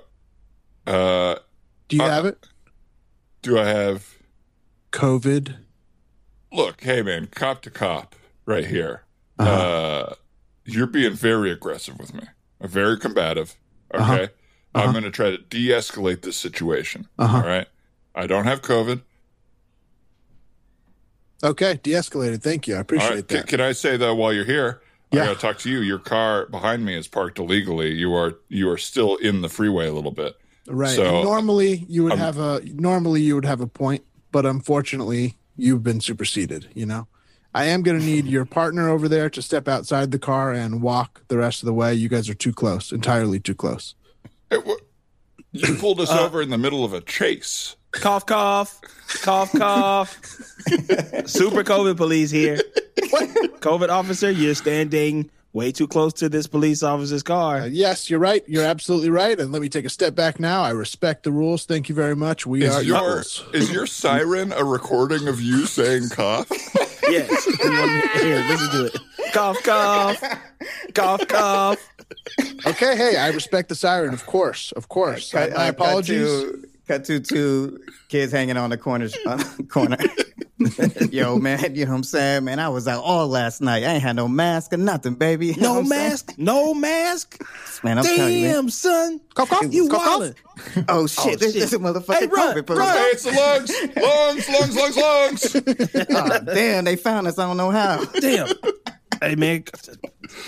Uh, 0.87 1.37
Do 1.89 1.97
you 1.97 2.03
Uh, 2.03 2.11
have 2.11 2.27
it? 2.27 2.47
do 3.43 3.59
I 3.59 3.65
have? 3.67 4.14
COVID. 4.95 5.57
Look, 6.53 6.83
hey 6.83 7.03
man, 7.03 7.27
cop 7.27 7.63
to 7.63 7.71
cop, 7.71 8.15
right 8.47 8.65
here. 8.65 9.03
Uh-huh. 9.41 9.51
Uh, 9.51 10.15
you're 10.65 10.87
being 10.87 11.15
very 11.15 11.51
aggressive 11.51 11.99
with 11.99 12.15
me. 12.15 12.23
I'm 12.61 12.69
very 12.69 12.97
combative. 12.99 13.57
Okay, 13.93 14.03
Uh-huh. 14.03 14.27
I'm 14.75 14.81
Uh-huh. 14.83 14.93
going 14.93 15.05
to 15.05 15.11
try 15.11 15.31
to 15.31 15.39
de-escalate 15.39 16.23
this 16.23 16.37
situation. 16.37 17.09
Uh-huh. 17.19 17.37
all 17.39 17.43
right. 17.43 17.67
I 18.15 18.27
don't 18.29 18.45
have 18.45 18.63
COVID. 18.63 19.03
Okay. 21.43 21.79
De-escalated. 21.83 22.41
Thank 22.43 22.69
you. 22.69 22.77
I 22.77 22.81
appreciate 22.81 23.11
right. 23.15 23.29
Can, 23.29 23.37
that. 23.39 23.47
can 23.49 23.61
I 23.61 23.73
say 23.73 23.97
though, 23.97 24.15
while 24.15 24.33
you're 24.33 24.45
here, 24.45 24.81
Yeah. 25.13 25.23
I 25.23 25.27
got 25.27 25.35
to 25.35 25.41
talk 25.41 25.59
to 25.59 25.71
you. 25.71 25.81
Your 25.81 25.99
car 25.99 26.47
behind 26.47 26.85
me 26.85 26.97
is 26.97 27.09
parked 27.09 27.39
illegally. 27.41 27.93
You 27.93 28.15
are 28.15 28.35
you 28.49 28.71
are 28.71 28.79
still 28.79 29.17
in 29.17 29.43
the 29.43 29.49
freeway 29.49 29.89
a 29.89 29.93
little 29.93 30.13
bit. 30.13 30.37
Right. 30.69 30.95
So, 30.95 31.05
And 31.17 31.25
normally 31.25 31.85
you 31.89 32.05
would 32.05 32.13
um, 32.13 32.19
have 32.21 32.39
a 32.39 32.61
normally 32.65 33.21
you 33.23 33.35
would 33.35 33.45
have 33.45 33.61
a 33.61 33.67
point, 33.67 34.03
but 34.35 34.45
unfortunately 34.45 35.37
you've 35.57 35.85
been 35.85 36.01
superseded, 36.01 36.67
you 36.75 36.85
know. 36.85 37.07
I 37.55 37.67
am 37.67 37.83
going 37.85 38.01
to 38.01 38.05
need 38.05 38.27
your 38.27 38.45
partner 38.45 38.89
over 38.89 39.09
there 39.09 39.31
to 39.31 39.41
step 39.41 39.69
outside 39.69 40.11
the 40.11 40.19
car 40.19 40.53
and 40.53 40.83
walk 40.83 41.23
the 41.29 41.39
rest 41.39 41.63
of 41.63 41.67
the 41.67 41.73
way. 41.73 41.95
You 41.95 42.09
guys 42.09 42.29
are 42.29 42.35
too 42.35 42.53
close, 42.53 42.91
entirely 42.91 43.39
too 43.39 43.55
close. 43.55 43.95
Hey, 44.51 44.59
wha- 44.59 44.75
you 45.53 45.77
pulled 45.77 46.01
us 46.01 46.11
uh, 46.11 46.25
over 46.25 46.43
in 46.43 46.51
the 46.51 46.59
middle 46.59 46.85
of 46.85 46.93
a 46.93 47.01
chase. 47.01 47.77
Cough, 47.93 48.27
cough, 48.27 48.81
cough, 49.23 49.53
cough. 49.53 50.21
Super 51.27 51.63
COVID 51.63 51.97
police 51.97 52.33
here. 52.33 52.59
COVID 53.61 53.89
officer, 53.89 54.33
you're 54.33 54.57
standing 54.57 55.31
way 55.55 55.73
too 55.73 55.87
close 55.89 56.13
to 56.13 56.29
this 56.29 56.47
police 56.47 56.83
officer's 56.83 57.23
Uh, 57.23 57.25
car. 57.25 57.67
yes, 57.69 58.11
you're 58.11 58.19
right. 58.19 58.45
You're 58.47 58.65
absolutely 58.67 59.09
right. 59.09 59.39
And 59.41 59.51
let 59.53 59.63
me 59.63 59.71
take 59.71 59.87
a 59.87 59.89
step 59.89 60.15
back 60.15 60.39
now. 60.39 60.63
I 60.63 60.71
respect 60.71 61.23
the 61.23 61.31
rules. 61.33 61.65
Thank 61.65 61.89
you 61.89 61.95
very 61.95 62.15
much. 62.17 62.45
We 62.45 62.67
are 62.67 62.81
Is 62.81 62.87
your 62.87 62.97
equals. 62.99 63.43
is 63.55 63.71
your 63.73 63.87
siren 63.87 64.53
a 64.53 64.65
recording 64.65 65.29
of 65.29 65.41
you 65.41 65.65
saying 65.67 66.11
cough? 66.11 66.51
Yes. 67.07 67.47
You 67.47 67.71
want 67.71 67.93
me- 67.93 68.23
Here, 68.23 68.45
listen 68.49 68.71
to 68.71 68.85
it. 68.87 68.97
Cough, 69.35 69.63
cough, 69.63 70.23
cough, 70.95 71.29
cough. 71.29 71.89
Okay, 72.67 72.97
hey, 72.97 73.17
I 73.19 73.29
respect 73.29 73.69
the 73.69 73.75
siren, 73.75 74.15
of 74.15 74.25
course, 74.25 74.73
of 74.73 74.89
course. 74.89 75.31
Cut- 75.31 75.53
My 75.53 75.67
uh, 75.67 75.71
apologies. 75.71 76.27
Cut 76.87 77.05
to, 77.07 77.19
two 77.21 77.79
kids 78.09 78.31
hanging 78.33 78.57
on 78.59 78.71
the 78.71 78.77
corner. 78.77 79.09
Uh, 79.27 79.43
corner. 79.71 79.97
Yo, 81.11 81.37
man, 81.39 81.75
you 81.75 81.85
know 81.85 81.91
what 81.93 81.97
I'm 81.99 82.03
saying? 82.05 82.45
Man, 82.45 82.59
I 82.59 82.69
was 82.69 82.87
out 82.87 83.03
all 83.03 83.27
last 83.27 83.61
night. 83.61 83.83
I 83.85 83.95
ain't 83.95 84.03
had 84.03 84.17
no 84.17 84.29
mask 84.29 84.73
or 84.73 84.77
nothing, 84.77 85.15
baby. 85.15 85.47
You 85.55 85.61
No 85.63 85.73
what 85.75 85.79
I'm 85.81 85.87
saying? 85.87 86.11
mask, 86.11 86.35
no 86.39 86.75
mask. 86.75 87.43
Man, 87.83 87.99
I'm 87.99 88.05
telling 88.05 88.35
you, 88.35 88.43
man. 88.43 88.55
Damn, 88.55 88.71
son. 88.71 89.21
Cough, 89.35 89.49
cough, 89.51 89.73
You 89.73 89.89
cough, 89.89 90.03
cough. 90.03 90.21
wildin'. 90.21 90.85
Oh, 90.89 91.07
shit. 91.07 91.41
this, 91.41 91.53
shit. 91.53 91.61
this 91.63 91.73
is 91.73 91.75
a 91.75 91.79
motherfucking 91.79 92.15
Hey, 92.21 92.27
run, 92.27 92.57
COVID 92.57 92.67
police. 92.67 92.79
run. 92.81 92.97
hey, 92.97 93.05
it's 93.13 93.23
the 93.25 93.33
lungs, 93.33 94.47
lungs, 94.49 94.77
lungs, 94.77 94.97
lungs, 94.97 95.55
lungs. 96.07 96.07
Ah, 96.17 96.39
damn, 96.39 96.85
they 96.85 96.97
found 96.97 97.27
us. 97.27 97.39
I 97.39 97.47
don't 97.47 97.57
know 97.57 97.71
how. 97.71 98.05
Damn. 98.21 98.49
Hey 99.23 99.35
man, 99.37 99.65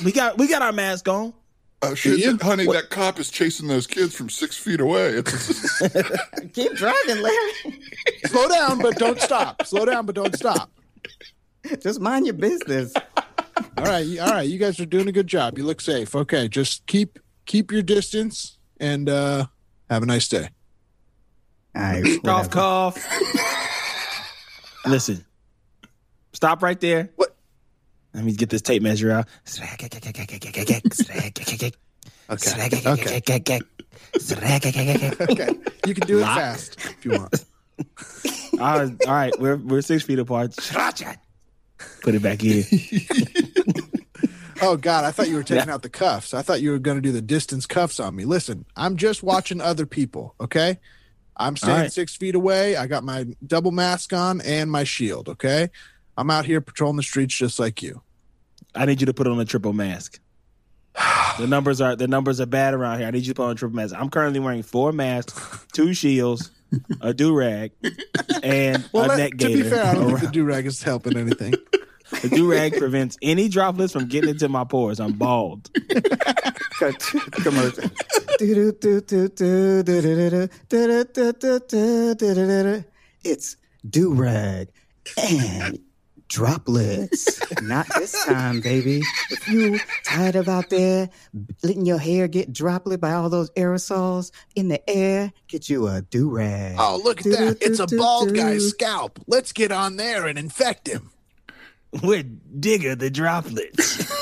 we 0.05 0.13
got 0.13 0.37
we 0.39 0.49
got 0.49 0.61
our 0.63 0.73
mask 0.73 1.09
on. 1.09 1.33
Oh 1.83 1.95
shit, 1.95 2.19
you? 2.19 2.39
honey, 2.41 2.65
that 2.67 2.89
cop 2.91 3.19
is 3.21 3.31
chasing 3.31 3.69
those 3.69 3.87
kids 3.87 4.15
from 4.15 4.31
six 4.31 4.57
feet 4.57 4.81
away. 4.81 5.11
It's, 5.17 5.79
Keep 6.53 6.73
driving, 6.75 7.21
Larry. 7.21 7.81
Slow 8.25 8.49
down, 8.49 8.79
but 8.81 8.97
don't 8.97 9.21
stop. 9.21 9.65
Slow 9.67 9.85
down, 9.85 10.07
but 10.07 10.15
don't 10.15 10.35
stop. 10.35 10.71
Just 11.81 12.01
mind 12.01 12.27
your 12.27 12.35
business. 12.35 12.95
all 13.77 13.85
right, 13.85 14.07
all 14.21 14.31
right. 14.31 14.49
You 14.49 14.59
guys 14.59 14.81
are 14.81 14.87
doing 14.87 15.09
a 15.09 15.13
good 15.13 15.27
job. 15.27 15.59
You 15.59 15.65
look 15.65 15.81
safe. 15.81 16.15
Okay, 16.15 16.49
just 16.49 16.87
keep 16.87 17.19
keep 17.45 17.71
your 17.71 17.83
distance 17.83 18.59
and 18.81 19.09
uh 19.09 19.47
have 19.91 20.03
a 20.03 20.07
nice 20.07 20.29
day. 20.29 20.49
All 21.75 21.83
right, 21.83 22.05
Cough, 22.05 22.23
whatever. 22.25 22.49
cough. 22.49 23.07
Listen, 24.87 25.25
stop 26.33 26.63
right 26.63 26.81
there. 26.81 27.11
What? 27.17 27.26
Let 28.17 28.25
me 28.25 28.33
get 28.33 28.49
this 28.49 28.63
tape 28.63 28.81
measure 28.81 29.13
out. 29.13 29.29
Okay. 32.31 32.51
Okay. 35.21 35.51
You 35.87 35.95
can 35.95 36.07
do 36.07 36.19
it 36.21 36.25
fast 36.25 36.77
if 36.81 37.05
you 37.05 37.11
want. 37.13 37.45
all 38.59 38.79
right, 38.79 39.07
all 39.07 39.15
right, 39.15 39.39
we're 39.39 39.57
we're 39.57 39.83
six 39.83 40.03
feet 40.03 40.19
apart. 40.19 40.55
Put 42.03 42.15
it 42.15 42.23
back 42.23 42.43
in. 42.43 42.65
Oh 44.63 44.79
God, 44.79 45.05
I 45.05 45.11
thought 45.11 45.29
you 45.29 45.35
were 45.35 45.43
taking 45.43 45.69
out 45.69 45.83
the 45.83 45.91
cuffs. 45.91 46.33
I 46.33 46.41
thought 46.41 46.63
you 46.63 46.71
were 46.71 46.79
going 46.79 46.97
to 46.97 47.03
do 47.03 47.13
the 47.13 47.21
distance 47.21 47.67
cuffs 47.67 48.01
on 48.01 48.17
me. 48.17 48.25
Listen, 48.25 48.65
I'm 48.75 48.97
just 48.97 49.23
watching 49.23 49.61
other 49.61 49.85
people. 49.85 50.35
Okay, 50.41 50.79
I'm 51.37 51.59
staying 51.59 51.77
right. 51.77 51.93
six 51.93 52.17
feet 52.17 52.35
away. 52.35 52.75
I 52.75 52.87
got 52.87 53.05
my 53.05 53.27
double 53.47 53.71
mask 53.71 54.15
on 54.15 54.41
and 54.41 54.71
my 54.71 54.85
shield. 54.85 55.29
Okay, 55.29 55.69
I'm 56.17 56.31
out 56.31 56.47
here 56.47 56.63
patrolling 56.63 56.97
the 56.97 57.03
streets 57.03 57.35
just 57.35 57.59
like 57.59 57.83
you. 57.83 58.01
I 58.77 58.85
need 58.85 59.01
you 59.01 59.07
to 59.07 59.15
put 59.15 59.27
on 59.27 59.39
a 59.41 59.45
triple 59.45 59.73
mask. 59.73 60.21
the 61.39 61.47
numbers 61.47 61.81
are 61.81 61.97
the 61.97 62.09
numbers 62.09 62.41
are 62.41 62.47
bad 62.47 62.75
around 62.75 62.99
here. 62.99 63.09
I 63.09 63.11
need 63.11 63.27
you 63.27 63.33
to 63.33 63.37
put 63.37 63.45
on 63.45 63.53
a 63.53 63.55
triple 63.55 63.77
mask. 63.77 63.95
I'm 63.97 64.11
currently 64.11 64.41
wearing 64.41 64.63
four 64.63 64.93
masks, 64.93 65.67
two 65.73 65.93
shields, 65.95 66.51
a 67.01 67.13
do 67.13 67.35
rag, 67.35 67.73
and 68.43 68.89
well, 68.93 69.05
a 69.05 69.09
that, 69.09 69.19
neck 69.19 69.33
gaiter. 69.37 69.59
To 69.59 69.65
be 69.65 69.71
fair, 69.71 69.85
I 69.85 69.95
don't 69.95 70.09
think 70.09 70.21
the 70.21 70.29
do 70.29 70.45
rag 70.45 70.67
is 70.67 70.83
helping 70.83 71.17
anything. 71.17 71.55
The 72.23 72.29
do 72.29 72.49
rag 72.49 72.79
prevents 72.79 73.17
any 73.21 73.49
droplets 73.49 73.93
from 73.93 74.07
getting 74.07 74.31
into 74.31 74.49
my 74.49 74.63
pores. 74.63 75.01
I'm 75.01 75.15
bald. 75.15 75.69
Commercial. 77.43 77.91
It's 83.25 83.57
do 83.91 84.15
rag 84.15 84.69
and 85.17 85.81
droplets. 86.29 87.41
Not 87.63 87.87
this 87.97 88.25
time, 88.25 88.61
baby. 88.61 89.03
If 89.31 89.49
you 89.49 89.79
tired 90.05 90.37
of 90.37 90.49
out 90.49 90.71
there 90.71 91.09
letting 91.63 91.87
your 91.87 91.99
hair 91.99 92.29
get 92.29 92.53
droplet 92.53 93.01
by 93.01 93.13
all 93.13 93.29
those 93.29 93.51
aerosols 93.51 94.31
in 94.55 94.69
the 94.69 94.89
air, 94.89 95.33
get 95.49 95.69
you 95.69 95.89
a 95.89 96.03
do 96.03 96.31
rag. 96.31 96.77
Oh, 96.79 97.01
look 97.03 97.21
at 97.21 97.33
that. 97.33 97.59
It's 97.61 97.79
a 97.79 97.87
bald 97.87 98.35
guy's 98.35 98.71
scalp. 98.71 99.19
Let's 99.27 99.53
get 99.53 99.73
on 99.73 99.97
there 99.97 100.27
and 100.27 100.39
infect 100.39 100.89
him. 100.89 101.11
We're 102.03 102.23
digger 102.23 102.95
the 102.95 103.11
droplets. 103.11 104.07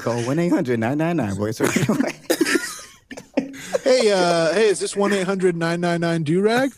Call 0.00 0.22
1 0.22 0.38
800 0.38 0.78
999 0.78 1.36
boys. 1.36 1.60
Hey, 3.86 4.10
uh, 4.10 4.52
hey, 4.52 4.66
is 4.66 4.80
this 4.80 4.96
1 4.96 5.12
800 5.12 5.56
999 5.56 6.24
Durag? 6.24 6.72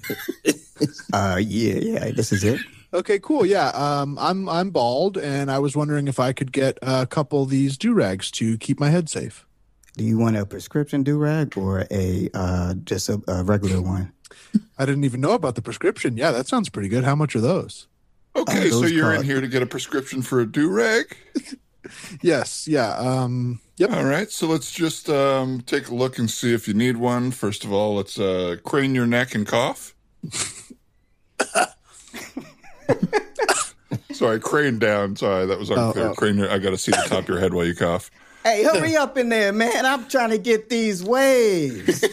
Uh, 1.12 1.38
yeah, 1.41 1.75
yeah, 1.75 2.11
this 2.12 2.33
is 2.33 2.45
it. 2.45 2.61
Okay, 2.93 3.19
cool. 3.19 3.45
Yeah, 3.45 3.69
um, 3.69 4.19
I'm 4.19 4.49
I'm 4.49 4.71
bald, 4.71 5.17
and 5.19 5.51
I 5.51 5.59
was 5.59 5.77
wondering 5.77 6.09
if 6.09 6.19
I 6.21 6.33
could 6.33 6.53
get 6.53 6.79
a 6.83 7.07
couple 7.07 7.43
of 7.43 7.51
these 7.51 7.77
do 7.77 7.93
rags 7.93 8.31
to 8.33 8.57
keep 8.59 8.79
my 8.81 8.91
head 8.91 9.09
safe. 9.09 9.47
Do 9.97 10.05
you 10.05 10.17
want 10.19 10.37
a 10.37 10.47
prescription 10.47 11.03
do 11.03 11.19
rag 11.19 11.57
or 11.59 11.87
a 11.91 12.29
uh, 12.35 12.75
just 12.85 13.09
a, 13.09 13.21
a 13.27 13.43
regular 13.43 13.83
one? 13.83 14.12
I 14.79 14.87
didn't 14.87 15.05
even 15.05 15.21
know 15.21 15.33
about 15.33 15.55
the 15.55 15.62
prescription. 15.62 16.17
Yeah, 16.17 16.31
that 16.31 16.47
sounds 16.47 16.69
pretty 16.69 16.88
good. 16.88 17.05
How 17.05 17.14
much 17.17 17.35
are 17.35 17.41
those? 17.41 17.88
Okay, 18.37 18.71
so 18.71 18.81
those 18.83 18.93
you're 18.93 19.11
in 19.11 19.17
caught- 19.17 19.25
here 19.25 19.41
to 19.41 19.49
get 19.49 19.62
a 19.62 19.67
prescription 19.67 20.23
for 20.23 20.41
a 20.41 20.47
do 20.47 20.69
rag. 20.71 21.17
Yes, 22.21 22.69
yeah. 22.69 22.91
Um, 22.99 23.61
yep. 23.79 23.91
All 23.93 24.05
right, 24.05 24.31
so 24.31 24.47
let's 24.47 24.71
just 24.71 25.09
um, 25.09 25.62
take 25.62 25.88
a 25.88 25.95
look 25.95 26.19
and 26.19 26.31
see 26.31 26.53
if 26.53 26.69
you 26.69 26.75
need 26.75 26.99
one. 26.99 27.31
First 27.31 27.64
of 27.64 27.73
all, 27.73 27.95
let's 27.95 28.19
uh, 28.19 28.57
crane 28.62 28.95
your 28.95 29.07
neck 29.07 29.35
and 29.35 29.47
cough. 29.47 29.95
Sorry, 34.12 34.40
crane 34.40 34.79
down. 34.79 35.16
Sorry, 35.16 35.46
that 35.46 35.59
was 35.59 35.70
oh, 35.70 35.87
unclear. 35.87 36.09
oh. 36.09 36.14
Crane. 36.14 36.42
I 36.42 36.59
got 36.59 36.70
to 36.70 36.79
see 36.79 36.92
the 36.92 37.05
top 37.07 37.20
of 37.20 37.29
your 37.29 37.38
head 37.38 37.55
while 37.55 37.64
you 37.64 37.74
cough. 37.74 38.11
Hey, 38.44 38.62
hurry 38.62 38.96
up 38.96 39.18
in 39.18 39.29
there, 39.29 39.53
man. 39.53 39.85
I'm 39.85 40.09
trying 40.09 40.31
to 40.31 40.38
get 40.38 40.70
these 40.70 41.05
waves. 41.05 42.05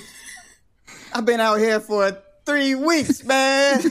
I've 1.13 1.23
been 1.23 1.39
out 1.39 1.59
here 1.59 1.79
for 1.79 2.17
three 2.45 2.75
weeks, 2.75 3.23
man. 3.23 3.81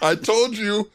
I 0.00 0.14
told 0.14 0.56
you, 0.56 0.88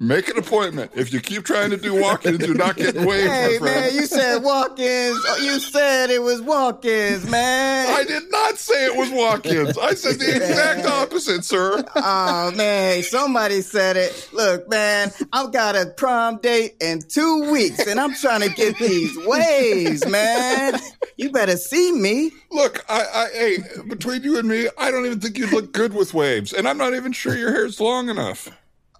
make 0.00 0.28
an 0.28 0.36
appointment. 0.36 0.90
If 0.94 1.12
you 1.12 1.20
keep 1.20 1.44
trying 1.44 1.70
to 1.70 1.76
do 1.76 1.98
walk-ins, 2.00 2.40
you're 2.46 2.54
not 2.56 2.76
getting 2.76 3.04
waves, 3.06 3.30
Hey, 3.30 3.48
my 3.52 3.58
friend. 3.58 3.80
man, 3.86 3.94
you 3.94 4.06
said 4.06 4.42
walk-ins. 4.42 5.18
Oh, 5.26 5.36
You 5.42 5.58
said 5.60 6.10
it 6.10 6.20
was 6.22 6.42
walk-ins, 6.42 7.28
man. 7.30 7.94
I 7.94 8.04
did 8.04 8.30
not 8.30 8.58
say 8.58 8.86
it 8.86 8.96
was 8.96 9.08
walk-ins. 9.10 9.78
I 9.78 9.94
said 9.94 10.18
the 10.18 10.34
exact 10.34 10.84
opposite, 10.86 11.44
sir. 11.44 11.84
Oh 11.96 12.50
man, 12.56 13.02
somebody 13.04 13.60
said 13.62 13.96
it. 13.96 14.28
Look, 14.32 14.68
man, 14.68 15.10
I've 15.32 15.52
got 15.52 15.76
a 15.76 15.86
prom 15.96 16.38
date 16.38 16.74
in 16.80 17.00
two 17.08 17.50
weeks, 17.50 17.86
and 17.86 17.98
I'm 18.00 18.14
trying 18.14 18.40
to 18.42 18.50
get 18.54 18.76
these 18.78 19.16
waves, 19.26 20.06
man. 20.06 20.74
You 21.16 21.30
better 21.30 21.56
see 21.56 21.92
me. 21.92 22.32
Look, 22.50 22.84
I, 22.88 23.00
I, 23.02 23.28
hey, 23.32 23.58
between 23.88 24.22
you 24.24 24.38
and 24.38 24.48
me, 24.48 24.68
I 24.76 24.90
don't 24.90 25.06
even 25.06 25.20
think 25.20 25.38
you'd 25.38 25.52
look 25.52 25.72
good 25.72 25.94
with 25.94 26.12
waves, 26.14 26.52
and 26.52 26.68
I'm 26.68 26.76
not 26.78 26.94
even 26.94 27.12
sure 27.12 27.36
your 27.36 27.52
hair's 27.52 27.80
long 27.80 28.08
enough. 28.08 28.48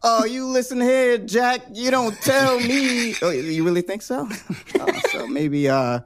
Oh, 0.07 0.25
you 0.27 0.47
listen 0.47 0.81
here, 0.83 1.17
Jack. 1.19 1.63
You 1.73 1.91
don't 1.91 2.15
tell 2.21 2.61
me. 2.61 3.15
Oh, 3.23 3.31
you 3.31 3.65
really 3.65 3.81
think 3.83 4.03
so? 4.03 4.29
Oh, 4.81 5.01
so 5.13 5.27
maybe, 5.27 5.69
uh, 5.69 6.01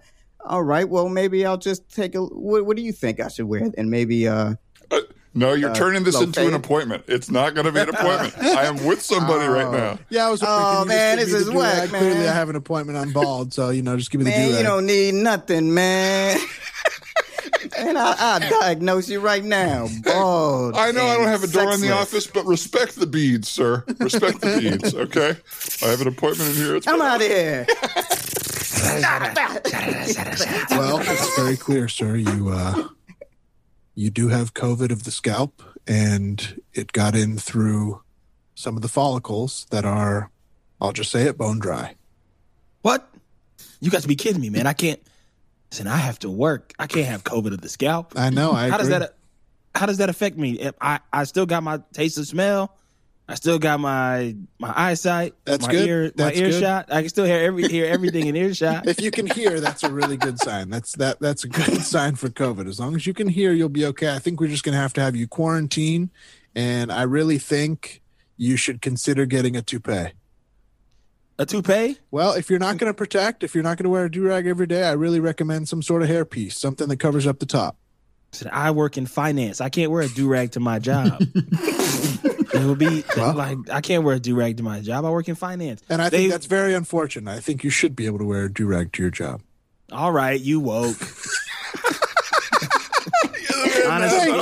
all 0.45 0.63
right. 0.63 0.89
Well, 0.89 1.09
maybe 1.09 1.45
I'll 1.45 1.57
just 1.59 1.89
take 1.93 2.15
a. 2.15 2.23
What, 2.23 2.65
what 2.65 2.77
do 2.77 2.83
you 2.83 2.93
think 2.93 3.19
I 3.19 3.27
should 3.29 3.47
wear? 3.47 3.69
And 3.77 3.91
maybe, 3.91 4.29
uh, 4.29 4.55
Uh, 4.91 5.01
no, 5.35 5.53
you're 5.55 5.71
Uh, 5.71 5.75
turning 5.75 6.05
this 6.05 6.15
low 6.15 6.23
into 6.23 6.47
an 6.47 6.55
appointment. 6.55 7.05
It's 7.09 7.31
not 7.31 7.55
going 7.55 7.67
to 7.67 7.73
be 7.73 7.81
an 7.81 7.89
appointment. 7.89 8.39
I 8.39 8.65
am 8.67 8.85
with 8.85 9.03
somebody 9.03 9.47
right 9.49 9.71
now. 9.71 9.99
Yeah, 10.11 10.27
I 10.29 10.31
was. 10.31 10.43
wondering, 10.43 10.65
Oh, 10.65 10.85
can 10.85 10.87
you 10.87 10.87
just 10.87 10.89
man, 10.89 11.19
give 11.19 11.27
this 11.27 11.35
me 11.35 11.41
is 11.41 11.47
the 11.47 11.53
whack, 11.53 11.75
do-rag? 11.89 12.01
Clearly. 12.03 12.29
I 12.29 12.33
have 12.35 12.49
an 12.51 12.57
appointment. 12.57 12.99
I'm 12.99 13.13
bald, 13.13 13.53
so 13.53 13.71
you 13.71 13.83
know, 13.83 13.97
just 13.97 14.11
give 14.11 14.21
me 14.21 14.25
the 14.27 14.31
man, 14.31 14.57
you 14.57 14.63
don't 14.63 14.87
need 14.87 15.15
nothing, 15.15 15.75
man. 15.75 16.39
and 17.79 17.99
I, 17.99 18.15
I'll 18.19 18.41
diagnose 18.61 19.09
you 19.09 19.21
right 19.21 19.43
now. 19.45 19.89
Bald. 20.03 20.77
I 20.77 20.91
know 20.91 21.07
I 21.07 21.17
don't 21.17 21.27
have 21.29 21.43
a 21.43 21.47
door 21.47 21.73
in 21.73 21.81
the 21.81 21.93
office, 21.93 22.27
but 22.27 22.45
respect 22.47 22.97
the 22.97 23.07
beads, 23.07 23.49
sir. 23.49 23.85
Respect 23.99 24.41
the 24.41 24.59
beads, 24.61 24.95
okay? 24.95 25.37
I 25.83 25.91
have 25.91 26.01
an 26.01 26.09
appointment 26.09 26.51
in 26.51 26.57
here. 26.57 26.77
It's 26.77 26.87
I'm 26.87 27.01
out 27.01 27.21
of 27.21 27.27
here. 27.27 27.67
Well, 30.71 30.99
it's 31.01 31.37
very 31.37 31.57
clear, 31.57 31.89
sir. 31.89 32.17
You 32.17 32.49
uh, 32.51 32.89
you 33.95 34.11
do 34.11 34.29
have 34.29 34.55
COVID 34.55 34.91
of 34.93 35.05
the 35.05 35.11
scalp, 35.11 35.63
and 35.87 36.61
it 36.73 36.93
got 36.93 37.15
in 37.15 37.37
through 37.39 38.03
some 38.55 38.77
of 38.77 38.83
the 38.83 38.89
follicles 38.89 39.67
that 39.71 39.85
are, 39.85 40.31
I'll 40.81 40.93
just 40.93 41.11
say 41.11 41.23
it, 41.25 41.37
bone 41.39 41.59
dry. 41.59 41.97
what? 42.83 43.09
You 43.81 43.91
got 43.91 44.03
to 44.03 44.09
be 44.09 44.17
kidding 44.17 44.41
me, 44.41 44.51
man. 44.51 44.67
I 44.67 44.73
can't. 44.73 45.01
Listen, 45.71 45.87
I 45.87 45.97
have 45.97 46.19
to 46.21 46.31
work. 46.31 46.73
I 46.79 46.87
can't 46.87 47.07
have 47.07 47.25
COVID 47.25 47.53
of 47.53 47.61
the 47.61 47.69
scalp. 47.69 48.15
I 48.17 48.31
know. 48.31 48.53
I 48.53 48.71
how 48.71 48.79
does 48.79 48.89
that? 48.89 49.15
How 49.75 49.87
does 49.87 49.99
that 49.99 50.09
affect 50.09 50.37
me? 50.37 50.53
If 50.53 50.75
I 50.81 51.01
I 51.13 51.25
still 51.25 51.47
got 51.47 51.63
my 51.63 51.81
taste 51.93 52.19
of 52.19 52.27
smell. 52.27 52.75
I 53.31 53.35
still 53.35 53.59
got 53.59 53.79
my 53.79 54.35
my 54.59 54.73
eyesight. 54.75 55.35
That's 55.45 55.67
my 55.67 55.73
good. 55.73 55.89
Ear, 55.89 56.11
That's 56.11 56.39
my 56.39 56.47
earshot. 56.47 56.91
I 56.91 57.03
can 57.03 57.11
still 57.11 57.27
hear 57.27 57.39
every 57.41 57.69
hear 57.69 57.85
everything 57.85 58.27
in 58.27 58.35
earshot. 58.35 58.89
If 58.89 59.03
you 59.03 59.11
can 59.11 59.27
hear, 59.27 59.61
that's 59.61 59.85
a 59.85 59.93
really 59.93 60.17
good 60.17 60.39
sign. 60.41 60.71
That's 60.71 60.93
that. 60.97 61.21
That's 61.21 61.45
a 61.45 61.49
good 61.49 61.83
sign 61.83 62.15
for 62.15 62.31
COVID. 62.31 62.67
As 62.67 62.81
long 62.81 62.97
as 62.97 63.07
you 63.07 63.13
can 63.13 63.29
hear, 63.29 63.53
you'll 63.53 63.69
be 63.69 63.85
okay. 63.85 64.15
I 64.15 64.19
think 64.19 64.41
we're 64.41 64.49
just 64.49 64.65
going 64.65 64.73
to 64.73 64.81
have 64.81 64.95
to 64.95 65.03
have 65.03 65.15
you 65.15 65.29
quarantine, 65.29 66.09
and 66.55 66.91
I 66.91 67.03
really 67.03 67.37
think 67.37 68.01
you 68.39 68.57
should 68.57 68.81
consider 68.81 69.27
getting 69.27 69.57
a 69.57 69.63
toupee. 69.63 70.13
A 71.41 71.47
toupee. 71.47 71.99
Well, 72.11 72.33
if 72.33 72.51
you're 72.51 72.59
not 72.59 72.79
going 72.79 72.91
to 72.91 72.95
protect, 72.97 73.45
if 73.45 73.55
you're 73.55 73.63
not 73.63 73.77
going 73.79 73.85
to 73.85 73.91
wear 73.91 74.07
a 74.07 74.11
do 74.11 74.23
rag 74.27 74.47
every 74.49 74.67
day, 74.67 74.83
I 74.85 74.93
really 74.93 75.21
recommend 75.21 75.69
some 75.69 75.83
sort 75.83 76.03
of 76.03 76.09
hairpiece, 76.09 76.53
something 76.55 76.89
that 76.89 76.97
covers 76.99 77.27
up 77.29 77.39
the 77.39 77.47
top. 77.47 77.77
Said, 78.33 78.49
I 78.53 78.73
work 78.73 78.99
in 78.99 79.07
finance. 79.07 79.61
I 79.61 79.69
can't 79.69 79.91
wear 79.93 80.03
a 80.03 80.09
do 80.09 80.27
rag 80.29 80.51
to 80.53 80.61
my 80.61 80.79
job. 80.81 81.17
it 81.23 82.67
would 82.67 82.79
be 82.79 83.05
Well. 83.17 83.35
like 83.35 83.57
I 83.71 83.81
can't 83.81 84.03
wear 84.05 84.17
a 84.17 84.21
do 84.21 84.35
rag 84.35 84.57
to 84.59 84.63
my 84.65 84.81
job. 84.81 85.05
I 85.05 85.11
work 85.11 85.29
in 85.29 85.35
finance. 85.37 85.81
And 85.89 86.03
I 86.03 86.09
They- 86.11 86.19
think 86.19 86.33
that's 86.33 86.47
very 86.47 86.75
unfortunate. 86.75 87.31
I 87.31 87.39
think 87.41 87.63
you 87.65 87.71
should 87.71 87.95
be 87.95 88.07
able 88.07 88.19
to 88.19 88.25
wear 88.25 88.45
a 88.47 88.53
do 88.53 88.67
rag 88.67 88.93
to 88.95 89.03
your 89.03 89.11
job. 89.13 89.41
all 89.93 90.11
right. 90.13 90.39
You 90.41 90.59
woke. 90.61 90.97
Honestly, 93.89 94.31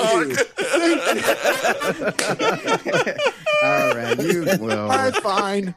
All 3.63 3.95
right, 3.95 4.19
you 4.21 4.43
will. 4.61 4.79
All 4.81 4.89
right, 4.89 5.15
fine. 5.17 5.75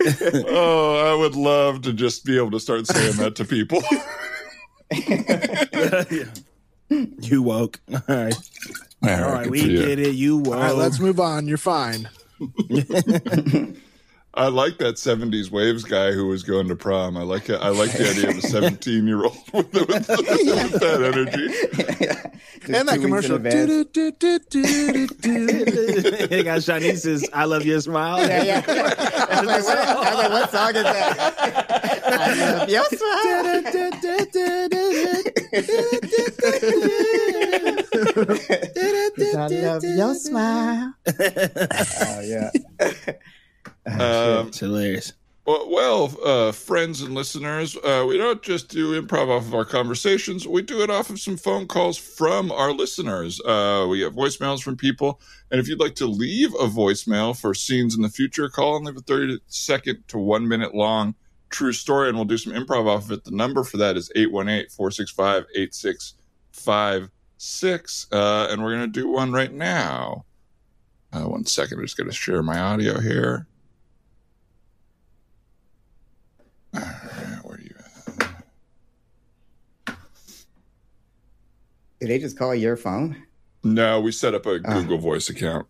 Oh, 0.48 0.96
I 0.96 1.14
would 1.18 1.34
love 1.34 1.82
to 1.82 1.92
just 1.92 2.24
be 2.24 2.36
able 2.36 2.50
to 2.52 2.60
start 2.60 2.86
saying 2.86 3.16
that 3.16 3.34
to 3.36 3.44
people. 3.44 3.82
you 7.22 7.42
woke. 7.42 7.80
All 7.92 8.00
right. 8.08 8.34
All 9.02 9.10
All 9.10 9.32
right. 9.32 9.50
We 9.50 9.60
for 9.60 9.66
you. 9.66 9.86
get 9.86 9.98
it. 9.98 10.14
You 10.14 10.38
woke. 10.38 10.54
All 10.54 10.60
right, 10.62 10.74
let's 10.74 10.98
move 10.98 11.20
on. 11.20 11.46
You're 11.46 11.58
fine. 11.58 12.08
I 14.38 14.48
like 14.48 14.78
that 14.78 14.94
'70s 14.94 15.50
waves 15.50 15.82
guy 15.82 16.12
who 16.12 16.28
was 16.28 16.44
going 16.44 16.68
to 16.68 16.76
prom. 16.76 17.16
I 17.16 17.22
like 17.22 17.50
it. 17.50 17.60
I 17.60 17.70
like 17.70 17.90
the 17.90 18.08
idea 18.08 18.30
of 18.30 18.38
a 18.38 18.42
17 18.48 19.04
year 19.06 19.24
old 19.24 19.36
with, 19.52 19.72
with, 19.72 19.88
with 19.88 20.08
that 20.08 21.02
energy. 21.02 21.46
and 22.72 22.88
that 22.88 22.94
two 22.94 23.00
weeks 23.00 23.00
in 23.00 23.00
commercial. 23.02 23.38
They 26.28 26.44
got 26.44 26.58
Shanice's 26.60 27.28
"I 27.32 27.46
Love 27.46 27.64
Your 27.66 27.80
Smile." 27.80 28.18
Yeah, 28.28 28.44
yeah. 28.44 28.62
I 28.66 29.40
was 29.40 29.46
like, 29.48 29.64
what, 29.64 29.78
I 29.78 29.94
was 29.98 30.18
like, 30.18 30.30
what 30.30 30.50
song 30.52 30.76
is 30.76 30.82
that? 30.84 31.34
I 32.06 32.34
love 32.58 32.68
your 32.68 32.84
smile. 32.84 33.18
I 39.36 39.48
love 39.48 39.84
your 39.84 40.14
smile. 40.14 40.94
Oh 42.00 42.20
yeah. 42.20 42.50
Um, 44.00 44.48
It's 44.48 44.58
hilarious. 44.60 45.12
Well, 45.46 46.14
uh, 46.22 46.52
friends 46.52 47.00
and 47.00 47.14
listeners, 47.14 47.74
uh, 47.78 48.04
we 48.06 48.18
don't 48.18 48.42
just 48.42 48.68
do 48.68 49.00
improv 49.00 49.30
off 49.30 49.46
of 49.46 49.54
our 49.54 49.64
conversations. 49.64 50.46
We 50.46 50.60
do 50.60 50.82
it 50.82 50.90
off 50.90 51.08
of 51.08 51.18
some 51.18 51.38
phone 51.38 51.66
calls 51.66 51.96
from 51.96 52.52
our 52.52 52.70
listeners. 52.70 53.40
Uh, 53.40 53.86
we 53.88 54.02
have 54.02 54.12
voicemails 54.12 54.62
from 54.62 54.76
people. 54.76 55.22
And 55.50 55.58
if 55.58 55.66
you'd 55.66 55.80
like 55.80 55.94
to 55.96 56.06
leave 56.06 56.52
a 56.54 56.66
voicemail 56.68 57.34
for 57.34 57.54
scenes 57.54 57.96
in 57.96 58.02
the 58.02 58.10
future, 58.10 58.50
call 58.50 58.76
and 58.76 58.84
leave 58.84 58.98
a 58.98 59.00
30 59.00 59.38
second 59.46 60.06
to 60.08 60.18
one 60.18 60.46
minute 60.46 60.74
long 60.74 61.14
true 61.48 61.72
story, 61.72 62.08
and 62.08 62.16
we'll 62.18 62.26
do 62.26 62.36
some 62.36 62.52
improv 62.52 62.86
off 62.86 63.06
of 63.06 63.12
it. 63.12 63.24
The 63.24 63.30
number 63.30 63.64
for 63.64 63.78
that 63.78 63.96
is 63.96 64.12
818 64.14 64.68
465 64.68 65.46
8656. 65.54 68.06
Uh, 68.12 68.48
And 68.50 68.62
we're 68.62 68.76
going 68.76 68.92
to 68.92 69.00
do 69.00 69.08
one 69.08 69.32
right 69.32 69.54
now. 69.54 70.26
Uh, 71.10 71.22
one 71.22 71.46
second. 71.46 71.78
I'm 71.78 71.86
just 71.86 71.96
going 71.96 72.10
to 72.10 72.14
share 72.14 72.42
my 72.42 72.58
audio 72.58 73.00
here. 73.00 73.46
All 76.38 76.44
right, 76.44 76.52
where 76.72 77.56
are 77.56 77.60
you 77.60 77.74
at? 77.78 77.84
Did 82.00 82.10
they 82.10 82.18
just 82.18 82.38
call 82.38 82.54
your 82.54 82.76
phone? 82.76 83.16
No, 83.64 84.00
we 84.00 84.12
set 84.12 84.34
up 84.34 84.46
a 84.46 84.60
Ah. 84.64 84.74
Google 84.80 84.98
Voice 84.98 85.28
account. 85.28 85.66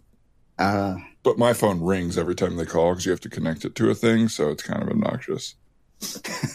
Uh, 0.58 0.96
But 1.22 1.38
my 1.38 1.52
phone 1.52 1.80
rings 1.82 2.16
every 2.18 2.34
time 2.34 2.56
they 2.56 2.64
call 2.64 2.92
because 2.92 3.04
you 3.06 3.10
have 3.12 3.20
to 3.20 3.28
connect 3.30 3.64
it 3.64 3.74
to 3.76 3.90
a 3.90 3.94
thing, 3.94 4.28
so 4.28 4.50
it's 4.50 4.62
kind 4.62 4.82
of 4.82 4.88
obnoxious. 4.88 5.54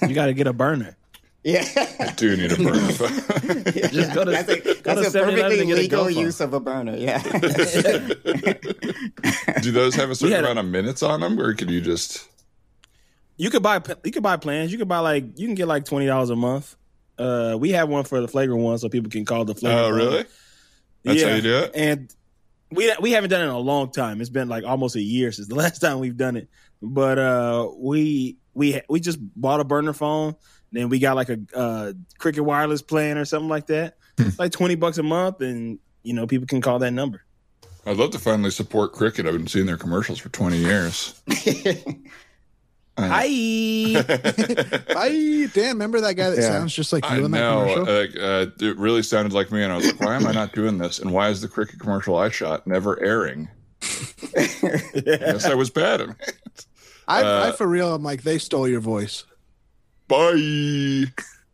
You 0.01 0.13
got 0.15 0.27
to 0.27 0.33
get 0.33 0.47
a 0.47 0.53
burner. 0.53 0.95
yeah. 1.43 1.65
I 1.99 2.11
do 2.15 2.35
need 2.37 2.51
a 2.53 2.55
burner 2.55 2.79
phone. 2.93 3.63
Just 3.91 4.13
go 4.13 4.23
to- 4.23 4.31
that's 4.31 4.49
a, 4.49 4.59
go 4.61 4.73
that's 4.95 5.11
to 5.11 5.19
a 5.19 5.23
perfectly 5.25 5.59
and 5.59 5.67
get 5.69 5.77
a 5.77 5.81
legal 5.81 6.09
use 6.09 6.39
of 6.39 6.53
a 6.53 6.59
burner. 6.59 6.95
Yeah. 6.95 7.21
do 9.61 9.71
those 9.71 9.95
have 9.95 10.09
a 10.11 10.15
certain 10.15 10.35
had 10.35 10.43
amount 10.45 10.59
of 10.59 10.65
minutes 10.65 11.03
on 11.03 11.19
them, 11.21 11.39
or 11.39 11.53
can 11.53 11.69
you 11.69 11.81
just? 11.81 12.27
You 13.37 13.49
could 13.49 13.63
buy 13.63 13.81
you 14.03 14.11
could 14.11 14.23
buy 14.23 14.37
plans. 14.37 14.71
You 14.71 14.77
could 14.77 14.87
buy 14.87 14.99
like 14.99 15.39
you 15.39 15.47
can 15.47 15.55
get 15.55 15.67
like 15.67 15.85
twenty 15.85 16.05
dollars 16.05 16.29
a 16.29 16.35
month. 16.35 16.75
Uh, 17.17 17.55
we 17.59 17.71
have 17.71 17.89
one 17.89 18.03
for 18.03 18.21
the 18.21 18.27
flagrant 18.27 18.61
one, 18.61 18.77
so 18.77 18.89
people 18.89 19.09
can 19.09 19.25
call 19.25 19.45
the 19.45 19.55
flagrant. 19.55 19.85
Oh, 19.85 19.89
one. 19.89 19.95
really? 19.95 20.25
That's 21.03 21.21
yeah. 21.21 21.29
how 21.29 21.35
you 21.35 21.41
do 21.41 21.57
it. 21.59 21.71
And 21.75 22.15
we 22.71 22.93
we 23.01 23.11
haven't 23.11 23.29
done 23.29 23.41
it 23.41 23.45
in 23.45 23.49
a 23.49 23.59
long 23.59 23.91
time. 23.91 24.21
It's 24.21 24.29
been 24.29 24.49
like 24.49 24.63
almost 24.63 24.95
a 24.95 25.01
year 25.01 25.31
since 25.31 25.47
the 25.47 25.55
last 25.63 25.79
time 25.79 25.99
we've 25.99 26.17
done 26.17 26.37
it. 26.37 26.49
But 26.81 27.17
uh, 27.17 27.69
we 27.75 28.37
we 28.53 28.81
we 28.89 28.99
just 28.99 29.19
bought 29.39 29.59
a 29.59 29.63
burner 29.63 29.93
phone. 29.93 30.35
Then 30.71 30.89
we 30.89 30.99
got 30.99 31.15
like 31.15 31.29
a 31.29 31.39
uh, 31.55 31.93
Cricket 32.17 32.43
Wireless 32.43 32.81
plan 32.81 33.17
or 33.17 33.25
something 33.25 33.49
like 33.49 33.67
that. 33.67 33.97
Hmm. 34.17 34.27
It's 34.27 34.39
like 34.39 34.51
twenty 34.51 34.75
bucks 34.75 34.97
a 34.97 35.03
month, 35.03 35.41
and 35.41 35.79
you 36.03 36.13
know 36.13 36.27
people 36.27 36.47
can 36.47 36.61
call 36.61 36.79
that 36.79 36.91
number. 36.91 37.23
I'd 37.85 37.97
love 37.97 38.11
to 38.11 38.19
finally 38.19 38.51
support 38.51 38.93
cricket. 38.93 39.25
I've 39.25 39.33
been 39.33 39.47
seeing 39.47 39.65
their 39.65 39.77
commercials 39.77 40.17
for 40.17 40.29
20 40.29 40.55
years. 40.55 41.21
Uh, 42.95 43.07
Hi. 43.07 43.23
I 44.95 45.49
damn 45.53 45.69
remember 45.69 46.01
that 46.01 46.13
guy 46.15 46.29
that 46.29 46.37
Yeah. 46.37 46.47
sounds 46.49 46.73
just 46.75 46.93
like 46.93 47.03
I 47.09 47.17
you 47.17 47.25
in 47.25 47.31
that 47.31 47.39
know. 47.39 47.61
commercial. 47.83 47.95
Like, 48.01 48.15
uh, 48.15 48.51
it 48.65 48.77
really 48.77 49.01
sounded 49.01 49.33
like 49.33 49.51
me, 49.51 49.63
and 49.63 49.73
I 49.73 49.77
was 49.77 49.87
like, 49.87 49.99
"Why 49.99 50.15
am 50.15 50.27
I 50.27 50.31
not 50.31 50.53
doing 50.53 50.77
this? 50.77 50.99
And 50.99 51.11
why 51.11 51.29
is 51.29 51.41
the 51.41 51.47
cricket 51.47 51.79
commercial 51.79 52.15
I 52.15 52.29
shot 52.29 52.67
never 52.67 53.01
airing?" 53.03 53.49
Yes, 55.05 55.45
I 55.45 55.55
was 55.55 55.69
bad 55.69 56.01
at 56.01 56.09
it. 56.09 56.65
I, 57.07 57.23
uh, 57.23 57.47
I 57.47 57.51
for 57.53 57.67
real, 57.67 57.93
I'm 57.95 58.03
like 58.03 58.21
they 58.23 58.37
stole 58.37 58.67
your 58.67 58.79
voice. 58.79 59.25
Bye. 60.07 61.05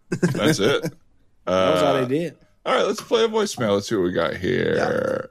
That's 0.09 0.59
it. 0.59 0.81
that 1.45 1.73
was 1.73 1.83
all 1.83 1.95
Uh, 1.95 2.05
they 2.05 2.19
did. 2.19 2.35
All 2.65 2.75
right, 2.75 2.85
let's 2.85 3.01
play 3.01 3.23
a 3.23 3.27
voicemail. 3.29 3.73
Let's 3.75 3.87
see 3.87 3.95
what 3.95 4.03
we 4.03 4.11
got 4.11 4.35
here. 4.35 5.29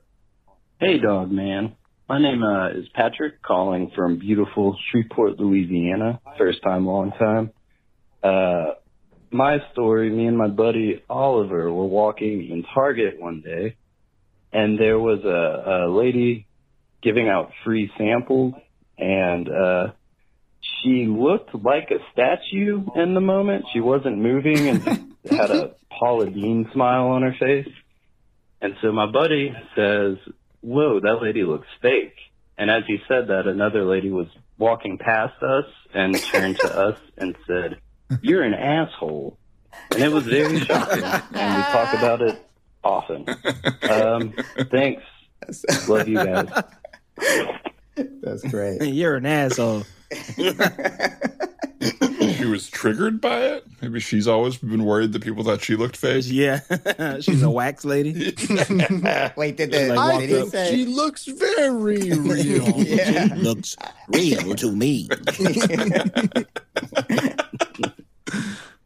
Hey, 0.80 0.98
dog 0.98 1.30
man. 1.30 1.74
My 2.08 2.18
name 2.18 2.42
uh, 2.42 2.70
is 2.70 2.86
Patrick, 2.94 3.42
calling 3.42 3.92
from 3.94 4.18
beautiful 4.18 4.78
Shreveport, 4.90 5.38
Louisiana. 5.38 6.20
First 6.38 6.62
time, 6.62 6.86
long 6.86 7.12
time. 7.12 7.50
Uh, 8.22 8.76
my 9.30 9.58
story: 9.72 10.08
Me 10.08 10.24
and 10.24 10.38
my 10.38 10.48
buddy 10.48 11.02
Oliver 11.10 11.70
were 11.70 11.84
walking 11.84 12.48
in 12.50 12.64
Target 12.72 13.20
one 13.20 13.42
day, 13.42 13.76
and 14.54 14.78
there 14.78 14.98
was 14.98 15.22
a, 15.22 15.84
a 15.84 15.92
lady 15.94 16.46
giving 17.02 17.28
out 17.28 17.50
free 17.62 17.90
samples, 17.98 18.54
and 18.96 19.46
uh, 19.50 19.88
she 20.62 21.04
looked 21.06 21.54
like 21.54 21.90
a 21.90 21.98
statue 22.14 22.86
in 22.96 23.12
the 23.12 23.20
moment. 23.20 23.66
She 23.74 23.80
wasn't 23.80 24.16
moving 24.16 24.66
and 24.68 24.82
had 25.30 25.50
a 25.50 25.74
Paula 25.90 26.30
Deen 26.30 26.70
smile 26.72 27.08
on 27.08 27.20
her 27.20 27.34
face. 27.38 27.68
And 28.62 28.74
so 28.82 28.92
my 28.92 29.06
buddy 29.06 29.52
says, 29.76 30.16
whoa, 30.60 31.00
that 31.00 31.22
lady 31.22 31.44
looks 31.44 31.66
fake. 31.80 32.14
And 32.56 32.70
as 32.70 32.82
he 32.86 32.98
said 33.06 33.28
that, 33.28 33.46
another 33.46 33.84
lady 33.84 34.10
was 34.10 34.26
walking 34.58 34.98
past 34.98 35.42
us 35.42 35.66
and 35.94 36.20
turned 36.20 36.58
to 36.60 36.78
us 36.88 36.98
and 37.16 37.36
said, 37.46 37.78
you're 38.22 38.42
an 38.42 38.54
asshole. 38.54 39.38
And 39.92 40.02
it 40.02 40.10
was 40.10 40.24
very 40.26 40.60
shocking. 40.60 41.04
And 41.04 41.56
we 41.56 41.62
talk 41.62 41.94
about 41.94 42.22
it 42.22 42.44
often. 42.82 43.26
Um, 43.88 44.34
thanks. 44.70 45.02
Love 45.88 46.08
you 46.08 46.16
guys. 46.16 46.48
That's 47.96 48.42
great. 48.50 48.82
You're 48.82 49.16
an 49.16 49.26
asshole. 49.26 49.84
She 52.38 52.44
was 52.46 52.68
triggered 52.68 53.20
by 53.20 53.40
it. 53.40 53.66
Maybe 53.82 54.00
she's 54.00 54.26
always 54.28 54.56
been 54.56 54.84
worried 54.84 55.12
that 55.12 55.22
people 55.22 55.44
thought 55.44 55.62
she 55.62 55.76
looked 55.76 55.96
fake. 55.96 56.24
Yeah, 56.28 56.60
she's 57.20 57.42
a 57.42 57.50
wax 57.50 57.84
lady. 57.84 58.12
Wait, 59.36 59.56
did 59.56 59.72
the 59.72 59.92
Like, 59.94 60.14
I 60.14 60.26
did 60.26 60.30
he 60.44 60.48
say? 60.48 60.70
She 60.74 60.84
looks 60.86 61.24
very 61.26 62.12
real. 62.12 62.68
yeah. 62.80 63.28
looks 63.36 63.76
real 64.08 64.54
to 64.56 64.72
me. 64.72 65.08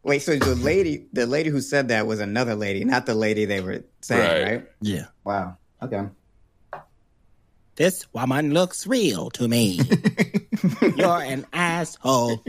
Wait, 0.05 0.21
so 0.21 0.35
the 0.35 0.55
lady, 0.55 1.05
the 1.13 1.25
lady 1.25 1.49
who 1.49 1.61
said 1.61 1.87
that 1.87 2.05
was 2.07 2.19
another 2.19 2.55
lady, 2.55 2.83
not 2.83 3.05
the 3.05 3.15
lady 3.15 3.45
they 3.45 3.61
were 3.61 3.83
saying, 4.01 4.21
Right. 4.45 4.51
right? 4.57 4.65
Yeah. 4.81 5.05
Wow. 5.23 5.57
Okay. 5.81 6.03
This 7.75 8.05
woman 8.13 8.53
looks 8.53 8.85
real 8.85 9.29
to 9.31 9.47
me. 9.47 9.79
You're 10.97 11.21
an 11.21 11.45
asshole. 11.53 12.43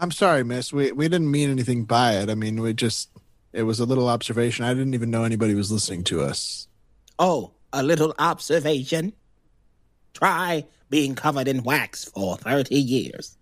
I'm 0.00 0.10
sorry, 0.10 0.44
miss. 0.44 0.72
We 0.72 0.92
we 0.92 1.06
didn't 1.08 1.30
mean 1.30 1.50
anything 1.50 1.84
by 1.84 2.14
it. 2.16 2.28
I 2.30 2.34
mean, 2.34 2.60
we 2.60 2.72
just 2.74 3.10
it 3.52 3.62
was 3.62 3.80
a 3.80 3.84
little 3.84 4.08
observation. 4.08 4.64
I 4.64 4.74
didn't 4.74 4.94
even 4.94 5.10
know 5.10 5.24
anybody 5.24 5.54
was 5.54 5.70
listening 5.70 6.04
to 6.04 6.22
us. 6.22 6.68
Oh, 7.18 7.52
a 7.72 7.82
little 7.82 8.14
observation. 8.18 9.12
Try 10.12 10.66
being 10.90 11.14
covered 11.14 11.48
in 11.48 11.62
wax 11.62 12.04
for 12.04 12.36
30 12.36 12.74
years. 12.76 13.36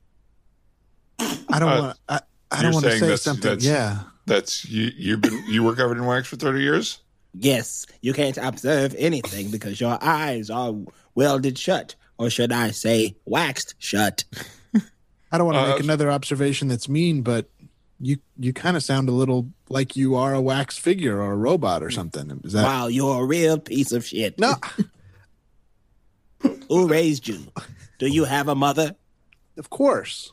I 1.19 1.59
don't 1.59 1.63
Uh, 1.73 1.81
want. 1.83 1.99
I, 2.09 2.21
I 2.51 2.63
don't 2.63 2.73
want 2.73 2.85
to 2.87 2.93
say 2.93 3.01
that's- 3.01 3.23
something. 3.23 3.43
that's- 3.43 3.65
yeah. 3.65 4.01
That's 4.25 4.65
you. 4.67 4.91
You've 4.97 5.21
been 5.21 5.43
you 5.49 5.63
were 5.65 5.75
covered 5.75 5.97
in 5.99 6.07
wax 6.07 6.29
for 6.29 6.37
30 6.37 6.61
years. 6.63 6.99
Yes, 7.35 7.87
you 8.03 8.13
can't 8.13 8.37
observe 8.37 8.95
anything 8.97 9.51
because 9.51 9.81
your 9.81 9.99
eyes 10.03 10.49
are 10.51 10.75
welded 11.15 11.59
shut. 11.59 11.95
Or 12.19 12.31
should 12.31 12.53
I 12.53 12.71
say, 12.71 13.17
waxed 13.25 13.75
shut? 13.79 14.23
I 15.33 15.39
don't 15.39 15.47
want 15.47 15.57
to 15.57 15.63
Uh, 15.63 15.69
make 15.75 15.81
another 15.83 16.11
observation 16.11 16.69
that's 16.69 16.89
mean, 16.89 17.23
but 17.23 17.49
you 17.99 18.19
you 18.39 18.53
kind 18.53 18.77
of 18.77 18.83
sound 18.83 19.09
a 19.09 19.13
little 19.13 19.49
like 19.69 19.97
you 19.97 20.15
are 20.15 20.35
a 20.35 20.41
wax 20.41 20.77
figure 20.77 21.21
or 21.21 21.33
a 21.33 21.37
robot 21.37 21.83
or 21.83 21.91
something. 21.91 22.41
Is 22.45 22.53
that 22.53 22.65
Wow, 22.65 22.87
you're 22.89 23.23
a 23.23 23.27
real 23.27 23.59
piece 23.59 23.93
of 23.93 24.05
shit. 24.05 24.39
no? 24.39 24.55
Who 26.69 26.89
raised 26.89 27.29
you? 27.29 27.47
Do 27.99 28.07
you 28.09 28.25
have 28.25 28.49
a 28.49 28.55
mother? 28.55 28.97
Of 29.57 29.71
course. 29.71 30.33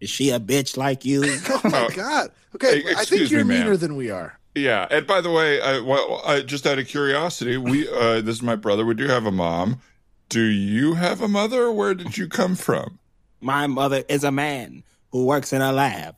Is 0.00 0.10
she 0.10 0.30
a 0.30 0.38
bitch 0.38 0.76
like 0.76 1.04
you? 1.04 1.22
Oh 1.50 1.60
my 1.64 1.86
Oh. 1.86 1.88
god. 1.94 2.30
Okay, 2.54 2.82
Hey, 2.82 2.94
I 2.96 3.04
think 3.04 3.30
you're 3.30 3.44
me, 3.44 3.54
ma'am. 3.54 3.64
meaner 3.64 3.76
than 3.76 3.96
we 3.96 4.10
are. 4.10 4.38
Yeah, 4.54 4.86
and 4.90 5.06
by 5.06 5.20
the 5.20 5.30
way, 5.30 5.60
I, 5.60 5.80
well, 5.80 6.22
I, 6.26 6.40
just 6.40 6.66
out 6.66 6.78
of 6.78 6.86
curiosity, 6.88 7.56
we 7.56 7.88
uh, 7.88 8.20
this 8.20 8.36
is 8.36 8.42
my 8.42 8.56
brother. 8.56 8.84
We 8.86 8.94
do 8.94 9.06
have 9.08 9.26
a 9.26 9.30
mom. 9.30 9.80
Do 10.28 10.42
you 10.42 10.94
have 10.94 11.20
a 11.20 11.28
mother? 11.28 11.70
Where 11.72 11.94
did 11.94 12.16
you 12.16 12.28
come 12.28 12.54
from? 12.54 12.97
My 13.40 13.66
mother 13.66 14.02
is 14.08 14.24
a 14.24 14.30
man 14.32 14.82
who 15.12 15.24
works 15.24 15.52
in 15.52 15.62
a 15.62 15.72
lab. 15.72 16.16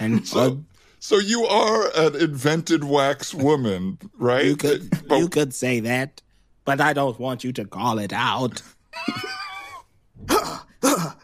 And 0.00 0.26
So, 0.34 0.64
so 0.98 1.18
you 1.18 1.44
are 1.46 1.90
an 1.96 2.16
invented 2.16 2.84
wax 2.84 3.32
woman, 3.34 3.98
right? 4.18 4.44
you 4.44 4.56
could 4.56 4.90
But- 5.08 5.18
you 5.18 5.28
could 5.28 5.54
say 5.54 5.80
that, 5.80 6.22
but 6.64 6.80
I 6.80 6.92
don't 6.92 7.18
want 7.18 7.44
you 7.44 7.52
to 7.54 7.64
call 7.64 7.98
it 7.98 8.12
out. 8.12 8.62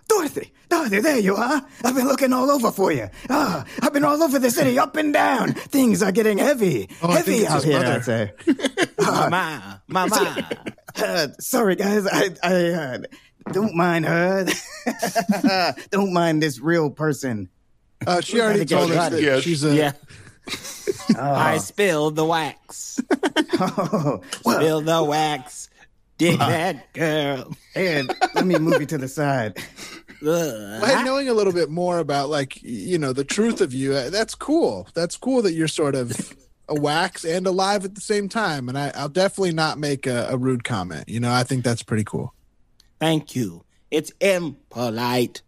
Dorothy, 0.08 0.52
Dorothy, 0.68 1.00
there 1.00 1.18
you 1.18 1.36
are. 1.36 1.62
I've 1.84 1.94
been 1.94 2.08
looking 2.08 2.32
all 2.32 2.50
over 2.50 2.72
for 2.72 2.90
you. 2.92 3.08
Ah, 3.30 3.64
I've 3.82 3.92
been 3.92 4.04
all 4.04 4.20
over 4.22 4.38
the 4.38 4.50
city, 4.50 4.78
up 4.78 4.96
and 4.96 5.12
down. 5.12 5.52
Things 5.52 6.02
are 6.02 6.10
getting 6.12 6.38
heavy, 6.38 6.88
Oh, 7.02 7.10
I 7.10 7.20
think 7.22 7.26
heavy 7.26 7.38
it's 7.42 7.50
out 7.50 7.64
here. 7.64 7.78
mother. 7.78 7.92
I'd 7.94 8.04
say. 8.04 8.90
Mama, 8.98 9.82
mama. 9.86 10.48
Uh, 10.96 11.28
sorry, 11.38 11.76
guys. 11.76 12.06
I, 12.06 12.30
I 12.42 12.54
uh, 12.72 12.98
don't 13.52 13.74
mind 13.74 14.06
her. 14.06 14.46
don't 15.90 16.12
mind 16.12 16.42
this 16.42 16.60
real 16.60 16.90
person. 16.90 17.48
Uh, 18.06 18.20
she 18.20 18.40
already 18.40 18.64
told 18.64 18.90
us 18.90 18.96
got 18.96 19.10
that 19.12 19.18
it. 19.18 19.24
Yeah, 19.24 19.40
she's 19.40 19.64
a. 19.64 19.74
yeah, 19.74 19.92
Oh, 21.16 21.22
I 21.22 21.58
spilled 21.58 22.16
the 22.16 22.24
wax. 22.24 23.00
oh, 23.60 24.20
well, 24.44 24.60
Spill 24.60 24.80
the 24.82 25.04
wax. 25.04 25.70
Did 26.18 26.38
that 26.40 26.92
girl? 26.94 27.54
And 27.74 28.12
let 28.34 28.44
me 28.44 28.58
move 28.58 28.80
you 28.80 28.86
to 28.86 28.98
the 28.98 29.08
side. 29.08 29.58
Ugh. 30.20 30.22
Well, 30.22 31.04
knowing 31.04 31.28
a 31.28 31.34
little 31.34 31.52
bit 31.52 31.70
more 31.70 31.98
about 31.98 32.28
like 32.28 32.60
you 32.62 32.98
know 32.98 33.12
the 33.12 33.24
truth 33.24 33.60
of 33.60 33.72
you, 33.72 33.94
uh, 33.94 34.10
that's 34.10 34.34
cool. 34.34 34.88
That's 34.94 35.16
cool 35.16 35.42
that 35.42 35.52
you're 35.52 35.68
sort 35.68 35.94
of 35.94 36.34
a 36.68 36.74
wax 36.74 37.24
and 37.24 37.46
alive 37.46 37.84
at 37.84 37.94
the 37.94 38.00
same 38.00 38.28
time. 38.28 38.68
And 38.68 38.76
I, 38.76 38.90
I'll 38.94 39.08
definitely 39.08 39.52
not 39.52 39.78
make 39.78 40.06
a, 40.06 40.28
a 40.30 40.36
rude 40.36 40.64
comment. 40.64 41.08
You 41.08 41.20
know, 41.20 41.32
I 41.32 41.44
think 41.44 41.64
that's 41.64 41.82
pretty 41.82 42.04
cool. 42.04 42.34
Thank 43.00 43.36
you. 43.36 43.64
It's 43.90 44.12
impolite. 44.20 45.42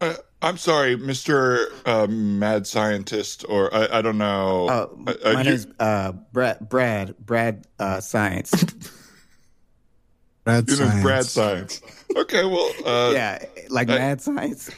Uh, 0.00 0.14
I'm 0.40 0.56
sorry, 0.56 0.96
Mister 0.96 1.68
uh, 1.86 2.06
Mad 2.08 2.66
Scientist, 2.66 3.44
or 3.48 3.72
I, 3.74 3.98
I 3.98 4.02
don't 4.02 4.18
know. 4.18 4.68
Uh, 4.68 4.88
uh, 5.24 5.32
my 5.32 5.42
you- 5.42 5.50
name's 5.50 5.66
uh, 5.78 6.12
Brad. 6.32 6.68
Brad. 6.68 7.16
Brad. 7.18 7.66
Uh, 7.78 8.00
Science. 8.00 8.50
Brad 10.44 10.68
you 10.68 10.76
know, 10.76 10.84
Science. 10.86 11.02
Brad 11.02 11.24
Science. 11.24 11.80
Okay, 12.16 12.44
well, 12.44 12.72
uh, 12.84 13.10
yeah, 13.14 13.44
like 13.70 13.88
uh, 13.88 13.94
mad 13.94 14.20
science. 14.20 14.70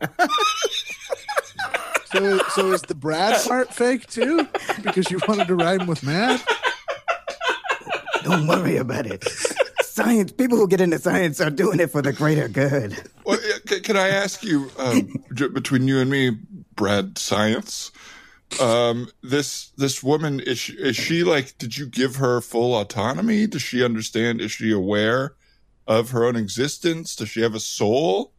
So, 2.12 2.38
so 2.54 2.72
is 2.72 2.82
the 2.82 2.94
Brad 2.94 3.46
part 3.46 3.74
fake 3.74 4.06
too? 4.06 4.46
Because 4.82 5.10
you 5.10 5.18
wanted 5.26 5.48
to 5.48 5.54
rhyme 5.56 5.86
with 5.86 6.02
mad? 6.04 6.40
Don't 8.22 8.46
worry 8.46 8.76
about 8.76 9.06
it. 9.06 9.24
Science, 9.96 10.30
people 10.30 10.58
who 10.58 10.68
get 10.68 10.82
into 10.82 10.98
science 10.98 11.40
are 11.40 11.48
doing 11.48 11.80
it 11.80 11.90
for 11.90 12.02
the 12.02 12.12
greater 12.12 12.48
good. 12.48 13.02
Well, 13.24 13.38
can 13.82 13.96
I 13.96 14.08
ask 14.08 14.44
you, 14.44 14.70
um, 14.78 15.24
between 15.54 15.88
you 15.88 16.00
and 16.00 16.10
me, 16.10 16.36
Brad 16.74 17.16
Science, 17.16 17.92
um, 18.60 19.08
this 19.22 19.70
this 19.78 20.02
woman 20.02 20.40
is 20.40 20.58
she, 20.58 20.74
is 20.74 20.96
she 20.96 21.24
like? 21.24 21.56
Did 21.56 21.78
you 21.78 21.86
give 21.86 22.16
her 22.16 22.42
full 22.42 22.78
autonomy? 22.78 23.46
Does 23.46 23.62
she 23.62 23.82
understand? 23.82 24.42
Is 24.42 24.52
she 24.52 24.70
aware 24.70 25.34
of 25.86 26.10
her 26.10 26.26
own 26.26 26.36
existence? 26.36 27.16
Does 27.16 27.30
she 27.30 27.40
have 27.40 27.54
a 27.54 27.60
soul? 27.60 28.34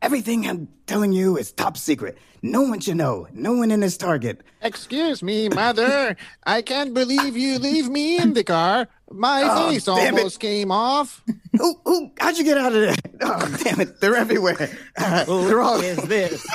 Look, 0.00 0.06
everything 0.06 0.46
I'm 0.48 0.68
telling 0.86 1.12
you 1.12 1.36
is 1.36 1.52
top 1.52 1.76
secret. 1.76 2.18
No 2.42 2.62
one 2.62 2.80
should 2.80 2.96
know. 2.96 3.26
No 3.32 3.52
one 3.54 3.70
in 3.72 3.80
this 3.80 3.96
target. 3.96 4.42
Excuse 4.62 5.22
me, 5.22 5.48
mother. 5.48 6.16
I 6.46 6.62
can't 6.62 6.94
believe 6.94 7.36
you 7.36 7.58
leave 7.58 7.88
me 7.88 8.16
in 8.18 8.32
the 8.34 8.44
car. 8.44 8.86
My 9.10 9.42
Oh, 9.44 9.70
face 9.70 9.86
damn 9.86 10.14
it. 10.14 10.18
almost 10.18 10.38
came 10.40 10.70
off. 10.70 11.22
Who, 11.56 11.80
who, 11.84 12.10
how'd 12.20 12.38
you 12.38 12.44
get 12.44 12.58
out 12.58 12.72
of 12.74 12.80
there? 12.80 12.94
Oh, 13.22 13.58
damn 13.64 13.80
it. 13.80 14.00
They're 14.00 14.14
everywhere. 14.16 14.70
Uh, 14.96 15.24
they're 15.24 15.60
all, 15.60 15.80
Is 15.80 15.96
this? 16.04 16.46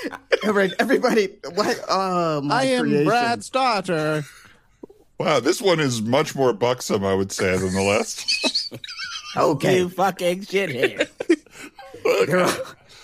all 0.44 0.52
right, 0.52 0.72
everybody. 0.78 1.28
What? 1.54 1.80
Oh, 1.88 2.40
my 2.42 2.60
I 2.60 2.64
am 2.64 2.82
creation. 2.84 3.06
Brad's 3.06 3.48
daughter. 3.48 4.24
Wow, 5.18 5.40
this 5.40 5.60
one 5.62 5.80
is 5.80 6.02
much 6.02 6.34
more 6.34 6.52
buxom, 6.52 7.04
I 7.04 7.14
would 7.14 7.32
say, 7.32 7.56
than 7.56 7.72
the 7.74 7.82
last. 7.82 8.76
Okay. 9.36 9.76
You 9.78 9.88
fucking 9.88 10.40
shithead. 10.40 11.08
They're 12.26 12.40
all- 12.40 12.52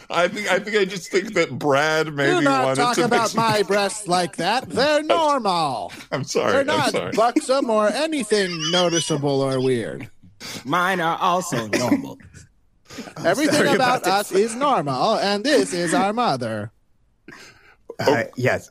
I 0.08 0.28
think 0.28 0.50
I 0.50 0.58
think 0.58 0.76
I 0.76 0.84
just 0.84 1.10
think 1.10 1.34
that 1.34 1.58
Brad 1.58 2.12
maybe 2.14 2.30
Do 2.38 2.40
not 2.42 2.64
wanted 2.64 2.76
talk 2.76 2.94
to 2.96 3.04
about 3.04 3.34
make- 3.34 3.36
my 3.36 3.62
breasts 3.62 4.06
like 4.06 4.36
that. 4.36 4.68
They're 4.70 5.02
normal. 5.18 5.92
I'm 6.12 6.24
sorry. 6.24 6.52
They're 6.52 6.64
not 6.64 6.92
sorry. 6.92 7.12
buxom 7.12 7.70
or 7.70 7.88
anything 7.88 8.56
noticeable 8.70 9.40
or 9.40 9.60
weird. 9.60 10.08
Mine 10.64 11.00
are 11.00 11.18
also 11.18 11.66
normal. 11.68 12.18
Everything 13.24 13.62
about, 13.74 14.02
about 14.02 14.06
us 14.06 14.32
is 14.32 14.54
normal, 14.54 15.16
and 15.16 15.44
this 15.44 15.72
is 15.72 15.92
our 15.92 16.12
mother. 16.12 16.70
Uh, 17.98 18.24
yes. 18.36 18.70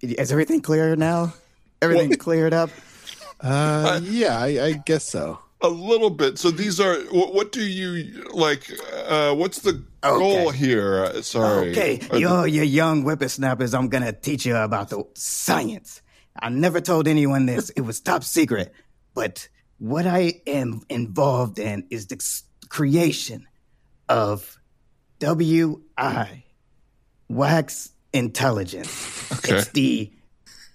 Is 0.00 0.30
everything 0.32 0.60
clear 0.60 0.94
now? 0.96 1.32
Everything 1.82 2.12
cleared 2.16 2.52
up? 2.52 2.70
Uh, 3.40 4.00
yeah, 4.02 4.38
I, 4.38 4.46
I 4.64 4.72
guess 4.84 5.08
so. 5.08 5.38
A 5.60 5.68
little 5.68 6.10
bit. 6.10 6.38
So 6.38 6.50
these 6.52 6.78
are. 6.78 6.96
What, 7.10 7.34
what 7.34 7.52
do 7.52 7.62
you 7.62 8.24
like? 8.32 8.70
Uh, 9.06 9.34
what's 9.34 9.58
the 9.60 9.82
goal 10.02 10.50
here? 10.50 11.04
Uh, 11.04 11.22
sorry. 11.22 11.72
Okay, 11.72 12.00
Uh, 12.12 12.16
yo, 12.16 12.44
you 12.44 12.62
young 12.62 13.02
whippersnappers, 13.02 13.74
I'm 13.74 13.88
gonna 13.88 14.12
teach 14.12 14.46
you 14.46 14.54
about 14.56 14.90
the 14.90 15.02
science. 15.14 16.00
I 16.40 16.48
never 16.50 16.80
told 16.80 17.08
anyone 17.08 17.46
this, 17.46 17.70
it 17.70 17.80
was 17.80 18.00
top 18.00 18.22
secret. 18.22 18.72
But 19.14 19.48
what 19.78 20.06
I 20.06 20.40
am 20.46 20.82
involved 20.88 21.58
in 21.58 21.86
is 21.90 22.06
the 22.06 22.22
creation 22.68 23.48
of 24.08 24.56
WI, 25.18 26.44
Wax 27.28 27.90
Intelligence. 28.12 29.32
Okay. 29.32 29.56
It's 29.56 29.68
the 29.70 30.12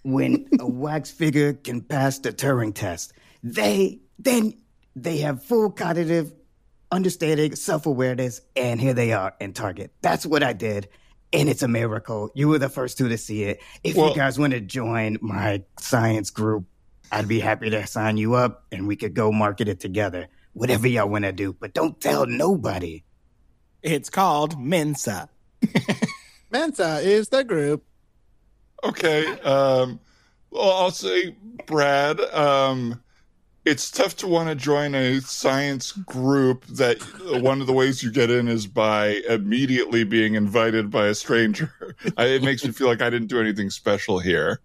when 0.04 0.48
a 0.60 0.68
wax 0.68 1.10
figure 1.12 1.54
can 1.54 1.80
pass 1.82 2.20
the 2.20 2.34
Turing 2.34 2.76
test, 2.76 3.14
they 3.42 4.00
then 4.20 4.54
they 4.96 5.18
have 5.18 5.44
full 5.44 5.72
cognitive 5.72 6.34
understanding, 6.92 7.56
self 7.56 7.86
awareness, 7.86 8.42
and 8.56 8.80
here 8.80 8.94
they 8.94 9.14
are 9.14 9.34
in 9.40 9.54
Target. 9.54 9.92
That's 10.02 10.26
what 10.26 10.44
I 10.44 10.54
did. 10.54 10.88
And 11.32 11.50
it's 11.50 11.64
a 11.64 11.68
miracle. 11.68 12.30
You 12.36 12.48
were 12.48 12.60
the 12.60 12.70
first 12.70 12.98
two 12.98 13.10
to 13.10 13.18
see 13.18 13.44
it. 13.44 13.60
If 13.84 13.96
Well- 13.96 14.10
you 14.10 14.16
guys 14.16 14.38
want 14.38 14.54
to 14.54 14.62
join 14.62 15.18
my 15.22 15.64
science 15.80 16.30
group, 16.30 16.66
I'd 17.12 17.28
be 17.28 17.40
happy 17.40 17.70
to 17.72 17.86
sign 17.88 18.18
you 18.18 18.36
up 18.36 18.66
and 18.72 18.88
we 18.88 18.96
could 18.96 19.14
go 19.16 19.32
market 19.32 19.68
it 19.68 19.80
together. 19.80 20.28
Whatever 20.54 20.88
y'all 20.88 21.10
want 21.10 21.26
to 21.26 21.32
do. 21.32 21.54
But 21.54 21.74
don't 21.74 22.00
tell 22.00 22.28
nobody. 22.28 23.04
It's 23.82 24.10
called 24.12 24.60
Mensa. 24.60 25.30
Mensa 26.52 27.00
is 27.00 27.30
the 27.30 27.44
group. 27.44 27.84
Okay. 28.84 29.26
Um, 29.42 30.00
well, 30.52 30.72
I'll 30.72 30.92
say, 30.92 31.36
Brad. 31.66 32.20
Um, 32.20 33.02
it's 33.66 33.90
tough 33.90 34.16
to 34.18 34.28
want 34.28 34.50
to 34.50 34.56
join 34.56 34.94
a 34.94 35.22
science 35.22 35.92
group 35.94 36.66
that 36.66 37.02
one 37.42 37.62
of 37.62 37.68
the 37.68 37.74
ways 37.74 38.04
you 38.04 38.12
get 38.12 38.30
in 38.30 38.48
is 38.48 38.68
by 38.68 39.22
immediately 39.30 40.04
being 40.04 40.36
invited 40.36 40.92
by 40.92 41.08
a 41.08 41.16
stranger. 41.16 41.72
It 42.18 42.44
makes 42.44 42.64
me 42.66 42.72
feel 42.72 42.88
like 42.88 43.02
I 43.02 43.10
didn't 43.10 43.28
do 43.28 43.40
anything 43.40 43.70
special 43.70 44.20
here. 44.20 44.60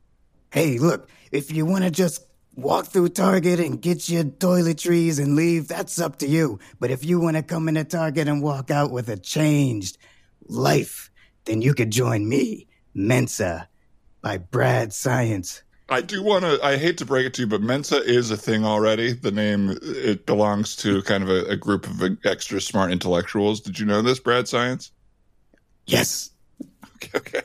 Hey, 0.53 0.79
look, 0.79 1.09
if 1.31 1.53
you 1.53 1.65
want 1.67 1.85
to 1.85 1.91
just 1.91 2.25
walk 2.57 2.87
through 2.87 3.11
Target 3.11 3.61
and 3.61 3.81
get 3.81 4.09
your 4.09 4.25
toiletries 4.25 5.23
and 5.23 5.37
leave, 5.37 5.69
that's 5.69 6.01
up 6.01 6.19
to 6.19 6.27
you. 6.27 6.59
But 6.81 6.91
if 6.91 7.05
you 7.05 7.21
want 7.21 7.37
to 7.37 7.43
come 7.43 7.69
into 7.69 7.85
Target 7.85 8.27
and 8.27 8.43
walk 8.43 8.71
out 8.71 8.91
with 8.91 9.09
a 9.09 9.17
changed 9.17 9.99
life, 10.49 11.11
then 11.45 11.63
you 11.63 11.75
could 11.75 11.91
join 11.91 12.29
me, 12.29 12.67
Mensa, 12.95 13.69
by 14.23 14.39
Brad 14.39 14.93
Science. 14.93 15.63
I 15.91 16.03
do 16.03 16.23
want 16.23 16.45
to. 16.45 16.59
I 16.63 16.77
hate 16.77 16.99
to 16.99 17.07
break 17.07 17.27
it 17.27 17.35
to 17.35 17.43
you, 17.43 17.47
but 17.47 17.63
Mensa 17.63 18.03
is 18.03 18.31
a 18.31 18.37
thing 18.37 18.65
already. 18.65 19.13
The 19.13 19.31
name 19.31 19.79
it 19.83 20.27
belongs 20.27 20.77
to 20.77 21.03
kind 21.03 21.23
of 21.23 21.31
a, 21.31 21.45
a 21.47 21.57
group 21.57 21.87
of 21.87 22.19
extra 22.25 22.61
smart 22.61 22.93
intellectuals. 22.93 23.61
Did 23.61 23.79
you 23.79 23.87
know 23.87 24.03
this, 24.03 24.21
Brad 24.21 24.49
Science? 24.49 24.91
Yes. 25.87 26.31
Okay. 26.97 27.19
okay. 27.19 27.43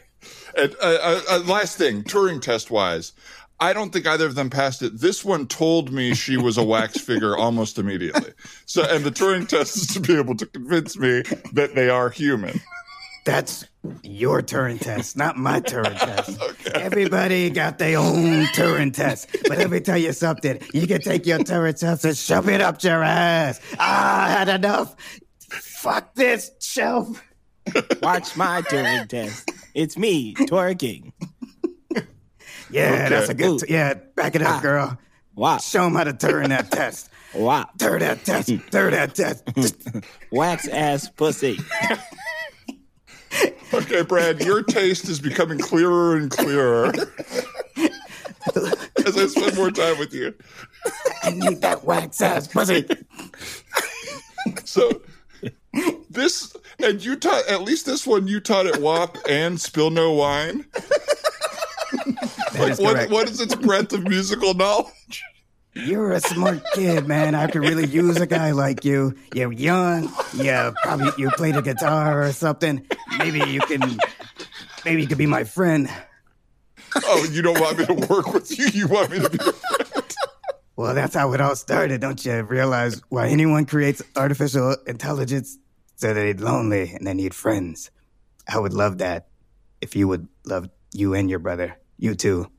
And 0.58 0.76
uh, 0.82 0.98
uh, 1.02 1.22
uh, 1.30 1.39
last 1.46 1.78
thing, 1.78 2.04
Turing 2.04 2.41
test 2.41 2.70
wise, 2.70 3.14
I 3.60 3.74
don't 3.74 3.91
think 3.91 4.06
either 4.06 4.26
of 4.26 4.36
them 4.36 4.50
passed 4.50 4.82
it. 4.82 5.00
This 5.00 5.24
one 5.24 5.48
told 5.48 5.91
me 5.91 6.14
she 6.14 6.38
was 6.38 6.58
a 6.58 6.64
wax 6.64 6.98
figure 7.00 7.38
almost 7.38 7.80
immediately. 7.80 8.34
So, 8.66 8.84
and 8.84 9.04
the 9.04 9.12
Turing 9.12 9.48
test 9.48 9.78
is 9.78 9.88
to 9.88 10.00
be 10.00 10.18
able 10.18 10.36
to 10.36 10.46
convince 10.46 10.98
me 10.98 11.24
that 11.54 11.76
they 11.76 11.89
are 11.89 12.10
human. 12.10 12.60
That's 13.26 13.65
your 14.03 14.41
Turing 14.41 14.80
test, 14.82 15.15
not 15.15 15.38
my 15.38 15.61
Turing 15.61 15.97
test. 15.97 16.67
Everybody 16.76 17.49
got 17.49 17.78
their 17.80 17.97
own 17.97 18.43
Turing 18.47 18.93
test. 18.93 19.30
But 19.47 19.57
let 19.59 19.69
me 19.69 19.80
tell 19.80 19.97
you 19.97 20.11
something. 20.13 20.59
You 20.74 20.88
can 20.88 20.99
take 21.01 21.26
your 21.26 21.39
Turing 21.39 21.78
test 21.80 22.03
and 22.03 22.17
shove 22.17 22.49
it 22.49 22.59
up 22.61 22.84
your 22.84 23.01
ass. 23.03 23.61
Ah, 23.80 24.26
I 24.26 24.30
had 24.30 24.49
enough. 24.49 24.95
Fuck 25.49 26.15
this 26.15 26.51
shelf. 26.59 27.21
Watch 28.01 28.36
my 28.36 28.61
Turing 28.63 29.07
test. 29.07 29.49
It's 29.74 29.97
me 29.97 30.34
twerking. 30.36 31.13
Yeah, 32.69 33.07
that's 33.09 33.30
a 33.30 33.34
good. 33.36 33.59
T- 33.59 33.74
yeah, 33.74 33.93
back 34.15 34.36
it 34.36 34.41
up, 34.41 34.57
Ah. 34.57 34.59
girl. 34.61 34.97
Wow. 35.36 35.57
Show 35.59 35.84
them 35.84 35.95
how 35.95 36.03
to 36.05 36.13
turn 36.13 36.49
that 36.49 36.71
test. 36.71 37.09
Wow. 37.36 37.69
Turn 37.78 37.99
that 37.99 38.26
test. 38.26 38.49
Turn 38.71 38.91
that 38.93 39.15
test. 39.15 39.43
Wax 40.32 40.67
ass 40.67 41.07
pussy. 41.09 41.57
Okay, 43.74 44.04
Brad, 44.04 44.40
your 44.42 44.62
taste 44.62 45.10
is 45.10 45.20
becoming 45.20 45.58
clearer 45.58 46.16
and 46.16 46.30
clearer 46.30 46.90
as 47.76 49.18
I 49.18 49.26
spend 49.26 49.56
more 49.56 49.72
time 49.72 49.98
with 49.98 50.14
you. 50.14 50.36
I 51.24 51.32
need 51.32 51.62
that 51.62 51.84
wax 51.84 52.22
ass 52.22 52.48
pussy. 52.48 52.88
So 54.64 55.02
this 56.10 56.56
and 56.84 57.04
you 57.04 57.16
taught 57.16 57.48
at 57.48 57.64
least 57.64 57.88
this 57.88 58.06
one 58.06 58.28
you 58.28 58.40
taught 58.40 58.68
at 58.68 58.80
WAP 58.80 59.18
and 59.28 59.60
Spill 59.60 59.90
No 59.90 60.12
Wine. 60.12 60.66
Is 62.56 62.80
What 62.80 63.10
what 63.10 63.30
is 63.30 63.42
its 63.42 63.56
breadth 63.56 63.94
of 63.94 64.04
musical 64.04 64.54
knowledge? 64.54 65.24
You're 65.76 66.11
a 66.11 66.19
smart 66.19 66.63
kid, 66.74 67.07
man. 67.07 67.34
I 67.34 67.47
could 67.47 67.61
really 67.61 67.88
use 67.88 68.17
a 68.17 68.28
guy 68.28 68.51
like 68.51 68.86
you. 68.86 69.15
You're 69.34 69.51
young. 69.51 70.11
Yeah, 70.34 70.71
probably 70.84 71.11
you 71.17 71.32
play 71.32 71.51
the 71.51 71.61
guitar 71.61 72.24
or 72.24 72.32
something. 72.32 72.86
Maybe 73.17 73.39
you 73.49 73.59
can. 73.61 73.97
Maybe 74.86 75.01
you 75.01 75.07
could 75.07 75.17
be 75.17 75.26
my 75.26 75.43
friend. 75.43 75.89
Oh, 76.95 77.28
you 77.32 77.41
don't 77.41 77.59
want 77.59 77.80
me 77.80 77.86
to 77.88 77.93
work 78.07 78.34
with 78.34 78.57
you. 78.57 78.67
You 78.67 78.88
want 78.88 79.11
me 79.11 79.19
to 79.19 79.30
be 79.30 79.43
your 79.43 79.53
friend. 79.53 80.15
Well, 80.76 80.93
that's 80.93 81.15
how 81.15 81.34
it 81.34 81.41
all 81.41 81.55
started, 81.55 82.01
don't 82.01 82.24
you? 82.24 82.41
Realize 82.43 83.01
why 83.09 83.30
anyone 83.30 83.65
creates 83.65 84.01
artificial 84.15 84.76
intelligence 84.88 85.57
so 85.95 86.13
they're 86.13 86.34
lonely 86.34 86.91
and 86.93 87.07
they 87.07 87.13
need 87.13 87.34
friends. 87.34 87.89
I 88.47 88.59
would 88.59 88.74
love 88.74 88.97
that 88.97 89.28
if 89.82 89.95
you 89.95 90.07
would 90.07 90.28
love 90.45 90.69
you 90.91 91.13
and 91.13 91.30
your 91.30 91.39
brother. 91.39 91.78
You 91.97 92.15
too. 92.15 92.49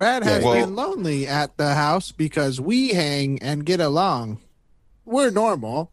Brad 0.00 0.24
has 0.24 0.42
Well- 0.42 0.54
been 0.54 0.74
lonely 0.74 1.26
at 1.26 1.58
the 1.58 1.74
house 1.74 2.10
because 2.10 2.58
we 2.58 2.88
hang 2.94 3.38
and 3.42 3.66
get 3.66 3.80
along. 3.80 4.38
We're 5.04 5.30
normal, 5.30 5.92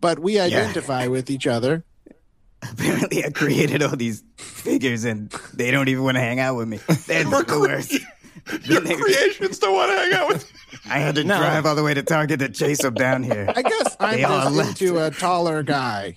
but 0.00 0.18
we 0.18 0.40
identify 0.40 1.06
with 1.06 1.28
each 1.30 1.46
other. 1.46 1.84
Apparently, 2.62 3.24
I 3.26 3.28
created 3.30 3.82
all 3.82 3.94
these 3.94 4.24
figures 4.38 5.04
and 5.04 5.30
they 5.52 5.70
don't 5.70 5.88
even 5.88 6.02
want 6.02 6.16
to 6.16 6.20
hang 6.22 6.40
out 6.40 6.56
with 6.56 6.66
me. 6.66 6.78
They're 7.06 7.24
the 7.24 7.60
worst. 7.60 7.92
Your 8.64 8.80
creations 8.80 9.58
don't 9.58 9.74
want 9.74 9.90
to 9.92 9.96
hang 9.98 10.12
out 10.14 10.28
with. 10.28 10.50
I 10.86 10.98
had 10.98 11.14
to 11.16 11.24
No. 11.24 11.36
drive 11.36 11.66
all 11.66 11.74
the 11.74 11.82
way 11.82 11.92
to 11.92 12.02
Target 12.02 12.40
to 12.40 12.48
chase 12.48 12.80
them 12.80 12.94
down 12.94 13.22
here. 13.22 13.52
I 13.54 13.60
guess 13.60 13.96
I'm 14.00 14.16
They 14.16 14.22
just 14.22 14.52
left. 14.54 14.80
into 14.80 15.04
a 15.04 15.10
taller 15.10 15.62
guy. 15.62 16.16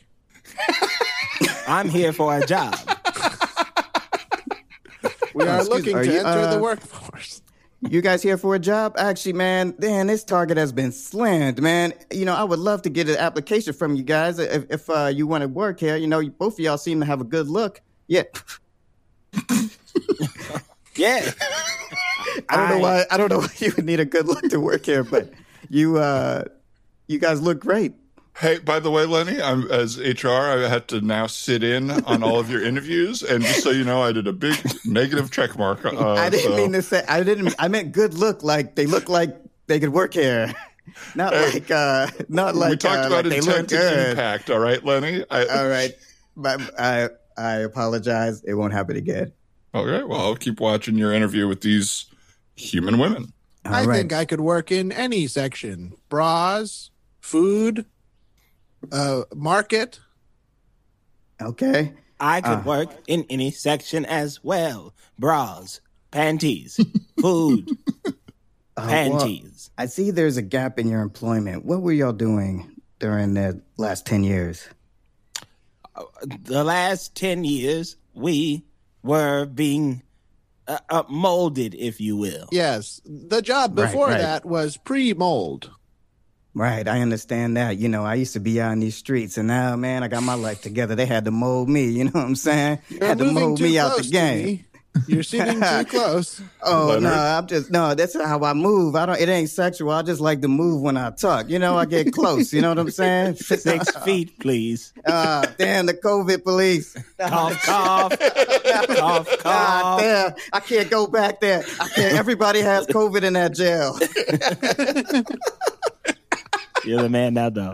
I'm 1.67 1.89
here 1.89 2.13
for 2.13 2.37
a 2.37 2.45
job. 2.45 2.75
We 5.33 5.45
are 5.45 5.63
looking 5.63 5.95
are 5.95 6.03
to 6.03 6.11
you, 6.11 6.19
enter 6.19 6.41
the 6.41 6.57
uh, 6.57 6.59
workforce. 6.59 7.41
you 7.89 8.01
guys 8.01 8.21
here 8.21 8.37
for 8.37 8.55
a 8.55 8.59
job? 8.59 8.95
Actually, 8.97 9.33
man, 9.33 9.75
man, 9.79 10.07
this 10.07 10.23
target 10.23 10.57
has 10.57 10.71
been 10.71 10.91
slammed, 10.91 11.61
man. 11.61 11.93
You 12.11 12.25
know, 12.25 12.35
I 12.35 12.43
would 12.43 12.59
love 12.59 12.81
to 12.83 12.89
get 12.89 13.09
an 13.09 13.17
application 13.17 13.73
from 13.73 13.95
you 13.95 14.03
guys 14.03 14.39
if, 14.39 14.65
if 14.69 14.89
uh, 14.89 15.11
you 15.13 15.27
want 15.27 15.41
to 15.43 15.47
work 15.47 15.79
here. 15.79 15.95
You 15.95 16.07
know, 16.07 16.27
both 16.29 16.53
of 16.53 16.59
y'all 16.59 16.77
seem 16.77 16.99
to 16.99 17.05
have 17.05 17.21
a 17.21 17.25
good 17.25 17.47
look. 17.47 17.81
Yeah, 18.07 18.23
Yeah. 20.95 21.31
I 22.49 22.57
don't 22.57 22.69
know 22.69 22.79
why. 22.79 23.05
I 23.09 23.17
don't 23.17 23.29
know 23.29 23.39
why 23.39 23.49
you 23.57 23.73
would 23.75 23.85
need 23.85 23.99
a 23.99 24.05
good 24.05 24.27
look 24.27 24.41
to 24.49 24.59
work 24.59 24.85
here, 24.85 25.03
but 25.03 25.31
you, 25.69 25.97
uh, 25.97 26.43
you 27.07 27.19
guys 27.19 27.41
look 27.41 27.59
great. 27.59 27.93
Hey, 28.37 28.59
by 28.59 28.79
the 28.79 28.89
way, 28.89 29.05
Lenny, 29.05 29.41
I'm 29.41 29.69
as 29.69 29.99
HR, 29.99 30.29
I 30.29 30.67
had 30.67 30.87
to 30.89 31.01
now 31.01 31.27
sit 31.27 31.63
in 31.63 31.91
on 31.91 32.23
all 32.23 32.39
of 32.39 32.49
your 32.49 32.63
interviews, 32.63 33.21
and 33.23 33.43
just 33.43 33.61
so 33.61 33.69
you 33.69 33.83
know, 33.83 34.01
I 34.01 34.11
did 34.13 34.25
a 34.25 34.33
big 34.33 34.55
negative 34.85 35.31
check 35.31 35.57
mark. 35.57 35.85
Uh, 35.85 36.13
I 36.13 36.29
didn't 36.29 36.51
so- 36.51 36.57
mean 36.57 36.71
to 36.71 36.81
say. 36.81 37.03
I 37.07 37.23
didn't. 37.23 37.53
I 37.59 37.67
meant 37.67 37.91
good 37.91 38.13
look, 38.13 38.41
like 38.41 38.75
they 38.75 38.85
look 38.87 39.09
like 39.09 39.37
they 39.67 39.79
could 39.79 39.93
work 39.93 40.13
here. 40.13 40.53
Not 41.15 41.33
Hey, 41.33 41.51
like, 41.53 41.71
uh, 41.71 42.07
not 42.27 42.55
like 42.55 42.71
we 42.71 42.77
talked 42.77 43.03
uh, 43.03 43.07
about 43.07 43.25
like 43.25 43.37
intent 43.37 43.71
and 43.71 44.09
impact. 44.09 44.49
All 44.49 44.59
right, 44.59 44.83
Lenny. 44.83 45.23
I, 45.29 45.45
All 45.59 45.67
right, 45.69 45.91
but 46.35 46.59
I 46.77 47.09
I 47.37 47.57
apologize. 47.57 48.43
It 48.43 48.55
won't 48.55 48.73
happen 48.73 48.97
again. 48.97 49.31
Okay, 49.75 50.03
well, 50.03 50.19
I'll 50.19 50.35
keep 50.35 50.59
watching 50.59 50.97
your 50.97 51.13
interview 51.13 51.47
with 51.47 51.61
these 51.61 52.07
human 52.55 52.97
women. 52.97 53.31
All 53.65 53.73
I 53.75 53.85
right. 53.85 53.95
think 53.95 54.11
I 54.11 54.25
could 54.25 54.41
work 54.41 54.71
in 54.71 54.91
any 54.91 55.27
section: 55.27 55.93
bras, 56.09 56.89
food, 57.21 57.85
uh, 58.91 59.23
market. 59.35 59.99
okay. 61.41 61.93
I 62.19 62.41
could 62.41 62.59
Ah. 62.59 62.63
work 62.63 62.89
in 63.07 63.25
any 63.31 63.49
section 63.51 64.05
as 64.05 64.43
well. 64.43 64.93
Bras, 65.17 65.81
panties, 66.11 66.79
food, 67.19 67.67
Uh, 68.05 68.11
well, 68.77 68.87
panties. 68.87 69.71
I 69.77 69.87
see 69.87 70.11
there's 70.11 70.37
a 70.37 70.41
gap 70.43 70.77
in 70.79 70.87
your 70.87 71.01
employment. 71.01 71.65
What 71.65 71.81
were 71.81 71.91
y'all 71.93 72.13
doing 72.13 72.75
during 72.99 73.33
the 73.33 73.61
last 73.77 74.05
ten 74.05 74.23
years? 74.23 74.67
the 76.45 76.63
last 76.63 77.15
10 77.15 77.43
years, 77.43 77.97
we 78.13 78.63
were 79.03 79.45
being 79.45 80.01
uh, 80.67 80.77
uh, 80.89 81.03
molded, 81.09 81.75
if 81.75 81.99
you 81.99 82.15
will. 82.15 82.47
Yes, 82.51 83.01
the 83.05 83.41
job 83.41 83.77
Right, 83.77 83.87
before 83.87 84.07
right. 84.07 84.17
that 84.21 84.45
was 84.45 84.77
pre-mold. 84.77 85.69
Right, 86.53 86.85
I 86.87 86.99
understand 86.99 87.55
that. 87.55 87.77
You 87.77 87.87
know, 87.87 88.03
I 88.03 88.15
used 88.15 88.33
to 88.33 88.41
be 88.41 88.59
out 88.59 88.73
in 88.73 88.79
these 88.81 88.97
streets, 88.97 89.37
and 89.37 89.47
now, 89.47 89.75
man, 89.77 90.03
I 90.03 90.09
got 90.09 90.21
my 90.23 90.33
life 90.33 90.61
together. 90.61 90.95
They 90.95 91.05
had 91.05 91.23
to 91.25 91.31
mold 91.31 91.69
me. 91.69 91.85
You 91.85 92.05
know 92.05 92.11
what 92.11 92.25
I'm 92.25 92.35
saying? 92.35 92.79
You're 92.89 93.05
had 93.05 93.17
to 93.19 93.23
moving 93.23 93.39
mold 93.41 93.61
me 93.61 93.79
out 93.79 93.97
the 93.97 94.03
game. 94.03 94.65
You're 95.07 95.23
sitting 95.23 95.61
too 95.61 95.85
close. 95.89 96.41
Oh 96.61 96.87
Leonard? 96.87 97.03
no, 97.03 97.13
I'm 97.13 97.47
just 97.47 97.71
no. 97.71 97.95
That's 97.95 98.13
how 98.13 98.43
I 98.43 98.51
move. 98.51 98.97
I 98.97 99.05
don't. 99.05 99.17
It 99.21 99.29
ain't 99.29 99.49
sexual. 99.49 99.89
I 99.91 100.01
just 100.01 100.19
like 100.19 100.41
to 100.41 100.49
move 100.49 100.81
when 100.81 100.97
I 100.97 101.11
talk. 101.11 101.49
You 101.49 101.59
know, 101.59 101.77
I 101.77 101.85
get 101.85 102.11
close. 102.11 102.51
You 102.51 102.61
know 102.61 102.67
what 102.69 102.79
I'm 102.79 102.91
saying? 102.91 103.35
Six 103.35 103.95
feet, 104.03 104.37
please. 104.39 104.91
Ah, 105.07 105.45
damn 105.57 105.85
the 105.85 105.93
COVID 105.93 106.43
police. 106.43 106.93
Cough, 107.17 107.63
cough, 107.63 108.19
cough, 108.19 109.27
God 109.27 109.39
cough. 109.39 109.99
damn, 110.01 110.33
I 110.51 110.59
can't 110.59 110.89
go 110.89 111.07
back 111.07 111.39
there. 111.39 111.63
I 111.79 111.87
can't. 111.87 112.17
Everybody 112.17 112.59
has 112.59 112.85
COVID 112.87 113.23
in 113.23 113.33
that 113.33 113.53
jail. 113.55 113.97
You're 116.85 117.01
the 117.01 117.09
man 117.09 117.33
now, 117.33 117.49
though. 117.49 117.73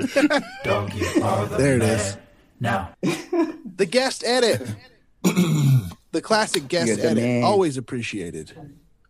Dog, 0.64 0.94
you 0.94 1.08
are 1.24 1.46
the 1.46 1.56
There 1.58 1.76
it 1.76 1.80
man. 1.80 1.90
is. 2.00 2.18
Now, 2.60 2.90
The 3.02 3.86
guest 3.86 4.24
edit. 4.26 4.62
the 5.24 6.22
classic 6.22 6.68
guest 6.68 6.88
You're 6.88 6.98
the 6.98 7.04
edit. 7.12 7.24
man. 7.24 7.44
Always 7.44 7.78
appreciated. 7.78 8.54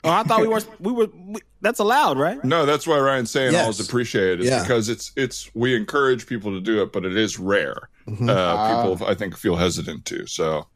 Oh, 0.03 0.09
I 0.11 0.23
thought 0.23 0.41
we 0.41 0.47
weren't. 0.47 0.67
We 0.79 0.91
were. 0.91 1.07
We, 1.13 1.39
that's 1.61 1.79
allowed, 1.79 2.17
right? 2.17 2.41
No, 2.43 2.65
that's 2.65 2.85
why 2.87 2.97
Ryan's 2.99 3.31
saying 3.31 3.51
Yes. 3.53 3.61
always 3.63 3.79
appreciated 3.79 4.41
is 4.41 4.47
Yeah. 4.47 4.61
because 4.61 4.89
it's 4.89 5.11
it's 5.15 5.49
we 5.55 5.75
encourage 5.75 6.27
people 6.27 6.51
to 6.51 6.61
do 6.61 6.81
it, 6.83 6.93
but 6.93 7.03
it 7.03 7.17
is 7.17 7.39
rare. 7.39 7.89
Mm-hmm. 8.07 8.29
Uh, 8.29 8.91
people, 8.93 9.07
I 9.07 9.15
think, 9.15 9.35
feel 9.35 9.55
hesitant 9.55 10.05
to. 10.05 10.25
So 10.27 10.67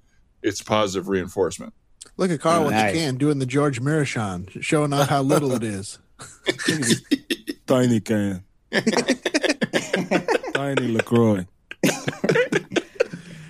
it's 0.42 0.62
positive 0.62 1.08
reinforcement. 1.08 1.74
Look 2.18 2.32
at 2.32 2.42
Carl 2.42 2.64
with 2.66 2.72
Nice. 2.72 2.94
the 2.94 2.98
can 3.00 3.16
doing 3.18 3.40
the 3.40 3.46
George 3.46 3.80
Muresan, 3.82 4.62
showing 4.62 4.92
off 4.92 5.08
how 5.08 5.22
little 5.22 5.54
it 5.54 5.64
is. 5.64 6.00
Tiny 7.68 8.00
can. 8.00 8.44
Tiny 10.54 10.88
Lacroix. 10.88 11.46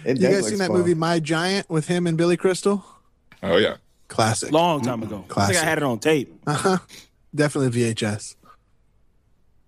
You 0.04 0.16
guys 0.16 0.48
seen 0.48 0.58
that 0.58 0.72
movie 0.72 0.96
My 0.96 1.20
Giant 1.20 1.70
with 1.70 1.88
him 1.88 2.08
and 2.08 2.18
Billy 2.18 2.36
Crystal? 2.36 2.84
Oh 3.44 3.58
yeah. 3.58 3.76
Classic. 4.08 4.52
Long 4.52 4.82
time 4.82 5.04
ago. 5.04 5.18
I 5.18 5.20
think 5.20 5.30
Classic. 5.30 5.58
I 5.58 5.64
had 5.64 5.78
it 5.78 5.84
on 5.84 6.00
tape. 6.00 6.34
Uh-huh. 6.48 6.80
Definitely 7.34 7.80
VHS. 7.82 8.36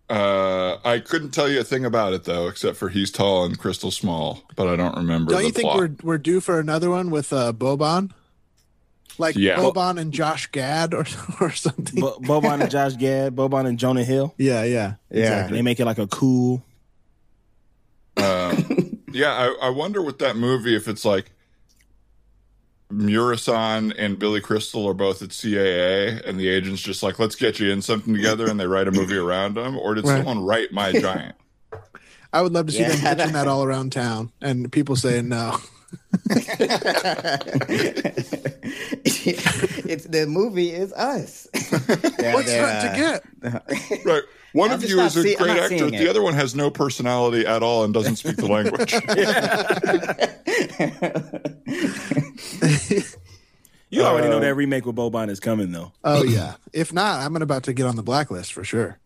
Uh, 0.09 0.77
I 0.83 0.99
couldn't 0.99 1.31
tell 1.31 1.49
you 1.49 1.59
a 1.59 1.63
thing 1.63 1.85
about 1.85 2.13
it 2.13 2.25
though, 2.25 2.47
except 2.47 2.77
for 2.77 2.89
he's 2.89 3.09
tall 3.09 3.45
and 3.45 3.57
Crystal 3.57 3.89
small, 3.89 4.43
but 4.55 4.67
I 4.67 4.75
don't 4.75 4.95
remember. 4.97 5.31
Don't 5.31 5.41
the 5.41 5.47
you 5.47 5.53
think 5.53 5.65
plot. 5.65 5.77
we're 5.77 5.95
we're 6.03 6.17
due 6.17 6.41
for 6.41 6.59
another 6.59 6.89
one 6.89 7.09
with 7.09 7.31
uh, 7.31 7.53
Boban? 7.53 8.11
Like 9.17 9.35
Yeah. 9.35 9.57
Boban 9.57 9.99
and 9.99 10.11
Josh 10.11 10.47
Gad 10.51 10.93
or 10.93 11.05
or 11.41 11.51
something. 11.51 11.99
Bo- 12.01 12.17
Boban 12.19 12.61
and 12.61 12.71
Josh 12.71 12.95
Gad, 12.95 13.35
Boban 13.35 13.65
and 13.67 13.77
Jonah 13.77 14.03
Hill. 14.03 14.33
yeah, 14.37 14.63
yeah. 14.63 14.95
Yeah. 15.11 15.45
And 15.45 15.55
they 15.55 15.61
make 15.61 15.79
it 15.79 15.85
like 15.85 15.99
a 15.99 16.07
cool. 16.07 16.63
Um, 18.17 18.99
yeah, 19.11 19.31
I, 19.31 19.67
I 19.67 19.69
wonder 19.69 20.01
with 20.01 20.19
that 20.19 20.35
movie 20.35 20.75
if 20.75 20.87
it's 20.87 21.03
like 21.05 21.31
Muresan 22.91 23.93
and 23.97 24.19
Billy 24.19 24.39
Crystal 24.41 24.87
are 24.87 24.93
both 24.93 25.21
at 25.23 25.29
CAA, 25.29 26.21
and 26.27 26.39
the 26.39 26.47
agent's 26.47 26.81
just 26.81 27.01
like, 27.01 27.17
"Let's 27.17 27.35
get 27.35 27.59
you 27.59 27.71
in 27.71 27.81
something 27.81 28.13
together," 28.13 28.47
and 28.47 28.59
they 28.59 28.67
write 28.67 28.87
a 28.87 28.91
movie 28.91 29.17
around 29.17 29.55
them, 29.55 29.77
or 29.77 29.95
did 29.95 30.05
Right. 30.05 30.17
someone 30.17 30.43
write 30.45 30.71
My 30.71 30.91
Giant? 30.91 31.35
I 32.33 32.41
would 32.41 32.51
love 32.53 32.67
to 32.67 32.71
see 32.71 32.79
Yeah. 32.81 32.89
them 32.95 33.15
pitching 33.17 33.33
that 33.33 33.47
all 33.47 33.63
around 33.63 33.91
town 33.93 34.31
and 34.41 34.71
people 34.71 34.95
saying 34.95 35.29
no. 35.29 35.57
it's 39.85 40.05
the 40.05 40.25
movie 40.27 40.71
is 40.71 40.91
us. 40.93 41.47
Yeah, 42.19 42.33
What's 42.33 42.47
they're, 42.47 42.61
not 42.61 42.81
to 42.81 42.89
uh, 42.89 42.95
get? 42.95 43.23
Right. 44.05 44.23
One 44.53 44.69
I'm 44.69 44.75
of 44.83 44.89
you 44.89 44.99
is 45.01 45.17
a 45.17 45.23
see- 45.23 45.35
great 45.35 45.57
actor. 45.57 45.89
The 45.89 46.07
other 46.09 46.21
one 46.21 46.33
has 46.35 46.53
no 46.55 46.69
personality 46.69 47.45
at 47.45 47.63
all 47.63 47.83
and 47.83 47.93
doesn't 47.93 48.15
speak 48.17 48.35
the 48.37 48.47
language. 48.47 48.93
You 53.89 54.01
already 54.03 54.27
know 54.27 54.37
Uh, 54.37 54.41
that 54.41 54.55
remake 54.55 54.85
with 54.87 54.95
Boban 54.95 55.29
is 55.29 55.39
coming, 55.39 55.71
though. 55.71 55.91
Oh 56.03 56.23
yeah. 56.23 56.55
If 56.73 56.91
not, 56.91 57.21
I'm 57.21 57.35
about 57.35 57.61
to 57.63 57.73
get 57.73 57.85
on 57.85 57.95
the 57.95 58.01
blacklist 58.01 58.51
for 58.51 58.63
sure. 58.63 58.97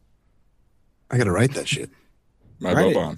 I 1.12 1.18
gotta 1.18 1.32
write 1.32 1.54
that 1.56 1.68
shit. 1.68 1.90
My 2.62 2.72
Right. 2.74 2.96
Boban. 2.96 3.18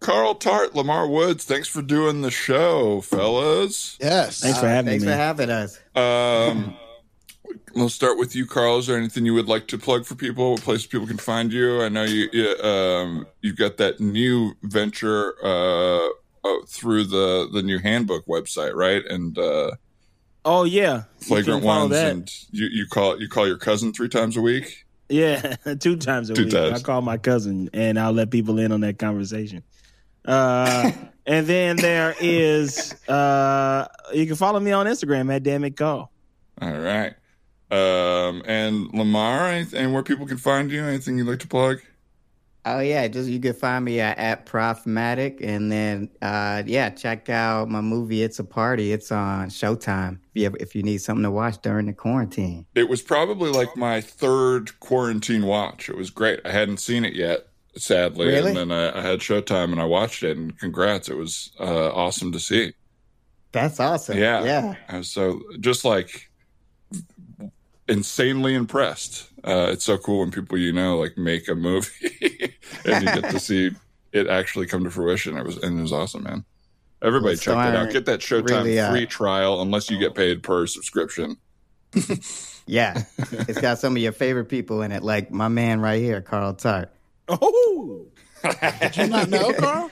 Carl 0.00 0.34
Tart, 0.34 0.74
Lamar 0.74 1.06
Woods, 1.06 1.44
thanks 1.44 1.68
for 1.68 1.82
doing 1.82 2.22
the 2.22 2.30
show, 2.30 3.02
fellas. 3.02 3.98
Yes. 4.00 4.40
Thanks 4.40 4.58
for 4.58 4.66
having 4.66 4.90
Thanks 4.92 5.04
me, 5.04 5.10
Thanks 5.10 5.38
for 5.38 5.46
having 5.46 5.50
us. 5.50 5.78
Um, 5.94 6.76
we'll 7.74 7.90
start 7.90 8.18
with 8.18 8.34
you, 8.34 8.46
Carl. 8.46 8.78
Is 8.78 8.86
there 8.86 8.96
anything 8.96 9.26
you 9.26 9.34
would 9.34 9.48
like 9.48 9.66
to 9.68 9.78
plug 9.78 10.06
for 10.06 10.14
people? 10.14 10.52
What 10.52 10.62
places 10.62 10.86
people 10.86 11.06
can 11.06 11.18
find 11.18 11.52
you? 11.52 11.82
I 11.82 11.90
know 11.90 12.04
you, 12.04 12.28
you 12.32 12.56
um, 12.66 13.26
you've 13.42 13.56
got 13.58 13.76
that 13.76 14.00
new 14.00 14.54
venture 14.62 15.34
uh, 15.44 16.06
uh, 16.44 16.54
through 16.66 17.04
the 17.04 17.50
the 17.52 17.62
new 17.62 17.78
handbook 17.78 18.24
website, 18.26 18.74
right? 18.74 19.04
And 19.04 19.38
uh, 19.38 19.72
Oh 20.46 20.64
yeah, 20.64 21.02
flagrant 21.18 21.60
can 21.60 21.66
ones, 21.68 21.90
that. 21.90 22.10
and 22.10 22.30
you, 22.52 22.68
you 22.72 22.86
call 22.86 23.20
you 23.20 23.28
call 23.28 23.46
your 23.46 23.58
cousin 23.58 23.92
three 23.92 24.08
times 24.08 24.38
a 24.38 24.40
week. 24.40 24.86
Yeah, 25.10 25.56
two 25.78 25.96
times 25.96 26.30
a 26.30 26.34
Two 26.34 26.44
week. 26.44 26.54
times. 26.54 26.80
I 26.80 26.82
call 26.82 27.02
my 27.02 27.18
cousin 27.18 27.68
and 27.74 27.98
I'll 27.98 28.12
let 28.14 28.30
people 28.30 28.58
in 28.58 28.72
on 28.72 28.80
that 28.80 28.98
conversation. 28.98 29.62
Uh, 30.24 30.90
and 31.26 31.46
then 31.46 31.76
there 31.76 32.14
is 32.20 32.94
uh, 33.08 33.86
you 34.12 34.26
can 34.26 34.36
follow 34.36 34.60
me 34.60 34.72
on 34.72 34.86
Instagram 34.86 35.34
at 35.34 35.42
Damn 35.42 35.64
It 35.64 35.76
Call. 35.76 36.10
All 36.60 36.78
right. 36.78 37.14
Um, 37.70 38.42
and 38.46 38.92
Lamar, 38.92 39.46
and 39.48 39.92
where 39.92 40.02
people 40.02 40.26
can 40.26 40.38
find 40.38 40.70
you? 40.70 40.82
Anything 40.82 41.18
you'd 41.18 41.28
like 41.28 41.38
to 41.40 41.48
plug? 41.48 41.80
Oh 42.66 42.80
yeah, 42.80 43.08
just 43.08 43.30
you 43.30 43.40
can 43.40 43.54
find 43.54 43.84
me 43.84 44.00
at, 44.00 44.18
at 44.18 44.44
Profmatic, 44.44 45.40
and 45.40 45.72
then 45.72 46.10
uh, 46.20 46.62
yeah, 46.66 46.90
check 46.90 47.30
out 47.30 47.70
my 47.70 47.80
movie. 47.80 48.22
It's 48.22 48.38
a 48.38 48.44
party. 48.44 48.92
It's 48.92 49.10
on 49.10 49.48
Showtime. 49.48 50.14
If 50.14 50.20
you, 50.34 50.46
ever, 50.46 50.56
if 50.60 50.74
you 50.74 50.82
need 50.82 50.98
something 50.98 51.22
to 51.22 51.30
watch 51.30 51.62
during 51.62 51.86
the 51.86 51.94
quarantine. 51.94 52.66
It 52.74 52.88
was 52.88 53.00
probably 53.00 53.50
like 53.50 53.76
my 53.76 54.02
third 54.02 54.78
quarantine 54.80 55.46
watch. 55.46 55.88
It 55.88 55.96
was 55.96 56.10
great. 56.10 56.40
I 56.44 56.50
hadn't 56.50 56.78
seen 56.78 57.04
it 57.04 57.14
yet, 57.14 57.46
sadly, 57.80 58.26
Really? 58.26 58.48
and 58.50 58.56
then 58.56 58.72
I, 58.72 58.98
I 58.98 59.02
had 59.02 59.20
Showtime 59.20 59.72
and 59.72 59.80
I 59.80 59.84
watched 59.84 60.22
it. 60.22 60.36
And 60.36 60.56
congrats, 60.58 61.08
it 61.08 61.16
was 61.16 61.52
uh, 61.60 61.92
awesome 61.92 62.32
to 62.32 62.40
see. 62.40 62.72
That's 63.52 63.80
awesome. 63.80 64.16
Yeah, 64.18 64.44
yeah. 64.44 64.74
I 64.88 65.00
so 65.00 65.40
just 65.58 65.84
like 65.84 66.30
insanely 67.88 68.54
impressed. 68.54 69.28
Uh, 69.42 69.68
it's 69.70 69.84
so 69.84 69.98
cool 69.98 70.20
when 70.20 70.30
people 70.30 70.56
you 70.58 70.72
know 70.72 70.98
like 70.98 71.18
make 71.18 71.48
a 71.48 71.54
movie 71.54 71.88
and 72.84 73.04
you 73.04 73.20
get 73.20 73.30
to 73.30 73.40
see 73.40 73.70
it 74.12 74.28
actually 74.28 74.66
come 74.66 74.84
to 74.84 74.90
fruition. 74.90 75.36
It 75.36 75.44
was 75.44 75.56
and 75.58 75.78
it 75.78 75.82
was 75.82 75.92
awesome, 75.92 76.22
man. 76.22 76.44
Everybody 77.02 77.36
check 77.36 77.56
it 77.56 77.76
out. 77.76 77.90
Get 77.90 78.04
that 78.06 78.20
Showtime 78.20 78.44
really, 78.44 78.78
uh, 78.78 78.90
free 78.92 79.06
trial 79.06 79.62
unless 79.62 79.90
you 79.90 79.98
get 79.98 80.14
paid 80.14 80.42
per 80.42 80.66
subscription. 80.66 81.36
Yeah, 82.66 83.02
it's 83.18 83.60
got 83.60 83.80
some 83.80 83.96
of 83.96 84.02
your 84.02 84.12
favorite 84.12 84.44
people 84.44 84.82
in 84.82 84.92
it, 84.92 85.02
like 85.02 85.32
my 85.32 85.48
man 85.48 85.80
right 85.80 86.00
here, 86.00 86.20
Carl 86.20 86.54
Tart. 86.54 86.88
Oh, 87.30 88.06
Did 88.80 88.96
you 88.96 89.06
not 89.06 89.28
know, 89.28 89.52
Carl? 89.58 89.90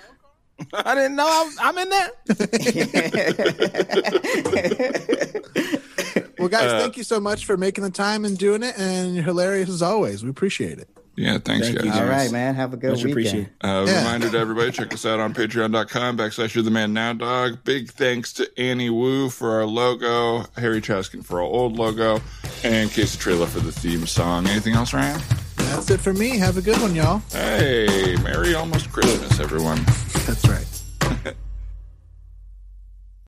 I 0.72 0.94
didn't 0.96 1.14
know 1.16 1.26
I 1.28 1.44
was, 1.44 1.56
I'm 1.60 1.78
in 1.78 1.88
there. 1.88 2.10
Well, 6.38 6.48
guys, 6.48 6.72
Uh, 6.72 6.78
thank 6.78 6.96
you 6.96 7.02
so 7.02 7.18
much 7.18 7.46
for 7.46 7.56
making 7.56 7.82
the 7.82 7.90
time 7.90 8.24
and 8.24 8.38
doing 8.38 8.62
it, 8.62 8.78
and 8.78 9.12
you're 9.14 9.24
hilarious 9.24 9.68
as 9.68 9.82
always. 9.82 10.22
We 10.22 10.30
appreciate 10.30 10.78
it. 10.78 10.88
Yeah, 11.16 11.38
thanks, 11.44 11.66
Thank 11.66 11.78
guys. 11.80 11.86
you, 11.86 11.92
All 12.00 12.06
right, 12.06 12.30
man. 12.30 12.54
Have 12.54 12.72
a 12.72 12.76
good 12.76 12.90
Much 12.90 12.98
weekend. 12.98 13.12
appreciated. 13.12 13.50
Uh, 13.60 13.84
Yeah. 13.88 13.98
Reminder 14.04 14.30
to 14.30 14.38
everybody, 14.38 14.70
check 14.70 14.94
us 14.94 15.04
out 15.04 15.18
on 15.18 15.34
patreon.com 15.34 16.16
backslash 16.16 16.54
you're 16.54 16.62
the 16.62 16.70
man 16.70 16.92
now 16.92 17.12
dog. 17.12 17.64
Big 17.64 17.90
thanks 17.90 18.32
to 18.34 18.48
Annie 18.56 18.88
Wu 18.88 19.30
for 19.30 19.50
our 19.58 19.66
logo, 19.66 20.44
Harry 20.56 20.80
Chaskin 20.80 21.24
for 21.24 21.38
our 21.38 21.42
old 21.46 21.76
logo, 21.76 22.20
and 22.62 22.88
Casey 22.92 23.18
Trailer 23.18 23.46
for 23.46 23.58
the 23.58 23.72
theme 23.72 24.06
song. 24.06 24.46
Anything 24.46 24.74
else, 24.74 24.94
Ryan? 24.94 25.20
That's 25.68 25.90
it 25.90 26.00
for 26.00 26.12
me. 26.12 26.38
Have 26.38 26.56
a 26.56 26.62
good 26.62 26.80
one, 26.80 26.94
y'all. 26.94 27.22
Hey, 27.30 28.16
Merry 28.22 28.54
almost 28.54 28.90
Christmas, 28.90 29.38
everyone. 29.40 29.82
That's 30.26 30.46
right. 30.48 30.77